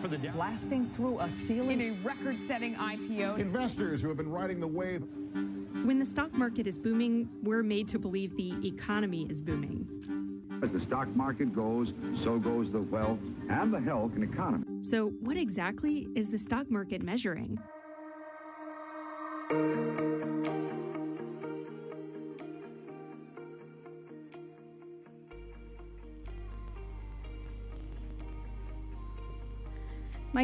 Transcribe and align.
for 0.00 0.08
the 0.08 0.16
Dow. 0.18 0.32
blasting 0.32 0.86
through 0.86 1.18
a 1.20 1.30
ceiling. 1.30 1.80
in 1.80 1.92
a 1.92 1.96
record 2.02 2.36
setting 2.36 2.74
IPO. 2.74 3.38
Investors 3.38 4.00
who 4.00 4.08
have 4.08 4.16
been 4.16 4.30
riding 4.30 4.58
the 4.58 4.66
wave 4.66 5.02
When 5.84 5.98
the 5.98 6.04
stock 6.04 6.32
market 6.32 6.66
is 6.66 6.78
booming, 6.78 7.28
we're 7.42 7.62
made 7.62 7.88
to 7.88 7.98
believe 7.98 8.36
the 8.36 8.66
economy 8.66 9.26
is 9.28 9.40
booming. 9.40 9.86
As 10.62 10.70
the 10.70 10.80
stock 10.80 11.08
market 11.16 11.54
goes, 11.54 11.92
so 12.22 12.38
goes 12.38 12.70
the 12.70 12.82
wealth 12.82 13.20
and 13.48 13.72
the 13.72 13.80
health 13.80 14.12
and 14.14 14.24
economy. 14.24 14.82
So, 14.82 15.06
what 15.22 15.36
exactly 15.36 16.08
is 16.14 16.30
the 16.30 16.38
stock 16.38 16.70
market 16.70 17.02
measuring? 17.02 17.58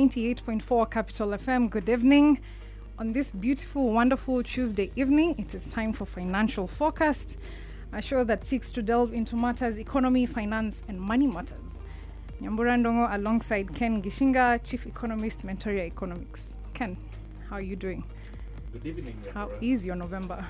Ninety-eight 0.01 0.45
point 0.45 0.61
four 0.63 0.85
Capital 0.85 1.29
FM. 1.29 1.71
Good 1.71 1.89
evening. 1.89 2.39
On 2.99 3.15
this 3.15 3.31
beautiful, 3.31 3.95
wonderful 3.95 4.43
Tuesday 4.43 4.91
evening, 4.95 5.35
it 5.39 5.55
is 5.55 5.71
time 5.71 5.95
for 5.95 6.05
Financial 6.05 6.67
Forecast, 6.67 7.39
a 7.95 8.03
show 8.03 8.23
that 8.25 8.45
seeks 8.45 8.71
to 8.73 8.83
delve 8.83 9.15
into 9.15 9.37
matters 9.37 9.79
economy, 9.79 10.27
finance, 10.27 10.83
and 10.89 11.01
money 11.01 11.27
matters. 11.27 11.81
Nyambura 12.43 12.77
Ndongo 12.77 13.09
alongside 13.15 13.75
Ken 13.75 14.03
Gishinga, 14.03 14.63
Chief 14.63 14.87
Economist, 14.87 15.47
Mentoria 15.47 15.87
Economics. 15.87 16.49
Ken, 16.75 16.95
how 17.49 17.57
are 17.57 17.63
you 17.63 17.75
doing? 17.75 18.05
Good 18.75 18.85
evening, 18.85 19.17
How 19.33 19.47
Deborah. 19.47 19.65
is 19.65 19.87
your 19.87 19.97
November? 19.97 20.45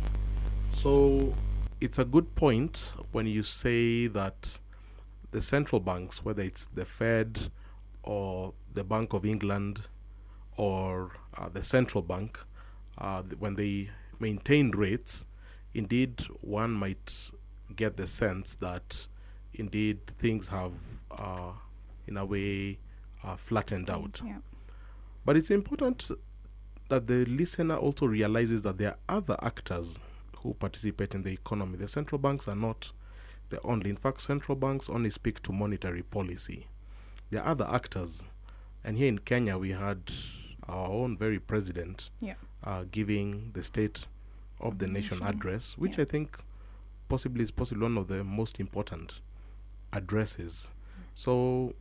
So 0.77 1.33
it's 1.81 1.97
a 1.97 2.05
good 2.05 2.35
point 2.35 2.93
when 3.11 3.25
you 3.25 3.41
say 3.41 4.05
that 4.05 4.59
the 5.31 5.41
central 5.41 5.79
banks, 5.79 6.23
whether 6.23 6.43
it's 6.43 6.67
the 6.67 6.85
Fed 6.85 7.51
or 8.03 8.53
the 8.75 8.83
Bank 8.83 9.13
of 9.13 9.25
England 9.25 9.87
or 10.55 11.13
uh, 11.35 11.49
the 11.49 11.63
central 11.63 12.03
bank, 12.03 12.37
uh, 12.99 13.23
when 13.39 13.55
they 13.55 13.89
maintain 14.19 14.69
rates, 14.69 15.25
indeed 15.73 16.21
one 16.41 16.73
might 16.73 17.31
get 17.75 17.97
the 17.97 18.05
sense 18.05 18.53
that 18.57 19.07
indeed 19.55 20.05
things 20.05 20.47
have, 20.47 20.73
uh, 21.09 21.53
in 22.05 22.17
a 22.17 22.25
way, 22.25 22.77
uh, 23.23 23.35
flattened 23.35 23.89
out. 23.89 24.21
Yeah. 24.23 24.37
But 25.25 25.37
it's 25.37 25.49
important 25.49 26.11
that 26.89 27.07
the 27.07 27.25
listener 27.25 27.77
also 27.77 28.05
realizes 28.05 28.61
that 28.61 28.77
there 28.77 28.91
are 28.91 29.17
other 29.17 29.37
actors 29.41 29.97
who 30.47 30.53
participate 30.53 31.13
in 31.13 31.23
the 31.23 31.31
economy. 31.31 31.77
The 31.77 31.87
central 31.89 32.19
banks 32.19 32.47
are 32.47 32.55
not 32.55 32.91
the 33.49 33.61
only. 33.63 33.89
In 33.89 33.97
fact, 33.97 34.21
central 34.21 34.55
banks 34.55 34.89
only 34.89 35.09
speak 35.09 35.41
to 35.43 35.51
monetary 35.51 36.03
policy. 36.03 36.67
There 37.29 37.41
are 37.43 37.49
other 37.51 37.67
actors, 37.69 38.23
and 38.85 38.97
here 38.97 39.09
in 39.09 39.19
Kenya 39.19 39.57
we 39.57 39.71
had 39.71 39.99
our 40.69 40.89
own 40.89 41.17
very 41.17 41.39
president 41.39 42.09
Yeah. 42.21 42.35
uh, 42.63 42.85
giving 42.89 43.51
the 43.53 43.61
state 43.61 44.07
of 44.61 44.79
the 44.79 44.87
nation 44.87 45.19
nation. 45.19 45.27
address, 45.27 45.77
which 45.77 45.97
Yeah. 45.97 46.03
I 46.03 46.05
think 46.05 46.37
possibly 47.09 47.43
is 47.43 47.51
possibly 47.51 47.83
one 47.83 47.97
of 47.97 48.07
the 48.07 48.23
most 48.23 48.59
important 48.59 49.19
addresses. 49.91 50.71
So, 51.15 51.73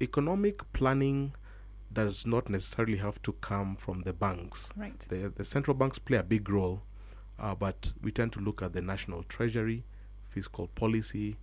economic 0.00 0.60
planning 0.72 1.34
does 1.92 2.26
not 2.26 2.50
necessarily 2.50 2.96
have 2.96 3.22
to 3.22 3.32
come 3.34 3.76
from 3.76 4.02
the 4.02 4.12
banks. 4.12 4.70
Right. 4.76 4.98
The, 5.08 5.28
the 5.34 5.44
central 5.44 5.76
banks 5.76 5.98
play 5.98 6.18
a 6.18 6.22
big 6.24 6.48
role, 6.48 6.82
uh, 7.38 7.54
but 7.54 7.92
we 8.02 8.10
tend 8.12 8.32
to 8.32 8.40
look 8.40 8.62
at 8.62 8.72
the 8.72 8.82
national 8.82 9.22
treasury, 9.24 9.84
fiscal 10.28 10.68
policy. 10.68 11.36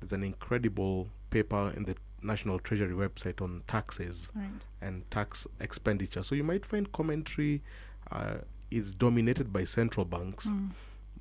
There's 0.00 0.12
an 0.12 0.22
incredible 0.24 1.08
paper 1.30 1.72
in 1.76 1.84
the 1.84 1.96
National 2.22 2.58
Treasury 2.58 2.94
website 2.94 3.40
on 3.40 3.62
taxes 3.68 4.32
Right. 4.34 4.66
and 4.82 5.08
tax 5.10 5.46
expenditure. 5.60 6.22
So 6.24 6.34
you 6.34 6.42
might 6.44 6.66
find 6.66 6.90
commentary 6.92 7.62
uh, 8.10 8.38
is 8.70 8.92
dominated 8.94 9.52
by 9.52 9.64
central 9.64 10.04
banks, 10.04 10.50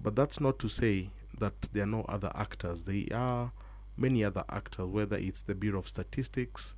but 0.02 0.16
that's 0.16 0.40
not 0.40 0.58
to 0.60 0.68
say 0.68 1.10
that 1.40 1.54
there 1.74 1.84
are 1.84 1.88
no 1.88 2.04
other 2.10 2.32
actors. 2.36 2.84
There 2.86 3.06
are 3.14 3.52
many 3.96 4.24
other 4.24 4.44
actors, 4.50 4.88
whether 4.88 5.18
it's 5.18 5.44
the 5.44 5.54
Bureau 5.56 5.80
of 5.80 5.88
Statistics, 5.88 6.76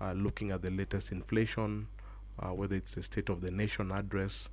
uh, 0.00 0.12
looking 0.12 0.50
at 0.50 0.60
the 0.62 0.70
latest 0.70 1.10
inflation, 1.12 1.86
uh, 2.40 2.48
whether 2.48 2.74
it's 2.76 2.94
the 2.96 3.02
State 3.02 3.28
of 3.30 3.40
the 3.40 3.50
Nation 3.50 3.90
address. 3.92 4.50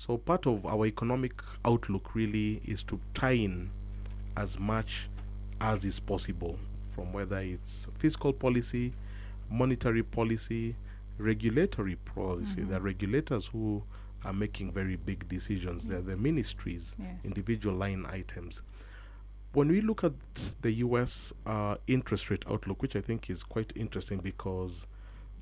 So 0.00 0.16
part 0.16 0.46
of 0.46 0.64
our 0.64 0.86
economic 0.86 1.42
outlook 1.62 2.14
really 2.14 2.62
is 2.64 2.82
to 2.84 2.98
tie 3.12 3.32
in 3.32 3.68
as 4.34 4.58
much 4.58 5.10
as 5.60 5.84
is 5.84 6.00
possible 6.00 6.58
from 6.94 7.12
whether 7.12 7.36
it's 7.40 7.86
fiscal 7.98 8.32
policy, 8.32 8.94
monetary 9.50 10.02
policy, 10.02 10.74
regulatory 11.18 11.96
policy. 11.96 12.62
There 12.62 12.78
are 12.78 12.80
regulators 12.80 13.48
who 13.48 13.82
are 14.24 14.32
making 14.32 14.72
very 14.72 14.96
big 14.96 15.28
decisions. 15.28 15.86
They're 15.86 16.00
the 16.00 16.16
ministries, 16.16 16.96
Yes. 16.98 17.22
individual 17.24 17.76
line 17.76 18.06
items. 18.06 18.62
When 19.52 19.68
we 19.68 19.82
look 19.82 20.02
at 20.02 20.14
the 20.62 20.72
US 20.86 21.34
uh, 21.44 21.74
interest 21.88 22.30
rate 22.30 22.44
outlook, 22.48 22.80
which 22.80 22.96
I 22.96 23.02
think 23.02 23.28
is 23.28 23.42
quite 23.42 23.70
interesting 23.76 24.20
because, 24.20 24.86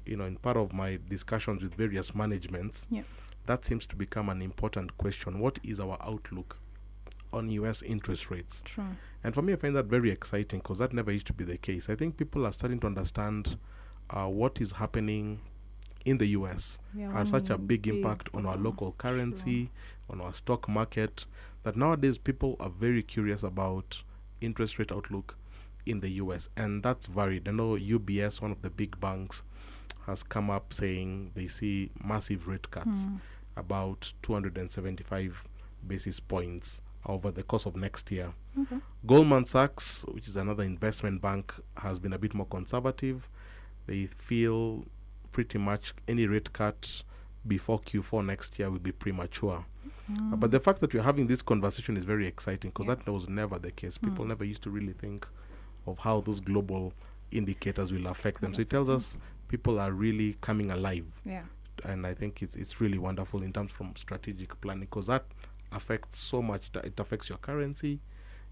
you 0.04 0.16
know, 0.16 0.25
in 0.25 0.34
part 0.34 0.56
of 0.56 0.72
my 0.72 0.99
discussions 1.08 1.62
with 1.62 1.75
various 1.76 2.12
managements, 2.12 2.88
Yeah. 2.90 3.02
That 3.49 3.65
seems 3.65 3.87
to 3.87 3.97
become 3.97 4.29
an 4.29 4.41
important 4.43 4.97
question. 4.99 5.41
What 5.41 5.59
is 5.65 5.81
our 5.81 5.99
outlook 6.00 6.59
on 7.33 7.50
US 7.50 7.83
interest 7.83 8.31
rates? 8.31 8.62
True. 8.65 8.85
And 9.25 9.35
for 9.35 9.43
me, 9.43 9.53
I 9.53 9.56
find 9.56 9.75
that 9.75 9.87
very 9.87 10.11
exciting 10.11 10.61
because 10.61 10.79
that 10.79 10.93
never 10.93 11.11
used 11.11 11.27
to 11.27 11.33
be 11.33 11.45
the 11.45 11.59
case. 11.59 11.91
I 11.91 11.95
think 11.97 12.17
people 12.17 12.47
are 12.47 12.53
starting 12.53 12.79
to 12.81 12.87
understand 12.87 13.59
uh, 14.11 14.27
what 14.27 14.61
is 14.61 14.73
happening 14.73 15.41
in 16.05 16.19
the 16.19 16.27
US 16.29 16.79
Yeah, 16.95 17.12
has 17.12 17.31
such 17.31 17.50
a 17.50 17.59
big 17.59 17.83
big 17.83 17.95
impact 17.97 18.31
on 18.33 18.47
our 18.47 18.56
local 18.56 18.93
currency, 18.93 19.71
on 20.09 20.21
our 20.21 20.33
stock 20.33 20.69
market, 20.69 21.27
that 21.65 21.77
nowadays 21.77 22.17
people 22.19 22.56
are 22.61 22.71
very 22.71 23.03
curious 23.03 23.43
about 23.43 24.03
interest 24.41 24.79
rate 24.79 24.93
outlook 24.93 25.37
in 25.85 26.00
the 26.00 26.11
US. 26.23 26.49
And 26.56 26.83
that's 26.83 27.06
varied. 27.06 27.49
I 27.49 27.53
know 27.53 27.77
UBS, 27.77 28.41
one 28.41 28.53
of 28.53 28.62
the 28.62 28.71
big 28.71 28.99
banks, 29.00 29.43
has 30.06 30.23
come 30.23 30.49
up 30.49 30.73
saying 30.73 31.33
they 31.35 31.47
see 31.47 31.91
massive 32.03 32.49
rate 32.49 32.71
cuts, 32.71 33.05
Hmm. 33.05 33.17
About 33.58 34.12
275 34.22 35.44
basis 35.87 36.20
points 36.20 36.82
over 37.06 37.31
the 37.31 37.43
course 37.43 37.66
of 37.66 37.76
next 37.76 38.10
year. 38.10 38.32
Okay. 38.58 38.76
Goldman 39.06 39.46
Sachs, 39.46 40.05
which 40.08 40.26
is 40.26 40.37
another 40.37 40.64
investment 40.64 41.22
bank, 41.22 41.52
has 41.76 41.99
been 41.99 42.12
a 42.12 42.19
bit 42.19 42.34
more 42.34 42.46
conservative. 42.46 43.28
They 43.87 44.06
feel 44.06 44.84
pretty 45.32 45.58
much 45.58 45.94
any 46.06 46.26
rate 46.26 46.52
cut 46.52 47.02
before 47.46 47.81
Q4 47.81 48.25
next 48.26 48.58
year 48.58 48.70
will 48.70 48.78
be 48.81 48.93
premature. 48.93 49.64
Uh, 50.32 50.37
But 50.37 50.50
the 50.50 50.61
fact 50.61 50.81
that 50.81 50.93
we're 50.93 51.02
having 51.02 51.26
this 51.26 51.40
conversation 51.43 51.96
is 51.96 52.04
very 52.04 52.26
exciting 52.26 52.70
because 52.70 52.87
Yeah. 52.87 52.94
that 52.96 53.11
was 53.11 53.28
never 53.28 53.58
the 53.58 53.70
case. 53.70 53.96
People 53.99 54.25
never 54.25 54.44
used 54.44 54.62
to 54.62 54.70
really 54.70 54.93
think 54.93 55.26
of 55.87 55.99
how 55.99 56.20
those 56.20 56.40
global 56.40 56.93
indicators 57.31 57.93
will 57.93 58.06
affect 58.08 58.40
them. 58.40 58.54
So 58.54 58.62
it 58.62 58.70
tells 58.70 58.88
us 58.90 59.16
people 59.49 59.78
are 59.78 59.93
really 59.93 60.37
coming 60.40 60.70
alive 60.70 61.06
Yeah. 61.25 61.43
And 61.84 62.06
I 62.06 62.14
think 62.14 62.42
it's 62.42 62.56
it's 62.56 62.80
really 62.80 62.98
wonderful 62.98 63.42
in 63.42 63.52
terms 63.52 63.72
from 63.72 63.94
strategic 63.96 64.60
planning 64.60 64.86
because 64.86 65.06
that 65.06 65.25
affects 65.72 66.19
so 66.19 66.42
much. 66.42 66.72
That 66.72 66.84
it 66.84 66.98
affects 67.00 67.28
your 67.28 67.38
currency, 67.38 68.00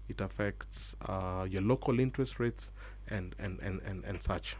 it 0.09 0.21
affects 0.21 0.95
uh, 1.07 1.45
your 1.49 1.61
local 1.61 1.99
interest 1.99 2.39
rates, 2.39 2.71
and 3.09 3.35
and, 3.39 3.59
and, 3.59 3.81
and 3.85 4.03
and 4.05 4.21
such. 4.21 4.55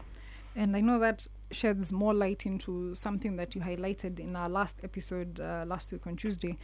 And 0.56 0.76
I 0.76 0.80
know 0.80 0.98
that 0.98 1.26
sheds 1.50 1.92
more 1.92 2.12
light 2.12 2.44
into 2.44 2.94
something 2.94 3.36
that 3.36 3.54
you 3.54 3.60
highlighted 3.60 4.18
in 4.18 4.34
our 4.34 4.48
last 4.48 4.78
episode 4.82 5.40
uh, 5.40 5.64
last 5.66 5.92
week 5.92 6.06
on 6.06 6.16
Tuesday. 6.16 6.58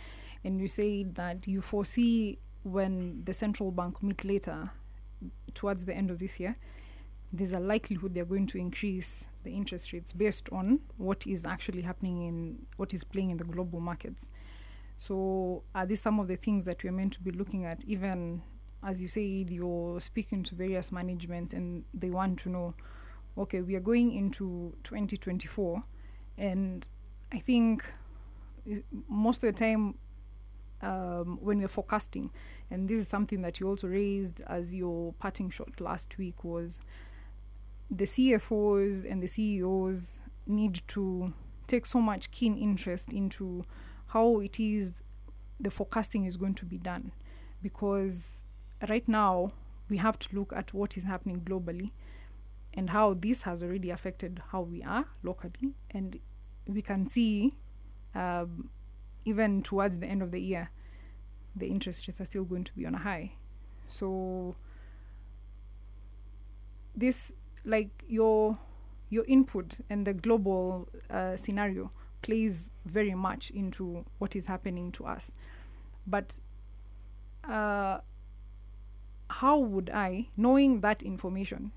And 0.44 0.60
you 0.60 0.68
said 0.68 1.14
that 1.14 1.46
you 1.46 1.62
foresee 1.62 2.38
when 2.64 3.22
the 3.24 3.32
central 3.32 3.70
bank 3.70 4.02
meet 4.02 4.24
later, 4.24 4.70
towards 5.54 5.84
the 5.84 5.94
end 5.94 6.10
of 6.10 6.18
this 6.18 6.40
year, 6.40 6.56
there's 7.34 7.52
a 7.52 7.60
likelihood 7.60 8.14
they're 8.14 8.24
going 8.24 8.46
to 8.46 8.58
increase 8.58 9.26
the 9.42 9.50
interest 9.50 9.92
rates 9.92 10.12
based 10.12 10.48
on 10.52 10.78
what 10.98 11.26
is 11.26 11.44
actually 11.44 11.82
happening 11.82 12.22
in 12.22 12.66
what 12.76 12.94
is 12.94 13.02
playing 13.02 13.30
in 13.30 13.36
the 13.36 13.44
global 13.44 13.80
markets. 13.80 14.30
So, 14.98 15.64
are 15.74 15.84
these 15.84 16.00
some 16.00 16.20
of 16.20 16.28
the 16.28 16.36
things 16.36 16.64
that 16.64 16.84
we're 16.84 16.92
meant 16.92 17.14
to 17.14 17.20
be 17.20 17.32
looking 17.32 17.64
at? 17.64 17.84
Even 17.86 18.42
as 18.84 19.02
you 19.02 19.08
said, 19.08 19.50
you're 19.50 20.00
speaking 20.00 20.44
to 20.44 20.54
various 20.54 20.92
management 20.92 21.52
and 21.52 21.84
they 21.92 22.10
want 22.10 22.38
to 22.40 22.48
know 22.48 22.74
okay, 23.36 23.60
we 23.62 23.74
are 23.74 23.80
going 23.80 24.14
into 24.14 24.76
2024, 24.84 25.82
and 26.38 26.86
I 27.32 27.38
think 27.38 27.84
most 29.08 29.42
of 29.42 29.52
the 29.52 29.58
time 29.58 29.98
um, 30.82 31.38
when 31.42 31.58
we're 31.58 31.66
forecasting, 31.66 32.30
and 32.70 32.88
this 32.88 33.00
is 33.00 33.08
something 33.08 33.42
that 33.42 33.58
you 33.58 33.68
also 33.68 33.88
raised 33.88 34.40
as 34.46 34.72
your 34.72 35.12
parting 35.14 35.50
shot 35.50 35.80
last 35.80 36.16
week, 36.16 36.44
was 36.44 36.80
the 37.90 38.04
CFOs 38.04 39.10
and 39.10 39.22
the 39.22 39.26
CEOs 39.26 40.20
need 40.46 40.82
to 40.88 41.32
take 41.66 41.86
so 41.86 42.00
much 42.00 42.30
keen 42.30 42.56
interest 42.56 43.12
into 43.12 43.64
how 44.08 44.40
it 44.40 44.60
is 44.60 45.02
the 45.60 45.70
forecasting 45.70 46.24
is 46.24 46.36
going 46.36 46.54
to 46.54 46.64
be 46.64 46.78
done. 46.78 47.12
Because 47.62 48.42
right 48.88 49.06
now 49.08 49.52
we 49.88 49.96
have 49.98 50.18
to 50.18 50.36
look 50.36 50.52
at 50.54 50.74
what 50.74 50.96
is 50.96 51.04
happening 51.04 51.40
globally 51.40 51.92
and 52.74 52.90
how 52.90 53.14
this 53.14 53.42
has 53.42 53.62
already 53.62 53.90
affected 53.90 54.42
how 54.50 54.62
we 54.62 54.82
are 54.82 55.06
locally. 55.22 55.74
And 55.90 56.18
we 56.66 56.82
can 56.82 57.06
see 57.06 57.54
um, 58.14 58.70
even 59.24 59.62
towards 59.62 59.98
the 59.98 60.06
end 60.06 60.22
of 60.22 60.30
the 60.30 60.40
year 60.40 60.70
the 61.56 61.68
interest 61.68 62.08
rates 62.08 62.20
are 62.20 62.24
still 62.24 62.44
going 62.44 62.64
to 62.64 62.72
be 62.74 62.84
on 62.84 62.94
a 62.94 62.98
high. 62.98 63.32
So 63.88 64.56
this 66.96 67.32
like 67.64 68.04
your 68.08 68.58
your 69.10 69.24
input 69.26 69.80
and 69.90 70.06
the 70.06 70.14
global 70.14 70.88
uh, 71.10 71.36
scenario 71.36 71.90
plays 72.22 72.70
very 72.86 73.14
much 73.14 73.50
into 73.50 74.04
what 74.18 74.34
is 74.34 74.46
happening 74.46 74.90
to 74.92 75.04
us. 75.04 75.32
But 76.06 76.34
uh, 77.48 77.98
how 79.30 79.58
would 79.58 79.90
i 79.90 80.28
knowing 80.36 80.80
that 80.80 81.02
information 81.02 81.72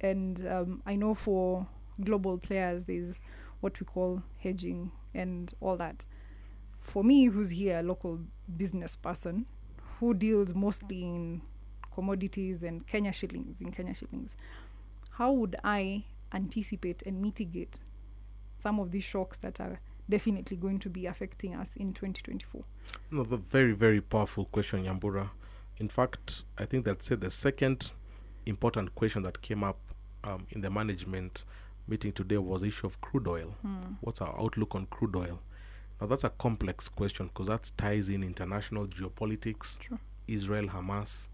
and 0.00 0.46
um, 0.46 0.82
i 0.86 0.94
know 0.94 1.14
for 1.14 1.66
global 2.02 2.38
players 2.38 2.84
there's 2.84 3.20
what 3.60 3.78
we 3.78 3.84
call 3.84 4.22
hedging 4.38 4.90
and 5.14 5.52
all 5.60 5.76
that. 5.76 6.06
For 6.80 7.04
me 7.04 7.26
who's 7.26 7.50
here 7.50 7.80
a 7.80 7.82
local 7.82 8.20
business 8.56 8.96
person 8.96 9.46
who 9.98 10.14
deals 10.14 10.54
mostly 10.54 11.02
in 11.02 11.42
commodities 11.92 12.62
and 12.62 12.86
kenya 12.86 13.12
shillings 13.12 13.60
in 13.60 13.70
kenya 13.70 13.92
shillings 13.92 14.36
how 15.20 15.30
would 15.30 15.54
i 15.62 16.02
anticipate 16.32 17.02
and 17.04 17.20
mitigate 17.20 17.80
some 18.56 18.80
of 18.80 18.90
these 18.90 19.04
shocks 19.04 19.38
that 19.38 19.60
are 19.60 19.78
definitely 20.08 20.56
going 20.56 20.78
to 20.78 20.88
be 20.88 21.04
affecting 21.06 21.54
us 21.54 21.72
in 21.76 21.92
2024 21.92 22.64
Another 23.10 23.36
very 23.36 23.72
very 23.72 24.00
powerful 24.00 24.46
question, 24.46 24.84
Nyambura. 24.84 25.30
In 25.78 25.88
fact, 25.88 26.44
I 26.58 26.64
think 26.64 26.84
that's 26.84 27.08
the 27.08 27.30
second 27.30 27.92
important 28.46 28.94
question 28.94 29.22
that 29.24 29.40
came 29.42 29.62
up 29.62 29.78
um, 30.24 30.46
in 30.50 30.60
the 30.60 30.70
management 30.70 31.44
meeting 31.86 32.12
today 32.12 32.38
was 32.38 32.62
the 32.62 32.68
issue 32.68 32.86
of 32.86 33.00
crude 33.00 33.26
oil. 33.28 33.54
What's 34.00 34.20
our 34.20 34.34
outlook 34.38 34.74
on 34.74 34.86
crude 34.86 35.16
oil? 35.16 35.40
Now 36.00 36.06
that's 36.06 36.24
a 36.24 36.30
complex 36.30 36.88
question 36.88 37.26
because 37.26 37.48
that 37.48 37.70
ties 37.76 38.08
in 38.08 38.22
international 38.22 38.86
geopolitics, 38.86 39.78
Israel, 40.26 40.66
Hamas, 40.66 41.28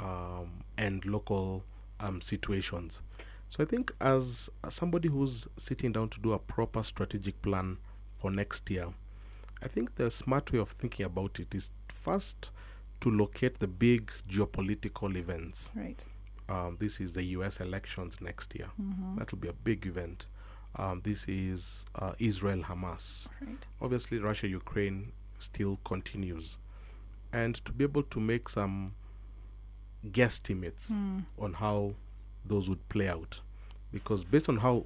um, 0.00 0.64
and 0.76 1.04
local 1.06 1.64
um, 2.02 2.20
situations. 2.20 3.00
So 3.48 3.62
I 3.62 3.66
think 3.66 3.92
as, 4.00 4.50
somebody 4.68 5.08
who's 5.08 5.46
sitting 5.56 5.92
down 5.92 6.08
to 6.10 6.20
do 6.20 6.32
a 6.32 6.38
proper 6.38 6.82
strategic 6.82 7.40
plan 7.42 7.78
for 8.16 8.30
next 8.30 8.70
year, 8.70 8.88
I 9.62 9.68
think 9.68 9.94
the 9.96 10.10
smart 10.10 10.52
way 10.52 10.58
of 10.58 10.70
thinking 10.70 11.06
about 11.06 11.38
it 11.38 11.54
is 11.54 11.70
first 11.88 12.50
to 13.00 13.10
locate 13.10 13.58
the 13.58 13.68
big 13.68 14.10
geopolitical 14.28 15.16
events. 15.16 15.70
Right. 15.74 16.02
Um, 16.48 16.76
this 16.80 17.00
is 17.00 17.14
the 17.14 17.22
U.S. 17.36 17.60
elections 17.60 18.20
next 18.20 18.54
year. 18.54 18.68
Mhm. 18.80 19.18
That 19.18 19.30
will 19.30 19.38
be 19.38 19.48
a 19.48 19.52
big 19.52 19.86
event. 19.86 20.26
Um, 20.76 21.00
this 21.04 21.28
is 21.28 21.84
uh, 21.96 22.14
Israel 22.18 22.62
Hamas. 22.62 23.28
Right. 23.40 23.66
Obviously, 23.80 24.18
Russia 24.18 24.48
Ukraine 24.48 25.12
still 25.38 25.78
continues, 25.84 26.58
and 27.32 27.54
to 27.64 27.72
be 27.72 27.84
able 27.84 28.02
to 28.04 28.20
make 28.20 28.48
some 28.48 28.94
guesstimates 30.10 30.90
Mm. 30.92 31.24
on 31.38 31.54
how 31.54 31.94
those 32.44 32.68
would 32.68 32.88
play 32.88 33.08
out, 33.08 33.40
because 33.92 34.24
based 34.24 34.48
on 34.48 34.56
how 34.58 34.84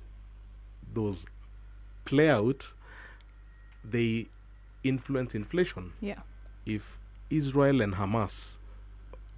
those 0.92 1.26
play 2.04 2.28
out, 2.30 2.72
they 3.84 4.28
influence 4.82 5.34
inflation. 5.34 5.92
Yeah. 6.00 6.22
If 6.64 7.00
Israel 7.30 7.80
and 7.80 7.94
Hamas 7.94 8.58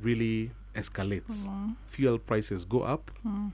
really 0.01 0.51
escalates, 0.75 1.49
Mhm. 1.49 1.77
fuel 1.87 2.19
prices 2.19 2.65
go 2.65 2.81
up, 2.83 3.11
Mm. 3.25 3.53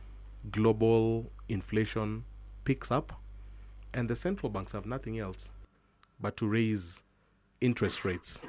global 0.51 1.31
inflation 1.49 2.25
picks 2.65 2.91
up, 2.91 3.21
and 3.93 4.09
the 4.09 4.17
central 4.17 4.51
banks 4.51 4.73
have 4.73 4.87
nothing 4.87 5.19
else 5.19 5.53
but 6.21 6.37
to 6.37 6.47
raise 6.49 7.03
interest 7.61 8.05
rates. 8.05 8.41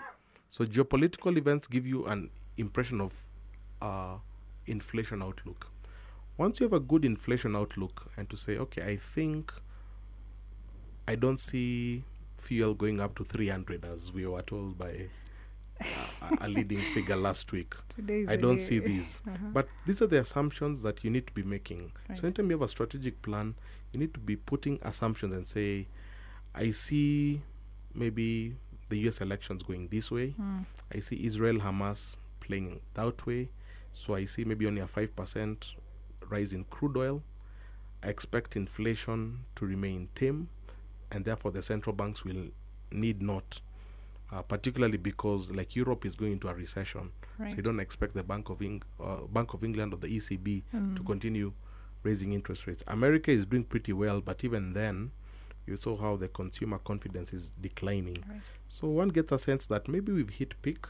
So 0.50 0.66
geopolitical 0.66 1.38
events 1.38 1.68
give 1.68 1.86
you 1.86 2.06
an 2.06 2.30
impression 2.58 3.02
of 3.02 3.25
uh, 3.86 4.18
inflation 4.66 5.22
outlook. 5.22 5.70
Once 6.38 6.60
you 6.60 6.66
have 6.66 6.74
a 6.74 6.80
good 6.80 7.06
inflation 7.06 7.56
outlook, 7.56 8.12
and 8.18 8.30
to 8.30 8.36
say, 8.36 8.58
okay, 8.58 8.84
I 8.84 8.98
think 8.98 9.54
I 11.08 11.16
don't 11.16 11.40
see 11.40 12.04
fuel 12.38 12.74
going 12.74 13.00
up 13.00 13.16
to 13.16 13.24
300 13.24 13.86
as 13.86 14.12
we 14.12 14.26
were 14.26 14.42
told 14.42 14.78
by 14.78 15.08
uh, 15.82 16.36
a 16.42 16.48
leading 16.48 16.80
figure 16.94 17.16
last 17.16 17.52
week. 17.52 17.74
Today's 17.90 18.30
I 18.30 18.36
don't 18.36 18.58
day. 18.58 18.62
see 18.62 18.80
these. 18.80 19.20
Uh-huh. 19.28 19.48
But 19.54 19.68
these 19.86 20.02
are 20.02 20.08
the 20.08 20.20
assumptions 20.20 20.82
that 20.82 21.04
you 21.04 21.10
need 21.10 21.28
to 21.28 21.34
be 21.34 21.44
making. 21.44 21.92
Right. 22.10 22.18
So 22.18 22.24
anytime 22.26 22.50
you 22.50 22.58
have 22.58 22.62
a 22.62 22.68
strategic 22.68 23.22
plan, 23.22 23.56
you 23.92 24.00
need 24.00 24.14
to 24.14 24.20
be 24.20 24.36
putting 24.36 24.80
assumptions 24.82 25.34
and 25.34 25.48
say, 25.48 25.88
I 26.54 26.72
see 26.72 27.42
maybe 27.94 28.56
the 28.90 28.98
US 29.08 29.22
elections 29.22 29.64
going 29.64 29.88
this 29.88 30.12
way. 30.12 30.36
Mm. 30.40 30.66
I 30.94 31.00
see 31.00 31.26
Israel 31.26 31.58
Hamas 31.58 32.18
playing 32.40 32.82
that 32.94 33.26
way. 33.26 33.50
So 33.96 34.14
I 34.14 34.26
see 34.26 34.44
maybe 34.44 34.68
only 34.68 34.82
a 34.82 34.86
5% 34.88 35.72
rise 36.30 36.52
in 36.52 36.66
crude 36.66 36.98
oil. 36.98 37.24
I 38.04 38.10
expect 38.10 38.56
inflation 38.58 39.46
to 39.56 39.66
remain 39.66 40.10
tame, 40.16 40.50
and 41.12 41.24
therefore 41.24 41.52
the 41.52 41.62
central 41.62 41.96
banks 41.96 42.26
will 42.26 42.48
need 42.92 43.22
not, 43.22 43.62
uh, 44.34 44.42
particularly 44.42 44.98
because 44.98 45.50
like 45.50 45.76
Europe 45.78 46.06
is 46.06 46.16
going 46.16 46.34
into 46.34 46.50
a 46.50 46.54
recession. 46.54 47.12
So 47.50 47.56
you 47.56 47.64
don't 47.64 47.80
expect 47.80 48.14
the 48.14 48.24
Bank 48.24 48.50
of 48.50 48.62
Eng- 48.62 48.84
uh, 49.00 49.22
Bank 49.28 49.54
of 49.54 49.64
England 49.64 49.94
or 49.94 49.98
the 49.98 50.08
ECB 50.10 50.64
to 50.72 50.78
Mm. 50.78 51.06
continue 51.06 51.54
raising 52.04 52.34
interest 52.34 52.68
rates. 52.68 52.84
America 52.88 53.32
is 53.32 53.46
doing 53.46 53.64
pretty 53.64 53.94
well, 53.94 54.20
but 54.22 54.44
even 54.44 54.74
then, 54.74 55.12
you 55.66 55.78
saw 55.78 55.96
how 55.98 56.16
the 56.18 56.28
consumer 56.28 56.78
confidence 56.80 57.34
is 57.34 57.50
declining. 57.62 58.18
Right. 58.30 58.42
So 58.70 58.88
one 58.88 59.08
gets 59.10 59.32
a 59.32 59.40
sense 59.40 59.66
that 59.68 59.88
maybe 59.88 60.12
we've 60.12 60.30
hit 60.30 60.54
peak. 60.62 60.86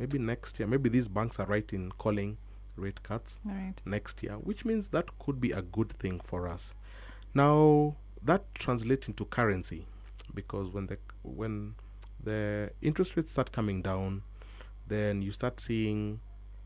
Maybe 0.00 0.18
next 0.18 0.58
year, 0.58 0.66
maybe 0.66 0.88
these 0.88 1.08
banks 1.08 1.38
are 1.38 1.46
right 1.46 1.70
in 1.72 1.92
calling 1.92 2.38
rate 2.76 3.02
cuts 3.02 3.40
Right. 3.44 3.74
next 3.84 4.22
year, 4.22 4.32
which 4.38 4.64
means 4.64 4.88
that 4.88 5.18
could 5.18 5.40
be 5.40 5.52
a 5.52 5.60
good 5.60 5.90
thing 5.92 6.20
for 6.24 6.48
us. 6.48 6.74
Now 7.34 7.96
that 8.22 8.52
translates 8.54 9.08
into 9.08 9.24
currency, 9.26 9.86
because 10.34 10.70
when 10.70 10.86
the 10.86 10.98
when 11.22 11.74
the 12.22 12.70
interest 12.80 13.16
rates 13.16 13.30
start 13.32 13.52
coming 13.52 13.82
down, 13.82 14.22
then 14.88 15.20
you 15.22 15.32
start 15.32 15.60
seeing 15.60 16.20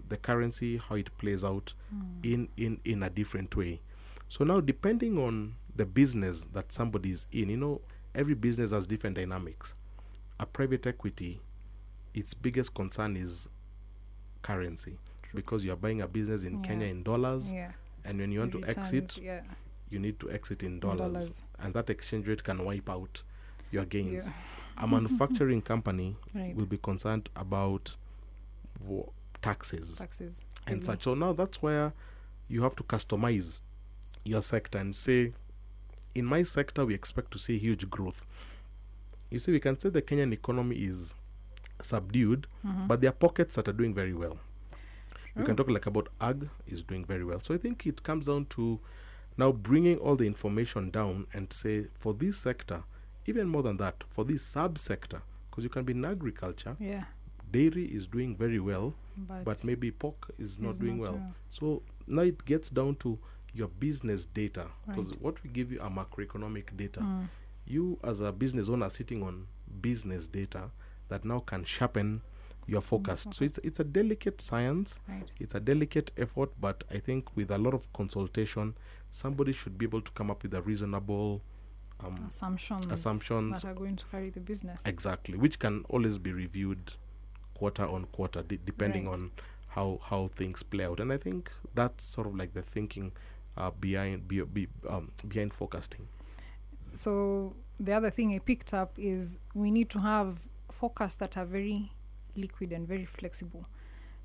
the 0.09 0.17
currency 0.17 0.77
how 0.77 0.95
it 0.97 1.11
plays 1.19 1.43
out 1.45 1.75
Mm. 1.93 2.25
in 2.25 2.49
in 2.57 2.81
in 2.85 3.03
a 3.03 3.11
different 3.11 3.57
way. 3.57 3.81
So 4.29 4.45
now, 4.45 4.61
depending 4.61 5.19
on 5.19 5.57
the 5.77 5.87
business 5.87 6.47
that 6.53 6.73
somebody 6.73 7.11
is 7.11 7.27
in, 7.33 7.49
you 7.51 7.57
know, 7.57 7.81
every 8.15 8.35
business 8.35 8.71
has 8.71 8.87
different 8.87 9.17
dynamics. 9.17 9.75
A 10.41 10.47
private 10.47 10.87
equity, 10.87 11.41
its 12.15 12.33
biggest 12.35 12.73
concern 12.75 13.17
is 13.17 13.49
currency 14.43 14.97
because 15.35 15.65
you 15.65 15.73
are 15.73 15.77
buying 15.77 16.01
a 16.01 16.07
business 16.09 16.45
in 16.45 16.55
Yeah. 16.57 16.63
Kenya 16.63 16.87
in 16.87 17.03
dollars, 17.03 17.53
Yeah. 17.53 17.73
and 18.05 18.19
when 18.21 18.31
you 18.31 18.39
want 18.41 18.53
The 18.53 18.61
to 18.61 18.67
returns, 18.67 18.93
exit, 18.95 19.17
Yeah. 19.23 19.43
you 19.91 19.99
need 19.99 20.21
to 20.21 20.31
exit 20.31 20.63
in 20.63 20.79
dollars, 20.81 21.13
dollars. 21.13 21.43
and 21.59 21.75
that 21.75 21.91
exchange 21.91 22.27
rate 22.29 22.45
can 22.45 22.65
wipe 22.65 22.89
out 22.89 23.23
your 23.73 23.85
gains. 23.85 24.31
A 24.77 24.87
manufacturing 24.87 25.61
company 25.73 26.17
Right. 26.35 26.55
will 26.55 26.67
be 26.67 26.79
concerned 26.79 27.29
about 27.35 27.97
wo- 28.81 29.13
taxes 29.43 29.97
Taxes. 29.97 30.43
and 30.67 30.85
such. 30.85 31.03
So 31.05 31.15
now 31.15 31.33
that's 31.33 31.61
where 31.63 31.93
you 32.49 32.63
have 32.63 32.77
to 32.77 32.83
customize 32.85 33.63
your 34.25 34.41
sector 34.43 34.79
and 34.79 34.95
say, 34.95 35.33
in 36.15 36.25
my 36.25 36.43
sector, 36.45 36.87
we 36.87 36.95
expect 36.95 37.31
to 37.33 37.39
see 37.39 37.59
huge 37.59 37.91
growth. 37.91 38.25
You 39.31 39.39
see, 39.41 39.51
we 39.53 39.59
can 39.61 39.79
say 39.79 39.89
the 39.89 40.01
Kenyan 40.03 40.33
economy 40.33 40.77
is 40.77 41.15
subdued, 41.81 42.47
Mhm. 42.65 42.89
but 42.89 43.01
there 43.01 43.11
are 43.11 43.15
pockets 43.15 43.57
that 43.57 43.69
are 43.69 43.73
doing 43.73 43.95
very 43.95 44.15
well. 44.15 44.39
You 45.37 45.43
Oh. 45.43 45.45
can 45.45 45.57
talk 45.57 45.69
like 45.69 45.87
about 45.87 46.09
ag 46.21 46.49
is 46.67 46.85
doing 46.85 47.05
very 47.05 47.25
well. 47.25 47.41
So 47.41 47.55
I 47.55 47.59
think 47.59 47.87
it 47.87 48.03
comes 48.03 48.27
down 48.27 48.47
to 48.47 48.81
now 49.37 49.51
bringing 49.53 49.99
all 49.99 50.15
the 50.17 50.27
information 50.27 50.91
down 50.91 51.27
and 51.33 51.53
say 51.53 51.89
for 51.95 52.15
this 52.15 52.37
sector, 52.39 52.85
even 53.27 53.49
more 53.49 53.63
than 53.63 53.77
that, 53.79 54.05
for 54.09 54.25
this 54.25 54.43
subsector, 54.55 55.23
because 55.51 55.65
you 55.65 55.71
can 55.71 55.85
be 55.85 55.93
in 55.93 56.05
agriculture, 56.05 56.77
Yeah. 56.79 57.05
dairy 57.51 57.85
is 57.87 58.07
doing 58.07 58.37
very 58.37 58.61
well, 58.61 58.95
But, 59.17 59.45
but 59.45 59.65
maybe 59.65 59.91
pork 59.91 60.31
is 60.39 60.59
not 60.61 60.79
doing 60.79 60.99
not 60.99 61.03
well. 61.03 61.13
well. 61.15 61.35
So 61.51 61.83
now 62.07 62.23
it 62.23 62.45
gets 62.45 62.71
down 62.71 62.95
to 62.97 63.19
your 63.53 63.69
business 63.69 64.25
data 64.27 64.69
because 64.87 65.11
Right. 65.11 65.21
what 65.23 65.43
we 65.43 65.51
give 65.51 65.71
you 65.73 65.81
are 65.81 65.91
macroeconomic 65.91 66.77
data. 66.77 67.01
Mm. 67.01 67.29
You 67.67 67.99
as 68.05 68.21
a 68.21 68.33
business 68.33 68.69
owner 68.69 68.89
sitting 68.91 69.23
on 69.23 69.47
business 69.81 70.27
data 70.29 70.71
that 71.15 71.25
now 71.25 71.39
can 71.39 71.63
sharpen 71.65 72.21
your 72.67 72.81
forecast. 72.81 73.33
So 73.35 73.45
it's 73.45 73.59
it's 73.59 73.79
a 73.79 73.85
delicate 73.85 74.41
science. 74.41 74.99
Right. 75.09 75.33
It's 75.39 75.55
a 75.55 75.61
delicate 75.61 76.11
effort, 76.17 76.51
but 76.61 76.83
I 76.91 76.99
think 76.99 77.37
with 77.37 77.51
a 77.51 77.59
lot 77.59 77.75
of 77.75 77.93
consultation, 77.93 78.75
somebody 79.11 79.53
should 79.53 79.79
be 79.79 79.85
able 79.87 80.01
to 80.03 80.11
come 80.13 80.29
up 80.31 80.43
with 80.43 80.55
a 80.55 80.63
reasonable 80.63 81.41
um, 82.05 82.17
assumptions, 82.29 82.91
assumptions 82.91 83.63
that 83.63 83.69
are 83.71 83.75
going 83.75 83.97
to 83.97 84.05
carry 84.11 84.31
the 84.31 84.41
business. 84.41 84.81
exactly, 84.85 85.37
which 85.39 85.59
can 85.59 85.85
always 85.89 86.19
be 86.19 86.33
reviewed 86.33 86.95
quarter 87.55 87.87
on 87.87 88.07
quarter, 88.07 88.43
de- 88.43 88.57
depending 88.57 89.07
Right. 89.07 89.15
on 89.15 89.31
how 89.69 90.01
how 90.11 90.29
things 90.35 90.63
play 90.65 90.85
out. 90.85 90.99
And 91.01 91.13
I 91.13 91.19
think 91.19 91.53
that's 91.75 92.03
sort 92.03 92.27
of 92.27 92.35
like 92.35 92.55
the 92.55 92.63
thinking 92.63 93.13
uh, 93.57 93.71
behind 93.71 94.27
be, 94.27 94.41
be, 94.43 94.67
um, 94.89 95.13
behind 95.29 95.53
forecasting. 95.55 96.09
So 96.93 97.55
the 97.79 97.93
other 97.93 98.11
thing 98.11 98.35
I 98.35 98.39
picked 98.39 98.73
up 98.75 98.99
is 98.99 99.39
we 99.55 99.71
need 99.71 99.91
to 99.91 99.99
have 100.01 100.39
forecasts 100.85 101.17
that 101.17 101.39
are 101.39 101.47
very 101.47 101.91
liquid 102.37 102.71
and 102.71 102.87
very 102.87 103.07
flexible, 103.07 103.65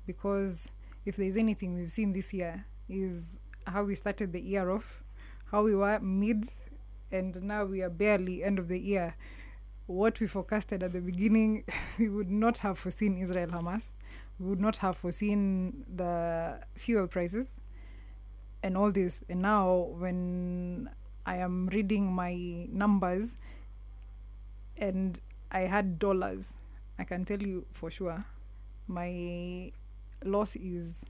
because 0.06 0.70
if 1.06 1.16
there's 1.16 1.38
anything 1.38 1.74
we've 1.74 1.90
seen 1.90 2.12
this 2.12 2.34
year 2.34 2.66
is 2.86 3.38
how 3.66 3.82
we 3.82 3.94
started 3.94 4.30
the 4.34 4.42
year 4.42 4.70
off, 4.70 5.02
how 5.50 5.62
we 5.62 5.74
were 5.74 5.98
mid, 6.00 6.44
and 7.10 7.42
now 7.42 7.64
we 7.64 7.80
are 7.80 7.88
barely 7.88 8.44
end 8.44 8.58
of 8.58 8.68
the 8.68 8.78
year. 8.78 9.14
What 9.86 10.20
we 10.20 10.26
forecasted 10.26 10.82
at 10.82 10.92
the 10.92 11.00
beginning, 11.00 11.64
we 11.98 12.10
would 12.10 12.30
not 12.30 12.58
have 12.58 12.78
foreseen 12.78 13.16
Israel 13.16 13.48
Hamas. 13.48 13.92
We 14.38 14.46
would 14.50 14.60
not 14.60 14.76
have 14.76 14.98
foreseen 14.98 15.86
the 15.96 16.60
fuel 16.76 17.06
prices 17.06 17.56
and 18.62 18.76
all 18.76 18.92
this. 18.92 19.22
And 19.30 19.40
now, 19.40 19.94
when 19.96 20.90
I 21.24 21.36
am 21.36 21.68
reading 21.68 22.12
my 22.12 22.66
numbers 22.70 23.38
and 24.76 25.18
I 25.50 25.60
had 25.60 25.98
dollars, 25.98 26.54
I 26.98 27.04
can 27.04 27.24
tell 27.24 27.42
you 27.42 27.66
for 27.72 27.90
sure 27.90 28.24
my 28.86 29.70
loss 30.24 30.56
is 30.56 31.04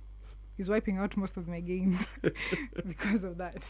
is 0.58 0.68
wiping 0.68 0.98
out 0.98 1.16
most 1.16 1.36
of 1.38 1.48
my 1.48 1.60
gains 1.60 2.06
because 2.86 3.24
of 3.24 3.38
that. 3.38 3.64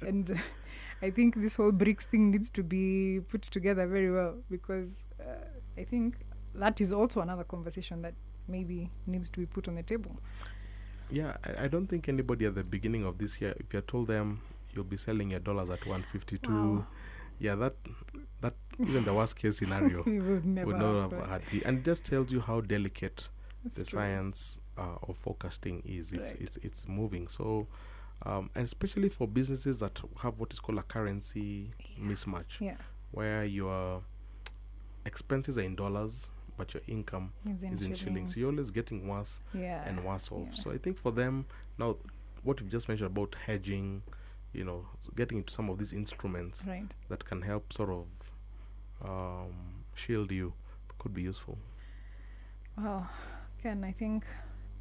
And 0.00 0.40
I 1.02 1.10
think 1.10 1.36
this 1.36 1.54
whole 1.54 1.70
BRICS 1.70 2.04
thing 2.06 2.30
needs 2.32 2.50
to 2.50 2.64
be 2.64 3.20
put 3.28 3.42
together 3.42 3.86
very 3.86 4.10
well 4.10 4.34
because 4.50 4.88
uh, 5.20 5.44
I 5.76 5.84
think 5.84 6.16
that 6.56 6.80
is 6.80 6.92
also 6.92 7.20
another 7.20 7.44
conversation 7.44 8.02
that 8.02 8.14
maybe 8.48 8.90
needs 9.06 9.28
to 9.30 9.38
be 9.40 9.46
put 9.46 9.68
on 9.68 9.76
the 9.76 9.82
table. 9.84 10.10
Yeah, 11.08 11.36
I, 11.44 11.64
I 11.64 11.68
don't 11.68 11.86
think 11.86 12.08
anybody 12.08 12.46
at 12.46 12.56
the 12.56 12.64
beginning 12.64 13.04
of 13.04 13.18
this 13.18 13.40
year, 13.40 13.54
if 13.60 13.72
you 13.72 13.80
told 13.80 14.08
them 14.08 14.40
you'll 14.74 14.84
be 14.84 14.96
selling 14.96 15.30
your 15.30 15.40
dollars 15.40 15.70
at 15.70 15.86
152, 15.86 16.50
Wow. 16.50 16.86
yeah, 17.38 17.54
that 17.54 17.74
that 17.84 18.27
even 18.80 19.04
the 19.04 19.12
worst 19.14 19.36
case 19.36 19.58
scenario 19.58 20.02
would 20.06 20.44
never 20.44 20.66
would 20.66 20.76
not 20.78 21.10
have 21.12 21.26
had. 21.28 21.42
it. 21.52 21.62
And 21.64 21.84
that 21.84 22.04
tells 22.04 22.30
you 22.32 22.40
how 22.40 22.60
delicate 22.60 23.28
That's 23.64 23.76
the 23.76 23.84
true. 23.84 23.98
science 23.98 24.60
uh, 24.76 24.96
of 25.02 25.16
forecasting 25.16 25.82
is. 25.84 26.12
It's 26.12 26.32
Right. 26.34 26.42
it's 26.42 26.56
it's 26.58 26.88
moving. 26.88 27.26
So, 27.28 27.66
um, 28.24 28.50
and 28.54 28.64
especially 28.64 29.08
for 29.08 29.26
businesses 29.26 29.78
that 29.80 30.00
have 30.22 30.38
what 30.38 30.52
is 30.52 30.60
called 30.60 30.78
a 30.78 30.82
currency 30.82 31.70
mismatch, 32.00 32.60
Yeah. 32.60 32.76
where 33.10 33.44
your 33.44 34.02
expenses 35.04 35.58
are 35.58 35.62
in 35.62 35.74
dollars, 35.76 36.30
but 36.56 36.74
your 36.74 36.82
income 36.86 37.32
Is 37.48 37.62
in 37.62 37.72
is 37.72 37.82
in 37.82 37.94
shillings. 37.94 37.98
shillings. 38.00 38.36
You're 38.36 38.50
always 38.50 38.70
getting 38.70 39.06
worse 39.08 39.40
Yeah. 39.54 39.82
and 39.88 40.04
worse 40.04 40.30
off. 40.30 40.48
yeah. 40.48 40.54
So 40.54 40.70
I 40.70 40.78
think 40.78 40.98
for 40.98 41.12
them 41.12 41.46
now, 41.78 41.96
what 42.42 42.60
you've 42.60 42.70
just 42.70 42.88
mentioned 42.88 43.10
about 43.10 43.34
hedging, 43.46 44.02
you 44.52 44.64
know, 44.64 44.86
getting 45.16 45.38
into 45.38 45.52
some 45.52 45.68
of 45.70 45.78
these 45.78 45.92
instruments 45.92 46.64
Right. 46.66 46.94
that 47.08 47.24
can 47.24 47.42
help 47.42 47.72
sort 47.72 47.90
of 47.90 48.06
um, 49.04 49.52
shield 49.94 50.30
you 50.30 50.52
could 50.98 51.14
be 51.14 51.22
useful. 51.22 51.58
Well, 52.76 53.08
Ken, 53.62 53.84
I 53.84 53.92
think 53.92 54.24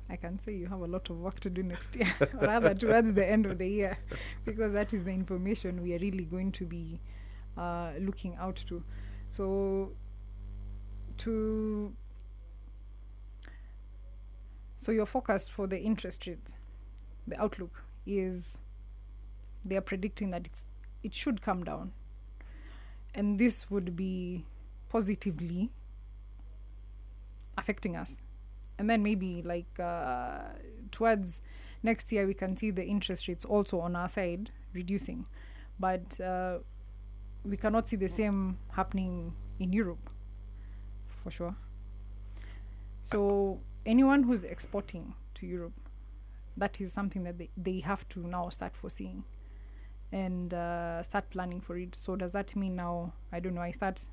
I 0.09 0.15
can 0.15 0.39
say 0.39 0.53
you 0.53 0.67
have 0.67 0.79
a 0.79 0.87
lot 0.87 1.09
of 1.09 1.19
work 1.19 1.39
to 1.41 1.49
do 1.49 1.63
next 1.63 1.95
year, 1.95 2.13
rather 2.33 2.73
towards 2.73 3.13
the 3.13 3.27
end 3.27 3.45
of 3.45 3.57
the 3.57 3.67
year, 3.67 3.97
because 4.45 4.73
that 4.73 4.93
is 4.93 5.03
the 5.03 5.11
information 5.11 5.81
we 5.81 5.93
are 5.93 5.99
really 5.99 6.23
going 6.23 6.51
to 6.53 6.65
be 6.65 6.99
uh, 7.57 7.91
looking 7.99 8.35
out 8.35 8.63
to. 8.67 8.83
So, 9.29 9.91
to 11.17 11.93
so 14.77 14.91
your 14.91 15.05
forecast 15.05 15.51
for 15.51 15.67
the 15.67 15.79
interest 15.79 16.27
rates, 16.27 16.55
the 17.27 17.39
outlook 17.41 17.83
is 18.05 18.57
they 19.65 19.75
are 19.75 19.81
predicting 19.81 20.31
that 20.31 20.45
it's 20.45 20.63
it 21.03 21.13
should 21.13 21.41
come 21.41 21.63
down, 21.63 21.91
and 23.13 23.39
this 23.39 23.69
would 23.69 23.95
be 23.95 24.45
positively 24.89 25.71
affecting 27.57 27.95
us. 27.95 28.19
And 28.77 28.89
then 28.89 29.01
maybe 29.01 29.41
like 29.41 29.79
uh, 29.79 30.39
towards 30.91 31.41
next 31.83 32.11
year 32.11 32.27
we 32.27 32.33
can 32.33 32.55
see 32.55 32.71
the 32.71 32.85
interest 32.85 33.27
rates 33.27 33.45
also 33.45 33.79
on 33.79 33.95
our 33.95 34.07
side 34.07 34.51
reducing. 34.73 35.25
But 35.79 36.19
uh, 36.21 36.59
we 37.43 37.57
cannot 37.57 37.89
see 37.89 37.95
the 37.95 38.09
same 38.09 38.57
happening 38.71 39.33
in 39.59 39.73
europe 39.73 40.09
for 41.07 41.31
sure. 41.31 41.55
So 43.01 43.59
anyone 43.85 44.23
who's 44.23 44.43
exporting 44.43 45.13
to 45.35 45.45
europe 45.45 45.73
that 46.57 46.81
is 46.81 46.91
something 46.91 47.23
that 47.23 47.37
they, 47.37 47.49
they 47.55 47.79
have 47.79 48.07
to 48.09 48.19
now 48.19 48.49
start 48.49 48.75
foreseeing 48.75 49.23
and 50.11 50.53
uh, 50.53 51.03
start 51.03 51.29
planning 51.29 51.61
for 51.61 51.77
it. 51.77 51.95
So 51.95 52.15
does 52.15 52.31
that 52.31 52.55
mean 52.55 52.75
now 52.75 53.13
i 53.31 53.39
don't 53.39 53.55
know 53.55 53.61
i 53.61 53.71
start 53.71 54.03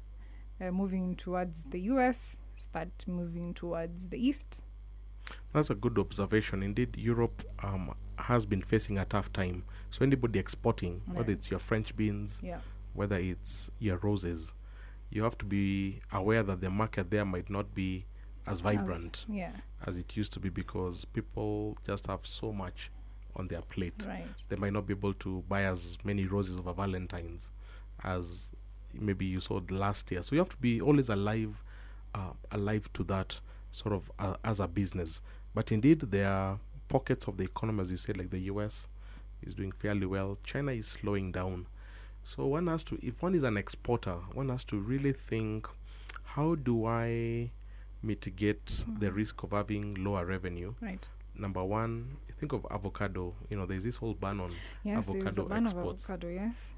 uh, 0.61 0.71
moving 0.71 1.15
towards 1.15 1.65
the 1.65 1.79
us 1.81 2.37
start 2.57 3.05
moving 3.07 3.55
towards 3.55 4.09
the 4.09 4.19
east? 4.19 4.63
That's 5.53 5.71
a 5.71 5.75
good 5.75 5.99
observation. 5.99 6.63
Indeed, 6.63 6.97
Europe 6.97 7.43
um, 7.63 7.95
has 8.19 8.45
been 8.45 8.63
facing 8.63 8.99
a 8.99 9.05
tough 9.05 9.33
time. 9.33 9.65
So 9.91 10.05
anybody 10.05 10.39
exporting, 10.39 11.01
whether 11.13 11.33
it's 11.33 11.51
your 11.51 11.61
French 11.61 11.97
beans, 11.97 12.41
yeah. 12.43 12.59
whether 12.93 13.17
it's 13.17 13.71
your 13.79 13.99
roses, 13.99 14.53
you 15.11 15.23
have 15.23 15.39
to 15.39 15.45
be 15.45 16.01
aware 16.13 16.43
that 16.43 16.61
the 16.61 16.71
market 16.71 17.11
there 17.11 17.25
might 17.25 17.49
not 17.49 17.75
be 17.75 18.07
as 18.47 18.61
vibrant 18.61 19.25
As- 19.29 19.35
yeah. 19.35 19.53
as 19.87 19.97
it 19.97 20.17
used 20.17 20.33
to 20.35 20.41
be 20.41 20.51
because 20.51 21.05
people 21.07 21.79
just 21.87 22.07
have 22.09 22.27
so 22.27 22.53
much 22.53 22.91
on 23.37 23.49
their 23.49 23.63
plate. 23.63 24.05
right 24.07 24.25
They 24.49 24.57
might 24.57 24.73
not 24.73 24.87
be 24.87 24.95
able 24.95 25.15
to 25.15 25.43
buy 25.49 25.65
as 25.65 25.99
many 26.05 26.27
roses 26.27 26.59
over 26.59 26.73
Valentine's 26.73 27.51
as 28.03 28.51
maybe 28.93 29.25
you 29.25 29.41
saw 29.41 29.61
last 29.71 30.11
year. 30.11 30.23
So 30.23 30.35
you 30.35 30.41
have 30.41 30.49
to 30.51 30.57
be 30.57 30.81
always 30.81 31.09
alive, 31.09 31.63
uh, 32.15 32.33
alive 32.53 32.93
to 32.95 33.05
that 33.05 33.41
sort 33.73 33.95
of 33.95 34.11
uh, 34.19 34.37
as 34.45 34.61
a 34.61 34.69
business. 34.69 35.21
But 35.55 35.73
indeed, 35.73 36.01
there 36.01 36.29
are 36.29 36.59
pockets 36.89 37.27
of 37.27 37.37
the 37.37 37.45
economy, 37.45 37.81
as 37.83 37.91
you 37.91 37.97
said, 37.97 38.17
like 38.17 38.31
the 38.31 38.39
U.S. 38.41 38.89
is 39.43 39.55
doing 39.55 39.73
fairly 39.73 40.07
well. 40.07 40.39
China 40.45 40.73
is 40.73 40.87
slowing 40.87 41.33
down. 41.33 41.67
So 42.25 42.47
one 42.47 42.69
has 42.69 42.85
to, 42.85 42.99
if 43.03 43.23
one 43.23 43.35
is 43.35 43.43
an 43.43 43.57
exporter, 43.57 44.15
one 44.33 44.49
has 44.49 44.65
to 44.67 44.79
really 44.79 45.13
think, 45.13 45.69
how 46.23 46.55
do 46.55 46.87
I 46.87 47.51
mitigate 48.03 48.85
the 48.99 49.13
risk 49.13 49.43
of 49.43 49.51
having 49.53 49.95
lower 49.95 50.25
revenue? 50.25 50.75
right 50.81 51.07
Number 51.37 51.65
one, 51.65 52.17
think 52.39 52.53
of 52.53 52.67
avocado. 52.71 53.35
You 53.51 53.57
know, 53.57 53.67
there's 53.67 53.85
this 53.85 53.97
whole 53.97 54.15
ban 54.15 54.41
on 54.41 54.51
yes 54.85 55.09
avocado 55.09 55.45
ban 55.47 55.65
exports, 55.65 56.05
avocado 56.05 56.29
yes 56.29 56.71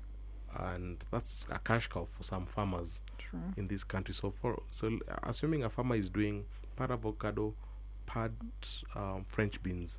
and 0.58 1.04
that's 1.10 1.46
a 1.50 1.58
cash 1.58 1.86
cow 1.88 2.06
for 2.10 2.22
some 2.22 2.46
farmers 2.46 3.02
true 3.18 3.40
in 3.58 3.66
this 3.68 3.84
country. 3.84 4.14
So 4.14 4.30
for 4.30 4.62
so 4.70 4.98
assuming 5.24 5.64
a 5.64 5.68
farmer 5.70 5.96
is 5.96 6.08
doing 6.08 6.44
part 6.76 6.90
avocado, 6.90 7.54
part 8.06 8.32
um, 8.94 9.24
French 9.28 9.62
beans, 9.62 9.98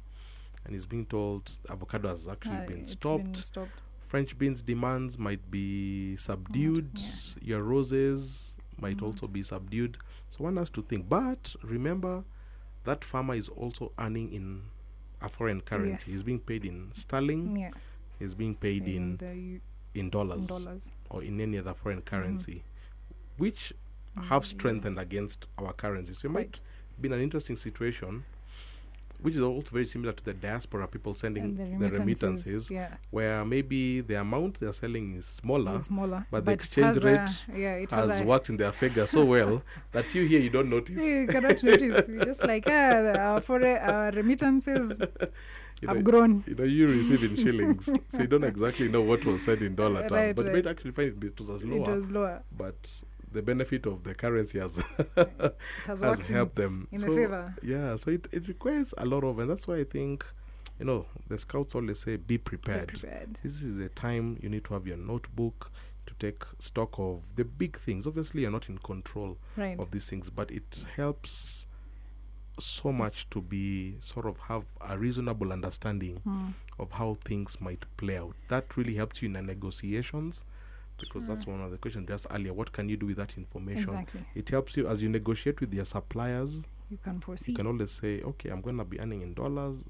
and 0.66 0.74
he's 0.74 0.86
being 0.88 1.06
told 1.06 1.52
avocado 1.70 2.10
has 2.10 2.28
actually 2.28 2.56
Uh, 2.58 2.66
been 2.66 2.88
stopped. 2.88 3.24
been 3.26 3.34
stopped 3.36 3.82
French 4.08 4.38
beans 4.38 4.62
demands 4.62 5.18
might 5.20 5.52
be 5.52 6.16
subdued. 6.16 6.90
Your 7.42 7.62
roses 7.62 8.56
might 8.80 8.98
Mm. 8.98 9.04
also 9.04 9.28
be 9.28 9.44
subdued. 9.44 9.98
So 10.30 10.46
one 10.46 10.56
has 10.56 10.70
to 10.72 10.82
think. 10.82 11.10
But 11.10 11.54
remember, 11.62 12.24
that 12.88 13.04
farmer 13.04 13.36
is 13.36 13.50
also 13.50 13.92
earning 14.00 14.34
in 14.34 14.64
a 15.22 15.30
foreign 15.30 15.62
currency. 15.62 15.90
Yes. 15.92 16.06
He's 16.06 16.24
being 16.24 16.40
paid 16.40 16.66
in 16.66 16.90
sterling. 16.94 17.56
yeah 17.58 17.72
He's 18.20 18.34
being 18.34 18.56
paid 18.56 18.88
in 18.88 19.18
the 19.18 19.60
in 20.00 20.10
dollars, 20.10 20.42
in 20.42 20.48
dollars 20.48 20.90
or 21.10 21.24
in 21.24 21.40
any 21.40 21.58
other 21.60 21.74
foreign 21.74 22.02
Mm-hmm. 22.02 22.16
currency, 22.16 22.64
which 23.38 23.74
have 24.30 24.46
strengthened 24.46 25.00
against 25.00 25.48
our 25.60 25.74
currency. 25.74 26.14
So 26.14 26.28
it 26.28 26.32
might 26.32 26.54
Quite. 26.54 27.02
be 27.02 27.08
an 27.16 27.22
interesting 27.22 27.56
situation, 27.56 28.26
which 29.22 29.36
is 29.36 29.42
also 29.42 29.70
very 29.72 29.86
similar 29.86 30.14
to 30.14 30.24
the 30.24 30.34
diaspora 30.34 30.88
people 30.88 31.14
sending 31.16 31.56
the 31.56 31.64
the 31.64 32.00
remittances, 32.00 32.00
remittances, 32.00 32.72
yeah 32.72 32.96
where 33.12 33.44
maybe 33.46 34.02
the 34.02 34.16
amount 34.20 34.60
they're 34.60 34.74
selling 34.74 35.16
is 35.16 35.26
smaller, 35.26 35.80
smaller 35.82 36.26
but 36.32 36.46
the 36.46 36.52
exchange 36.52 36.98
rate 36.98 37.16
a, 37.54 37.60
yeah 37.60 37.74
it 37.76 37.92
has 37.92 38.22
worked 38.22 38.50
in 38.50 38.58
their 38.58 38.72
favor 38.72 39.06
so 39.08 39.26
well 39.26 39.62
that 39.92 40.14
you 40.14 40.24
here 40.26 40.40
you 40.40 40.50
don't 40.50 40.70
notice. 40.70 41.04
you 41.04 41.26
cannot 41.28 41.62
notice 41.64 42.06
You're 42.10 42.26
just 42.26 42.44
like 42.44 42.66
ah 42.68 43.14
our 43.28 43.42
foreign 43.42 43.78
our 43.78 44.12
remittances 44.12 45.00
You 45.80 45.90
have 45.90 45.98
know, 45.98 46.04
grown 46.04 46.44
you 46.48 46.56
know, 46.56 46.64
you 46.64 46.88
receive 46.88 47.24
in 47.24 47.36
shillings, 47.36 47.86
so 48.08 48.22
you 48.22 48.28
don't 48.28 48.44
exactly 48.44 48.88
know 48.88 49.04
what 49.04 49.24
was 49.26 49.44
said 49.44 49.62
in 49.62 49.76
dollar 49.76 50.00
terms, 50.02 50.12
Right, 50.12 50.36
but 50.36 50.46
you 50.48 50.52
might 50.52 50.66
actually 50.66 50.90
find 50.90 51.24
it 51.24 51.40
was 51.40 51.52
as 51.52 51.62
it 51.62 51.68
lower. 51.68 51.96
was 51.96 52.10
lower 52.10 52.42
But 52.52 53.04
the 53.38 53.42
benefit 53.44 53.86
of 53.86 54.04
the 54.04 54.14
currency 54.14 54.60
has 54.60 54.78
it 54.80 54.86
has 55.18 55.54
has 55.86 56.02
worked 56.02 56.30
in- 56.30 56.36
helped 56.36 56.56
them. 56.56 56.88
in 56.92 57.00
so, 57.00 57.16
favor. 57.16 57.56
Yeah, 57.64 57.96
so 57.96 58.12
it, 58.12 58.28
it 58.32 58.48
requires 58.48 58.94
a 58.98 59.06
lot 59.06 59.24
of, 59.24 59.40
and 59.40 59.50
that's 59.50 59.68
why 59.68 59.78
I 59.80 59.84
think, 59.86 60.26
you 60.80 60.86
know, 60.86 61.06
the 61.28 61.38
scouts 61.38 61.76
always 61.76 62.00
say 62.00 62.16
be 62.18 62.36
Be 62.36 62.38
prepared. 62.38 62.88
prepared 62.90 63.40
This 63.44 63.62
is 63.62 63.76
the 63.78 63.90
time 63.90 64.38
you 64.42 64.50
need 64.50 64.64
to 64.66 64.74
have 64.74 64.86
your 64.88 64.98
notebook 64.98 65.72
to 66.08 66.14
take 66.16 66.44
stock 66.60 66.98
of 66.98 67.22
the 67.36 67.44
big 67.46 67.78
things. 67.78 68.08
Obviously, 68.08 68.42
you're 68.44 68.52
not 68.52 68.70
in 68.70 68.78
control 68.78 69.38
right 69.58 69.78
of 69.80 69.92
these 69.92 70.10
things, 70.10 70.30
but 70.30 70.50
it 70.52 70.86
helps 70.96 71.68
so 72.60 72.92
much 72.92 73.30
to 73.30 73.40
be 73.42 73.96
sort 74.00 74.26
of 74.26 74.36
have 74.40 74.64
a 74.90 74.98
reasonable 74.98 75.52
understanding 75.54 76.16
Hmm. 76.24 76.48
of 76.80 76.92
how 76.92 77.14
things 77.24 77.62
might 77.62 77.84
play 77.98 78.18
out. 78.18 78.36
That 78.48 78.76
really 78.78 78.96
helps 78.96 79.22
you 79.22 79.28
in 79.28 79.34
the 79.34 79.42
negotiations 79.44 80.44
because 81.00 81.28
that's 81.28 81.44
Hmm. 81.46 81.52
one 81.52 81.62
of 81.62 81.72
the 81.72 81.78
questions 81.78 82.08
just 82.08 82.28
earlier. 82.32 82.54
What 82.54 82.72
can 82.72 82.90
you 82.90 82.98
do 82.98 83.06
with 83.08 83.18
that 83.18 83.38
information? 83.38 83.84
exactly 83.84 84.22
It 84.36 84.50
helps 84.50 84.76
you 84.78 84.88
as 84.88 85.02
you 85.04 85.10
negotiate 85.10 85.60
with 85.62 85.74
your 85.74 85.86
suppliers. 85.86 86.66
you 86.90 86.98
can 86.98 87.20
foresee 87.20 87.52
You 87.52 87.58
can 87.58 87.68
always 87.68 87.92
say, 87.92 88.22
okay, 88.22 88.50
I'm 88.50 88.62
going 88.62 88.78
to 88.78 88.86
be 88.86 89.00
earning 89.00 89.22
in 89.22 89.34
dollars. 89.34 89.84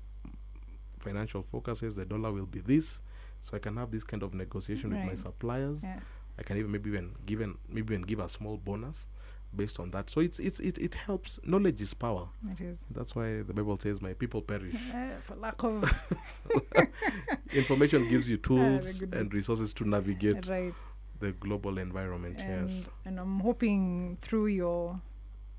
Financial 1.00 1.44
focus 1.44 1.80
says 1.80 1.96
the 1.96 2.06
dollar 2.06 2.32
will 2.34 2.48
be 2.48 2.60
this, 2.60 3.02
so 3.42 3.56
I 3.56 3.60
can 3.60 3.78
have 3.78 3.92
this 3.92 4.04
kind 4.04 4.24
of 4.24 4.34
negotiation 4.34 4.90
with 4.90 5.06
my 5.06 5.16
suppliers. 5.16 5.82
yeah 5.84 6.00
I 6.40 6.44
can 6.44 6.58
even 6.58 6.72
maybe 6.72 6.90
even 6.92 7.16
given 7.26 7.58
maybe 7.70 7.94
even 7.96 8.02
give 8.06 8.20
a 8.20 8.28
small 8.30 8.58
bonus 8.58 9.08
based 9.56 9.80
on 9.80 9.90
that. 9.92 10.10
So 10.10 10.22
it's 10.22 10.40
it's 10.40 10.60
it, 10.60 10.78
it 10.78 10.94
helps. 10.96 11.40
Knowledge 11.44 11.82
is 11.82 11.94
power. 11.94 12.28
it 12.52 12.62
is 12.62 12.84
That's 12.92 13.16
why 13.16 13.42
the 13.44 13.54
Bible 13.54 13.78
says, 13.80 14.02
"My 14.02 14.14
people 14.14 14.42
perish." 14.42 14.74
uh, 14.94 15.20
for 15.22 15.36
lack 15.36 15.64
of 15.64 15.84
Information 17.54 18.08
gives 18.10 18.30
you 18.30 18.38
Ah, 18.44 18.48
tools 18.48 19.00
good. 19.00 19.14
and 19.16 19.34
resources 19.34 19.74
to 19.76 19.88
navigate 19.88 20.48
right 20.48 20.74
the 21.20 21.32
global 21.34 21.78
environment. 21.78 22.42
and 22.42 22.70
yes. 22.70 22.90
and 23.06 23.20
I'm 23.20 23.40
hoping 23.40 24.18
through 24.22 24.48
your 24.48 25.02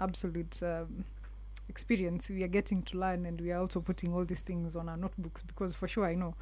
absolute 0.01 0.63
um, 0.63 1.05
experience 1.69 2.31
we 2.31 2.43
are 2.43 2.49
getting 2.49 2.83
to 2.83 2.99
learn 2.99 3.27
and 3.27 3.41
we 3.41 3.53
are 3.53 3.61
also 3.61 3.81
putting 3.81 4.15
all 4.15 4.25
these 4.25 4.41
things 4.41 4.75
on 4.75 4.89
our 4.89 4.97
notebooks 4.97 5.43
because 5.43 5.75
for 5.75 5.87
sure 5.87 6.07
I 6.07 6.15
know 6.15 6.35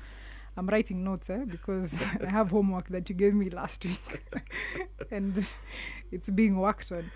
I'm 0.56 0.66
writing 0.68 1.04
notes 1.04 1.28
eh, 1.28 1.44
because 1.46 1.94
I 2.26 2.30
have 2.30 2.50
homework 2.50 2.88
that 2.88 3.08
you 3.08 3.14
gave 3.14 3.34
me 3.34 3.50
last 3.50 3.84
week 3.84 4.22
and 5.10 5.46
it's 6.12 6.30
being 6.30 6.58
worked 6.58 6.92
on. 6.92 7.10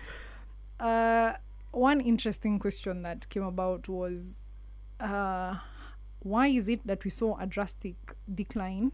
Uh, 0.79 1.37
one 1.71 2.01
interesting 2.01 2.59
question 2.59 3.01
that 3.03 3.29
came 3.29 3.43
about 3.43 3.87
was 3.87 4.39
uh, 4.99 5.55
why 6.19 6.47
is 6.47 6.69
it 6.69 6.85
that 6.85 7.03
we 7.03 7.09
saw 7.09 7.37
a 7.39 7.47
drastic 7.47 7.95
decline 8.33 8.91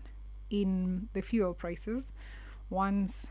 in 0.50 1.10
the 1.13 1.22
fuel 1.22 1.54
prices 1.54 2.13
once 2.69 3.27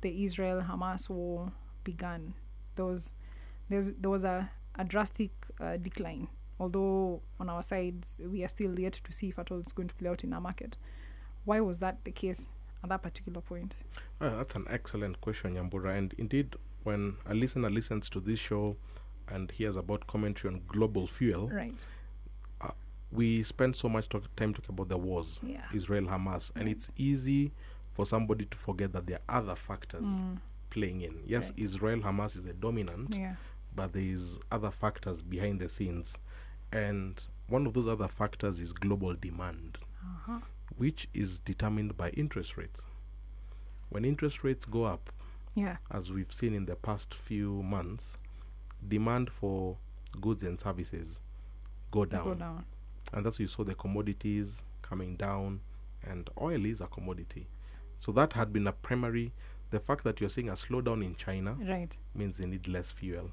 the 0.00 0.24
Israel 0.24 0.62
Hamas 0.68 1.08
war 1.08 1.52
began? 1.84 2.34
There 2.76 2.84
was, 2.84 3.12
there's, 3.68 3.90
there 3.98 4.10
was 4.10 4.24
a, 4.24 4.50
a 4.76 4.84
drastic 4.84 5.30
uh, 5.60 5.76
decline, 5.76 6.28
although 6.58 7.22
on 7.40 7.48
our 7.48 7.62
side 7.62 8.04
we 8.18 8.44
are 8.44 8.48
still 8.48 8.78
yet 8.78 8.94
to 9.04 9.12
see 9.12 9.28
if 9.28 9.38
at 9.38 9.50
all 9.50 9.58
it's 9.60 9.72
going 9.72 9.88
to 9.88 9.94
play 9.94 10.08
out 10.10 10.24
in 10.24 10.32
our 10.32 10.40
market. 10.40 10.76
Why 11.44 11.60
was 11.60 11.78
that 11.80 12.04
the 12.04 12.10
case 12.12 12.50
at 12.82 12.88
that 12.90 13.02
particular 13.02 13.40
point? 13.40 13.76
Ah, 14.20 14.30
that's 14.30 14.54
an 14.54 14.66
excellent 14.68 15.20
question, 15.20 15.54
Nyambura. 15.54 15.96
And 15.96 16.14
indeed, 16.18 16.56
when 16.82 17.16
a 17.26 17.34
listener 17.34 17.70
listens 17.70 18.08
to 18.10 18.20
this 18.20 18.38
show 18.38 18.76
and 19.28 19.50
hears 19.50 19.76
about 19.76 20.06
commentary 20.06 20.52
on 20.54 20.62
global 20.66 21.06
fuel, 21.06 21.48
Right. 21.48 21.74
we 23.12 23.42
spend 23.44 23.76
so 23.76 23.88
much 23.88 24.08
talk, 24.08 24.34
time 24.36 24.52
talking 24.52 24.74
about 24.74 24.88
the 24.88 24.98
wars, 24.98 25.40
Yeah. 25.44 25.62
Israel 25.72 26.04
Hamas, 26.06 26.50
and 26.56 26.68
it's 26.68 26.90
easy 26.96 27.52
for 27.94 28.04
somebody 28.06 28.44
to 28.44 28.58
forget 28.58 28.92
that 28.92 29.06
there 29.06 29.20
are 29.28 29.38
other 29.38 29.54
factors 29.56 30.06
playing 30.70 31.00
in. 31.00 31.22
Yes, 31.26 31.46
Mm. 31.46 31.54
Right. 31.54 31.58
Israel 31.64 32.00
Hamas 32.00 32.36
is 32.36 32.44
the 32.44 32.52
dominant, 32.52 33.14
Yeah. 33.16 33.36
but 33.74 33.92
there 33.92 34.02
is 34.02 34.38
other 34.50 34.70
factors 34.70 35.22
behind 35.22 35.60
the 35.60 35.68
scenes, 35.68 36.18
and 36.72 37.24
one 37.48 37.66
of 37.66 37.72
those 37.74 37.86
other 37.86 38.08
factors 38.08 38.58
is 38.60 38.72
global 38.72 39.14
demand, 39.14 39.78
Uh-huh. 40.02 40.40
which 40.76 41.08
is 41.14 41.38
determined 41.38 41.96
by 41.96 42.10
interest 42.10 42.56
rates. 42.56 42.84
When 43.90 44.04
interest 44.04 44.42
rates 44.42 44.66
go 44.66 44.84
up, 44.84 45.10
Yeah. 45.54 45.76
as 45.90 46.10
we've 46.10 46.32
seen 46.32 46.52
in 46.54 46.66
the 46.66 46.74
past 46.76 47.14
few 47.14 47.62
months, 47.62 48.18
demand 48.86 49.30
for 49.30 49.78
goods 50.20 50.42
and 50.42 50.58
services 50.60 51.20
go 51.92 52.04
down. 52.04 52.24
Go 52.24 52.34
down. 52.34 52.64
And 53.12 53.24
that's 53.24 53.38
why 53.38 53.44
you 53.44 53.48
saw 53.48 53.62
the 53.62 53.74
commodities 53.76 54.64
coming 54.82 55.16
down, 55.16 55.60
and 56.02 56.28
oil 56.40 56.66
is 56.66 56.80
a 56.80 56.86
commodity. 56.88 57.46
So 58.04 58.12
that 58.12 58.34
had 58.34 58.52
been 58.52 58.66
a 58.66 58.72
primary. 58.72 59.32
The 59.70 59.80
fact 59.80 60.04
that 60.04 60.20
you're 60.20 60.28
seeing 60.28 60.50
a 60.50 60.52
slowdown 60.52 61.02
in 61.02 61.14
China 61.16 61.54
Right. 61.54 61.96
means 62.14 62.36
they 62.36 62.44
need 62.44 62.68
less 62.68 62.92
fuel. 62.92 63.30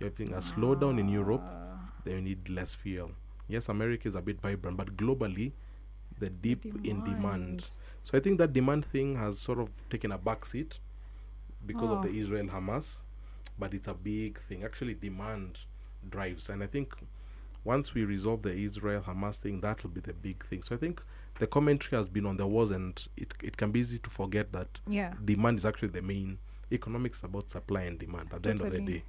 You're 0.00 0.10
having 0.10 0.32
a 0.34 0.38
slowdown 0.38 0.98
in 0.98 1.08
Europe, 1.08 1.42
Ah. 1.44 1.92
they 2.02 2.20
need 2.20 2.48
less 2.48 2.74
fuel. 2.74 3.12
Yes, 3.46 3.68
America 3.68 4.08
is 4.08 4.16
a 4.16 4.20
bit 4.20 4.40
vibrant, 4.40 4.76
but 4.76 4.96
globally, 4.96 5.52
the 6.18 6.30
dip 6.30 6.64
in 6.66 6.72
demand. 6.82 7.04
demand. 7.04 7.70
So 8.02 8.18
I 8.18 8.20
think 8.20 8.38
that 8.38 8.52
demand 8.52 8.86
thing 8.86 9.14
has 9.14 9.38
sort 9.38 9.60
of 9.60 9.70
taken 9.88 10.10
a 10.10 10.18
back 10.18 10.44
seat 10.46 10.80
because 11.64 11.90
of 11.90 11.98
Oh. 11.98 12.02
the 12.02 12.10
Israel 12.10 12.48
Hamas, 12.48 13.02
but 13.56 13.72
it's 13.72 13.86
a 13.86 13.94
big 13.94 14.40
thing. 14.40 14.64
Actually, 14.64 14.94
demand 14.94 15.60
drives, 16.10 16.50
and 16.50 16.60
I 16.64 16.66
think 16.66 16.92
once 17.62 17.94
we 17.94 18.04
resolve 18.04 18.42
the 18.42 18.52
Israel 18.52 19.02
Hamas 19.02 19.36
thing, 19.36 19.60
that 19.60 19.84
will 19.84 19.90
be 19.90 20.00
the 20.00 20.12
big 20.12 20.44
thing. 20.44 20.62
So 20.64 20.74
I 20.74 20.78
think 20.78 21.04
the 21.38 21.46
commentary 21.46 21.96
has 21.96 22.06
been 22.06 22.26
on 22.26 22.36
the 22.36 22.46
wars, 22.46 22.70
and 22.70 23.06
it 23.16 23.34
it 23.42 23.56
can 23.56 23.70
be 23.70 23.80
easy 23.80 23.98
to 23.98 24.10
forget 24.10 24.52
that 24.52 24.80
Yeah. 24.86 25.14
demand 25.24 25.58
is 25.58 25.66
actually 25.66 25.88
the 25.88 26.02
main 26.02 26.38
economics 26.72 27.22
about 27.22 27.48
supply 27.50 27.82
and 27.82 27.98
demand 27.98 28.32
at 28.32 28.42
the 28.42 28.50
end 28.50 28.60
of 28.60 28.70
the 28.70 28.80
day 28.80 29.02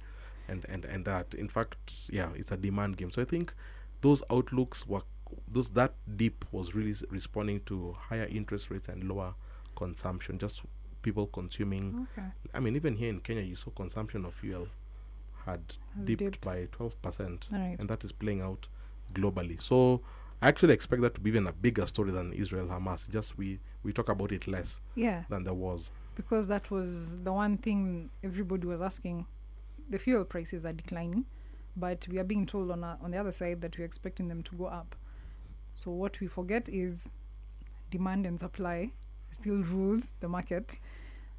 and 0.48 0.64
and 0.68 0.84
and 0.86 1.04
that 1.04 1.34
in 1.34 1.46
fact 1.48 1.92
yeah 2.08 2.30
it's 2.34 2.50
a 2.50 2.56
demand 2.56 2.96
game 2.96 3.10
so 3.10 3.20
i 3.20 3.24
think 3.24 3.52
those 4.00 4.22
outlooks 4.30 4.86
were 4.86 5.02
those 5.46 5.70
that 5.72 5.92
dip 6.16 6.46
was 6.52 6.74
really 6.74 6.92
s- 6.92 7.04
responding 7.10 7.60
to 7.66 7.92
higher 8.08 8.24
interest 8.30 8.70
rates 8.70 8.88
and 8.88 9.04
lower 9.04 9.34
consumption 9.76 10.38
just 10.38 10.62
people 11.02 11.26
consuming 11.26 12.06
Okay. 12.16 12.26
i 12.54 12.60
mean 12.60 12.74
even 12.76 12.96
here 12.96 13.10
in 13.10 13.20
kenya 13.20 13.42
you 13.42 13.54
saw 13.56 13.70
consumption 13.72 14.24
of 14.24 14.32
fuel 14.32 14.66
had 15.44 15.60
dipped, 16.04 16.18
dipped. 16.18 16.40
by 16.40 16.66
12% 16.66 17.50
Right. 17.52 17.76
and 17.78 17.88
that 17.90 18.02
is 18.04 18.12
playing 18.12 18.40
out 18.40 18.68
globally 19.12 19.60
so 19.60 20.00
i 20.42 20.48
actually 20.48 20.72
expect 20.74 21.02
that 21.02 21.14
to 21.14 21.20
be 21.20 21.30
even 21.30 21.46
a 21.46 21.52
bigger 21.52 21.86
story 21.86 22.10
than 22.10 22.32
israel 22.32 22.66
hamas 22.66 23.08
just 23.08 23.36
we 23.38 23.58
we 23.82 23.92
talk 23.92 24.08
about 24.08 24.32
it 24.32 24.46
less 24.46 24.80
Yeah. 24.94 25.24
than 25.28 25.44
there 25.44 25.54
was 25.54 25.90
because 26.14 26.48
that 26.48 26.70
was 26.70 27.18
the 27.22 27.32
one 27.32 27.56
thing 27.56 28.10
everybody 28.22 28.66
was 28.66 28.82
asking. 28.82 29.26
The 29.88 29.98
fuel 29.98 30.24
prices 30.24 30.66
are 30.66 30.72
declining, 30.74 31.24
but 31.76 32.06
we 32.10 32.18
are 32.18 32.24
being 32.24 32.44
told 32.44 32.70
on, 32.70 32.84
a, 32.84 32.98
on 33.00 33.12
the 33.12 33.16
other 33.16 33.32
side 33.32 33.62
that 33.62 33.78
we're 33.78 33.84
expecting 33.86 34.28
them 34.28 34.42
to 34.42 34.54
go 34.56 34.66
up. 34.66 34.94
So 35.74 35.90
what 35.92 36.20
we 36.20 36.26
forget 36.26 36.68
is 36.68 37.08
demand 37.90 38.26
and 38.26 38.38
supply 38.38 38.90
still 39.30 39.62
rules 39.62 40.10
the 40.20 40.28
market. 40.28 40.78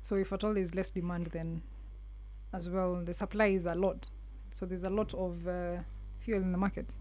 So 0.01 0.15
if 0.15 0.33
at 0.33 0.43
all 0.43 0.55
there's 0.55 0.73
less 0.73 0.89
demand, 0.89 1.27
then 1.27 1.61
as 2.53 2.67
well 2.67 2.95
the 3.05 3.13
supply 3.13 3.47
is 3.47 3.67
a 3.67 3.75
lot. 3.75 4.09
So 4.49 4.65
there's 4.65 4.83
a 4.83 4.89
lot 4.89 5.13
of 5.13 5.47
uh, 5.47 5.77
fuel 6.19 6.41
in 6.41 6.51
the 6.53 6.57
market. 6.57 6.97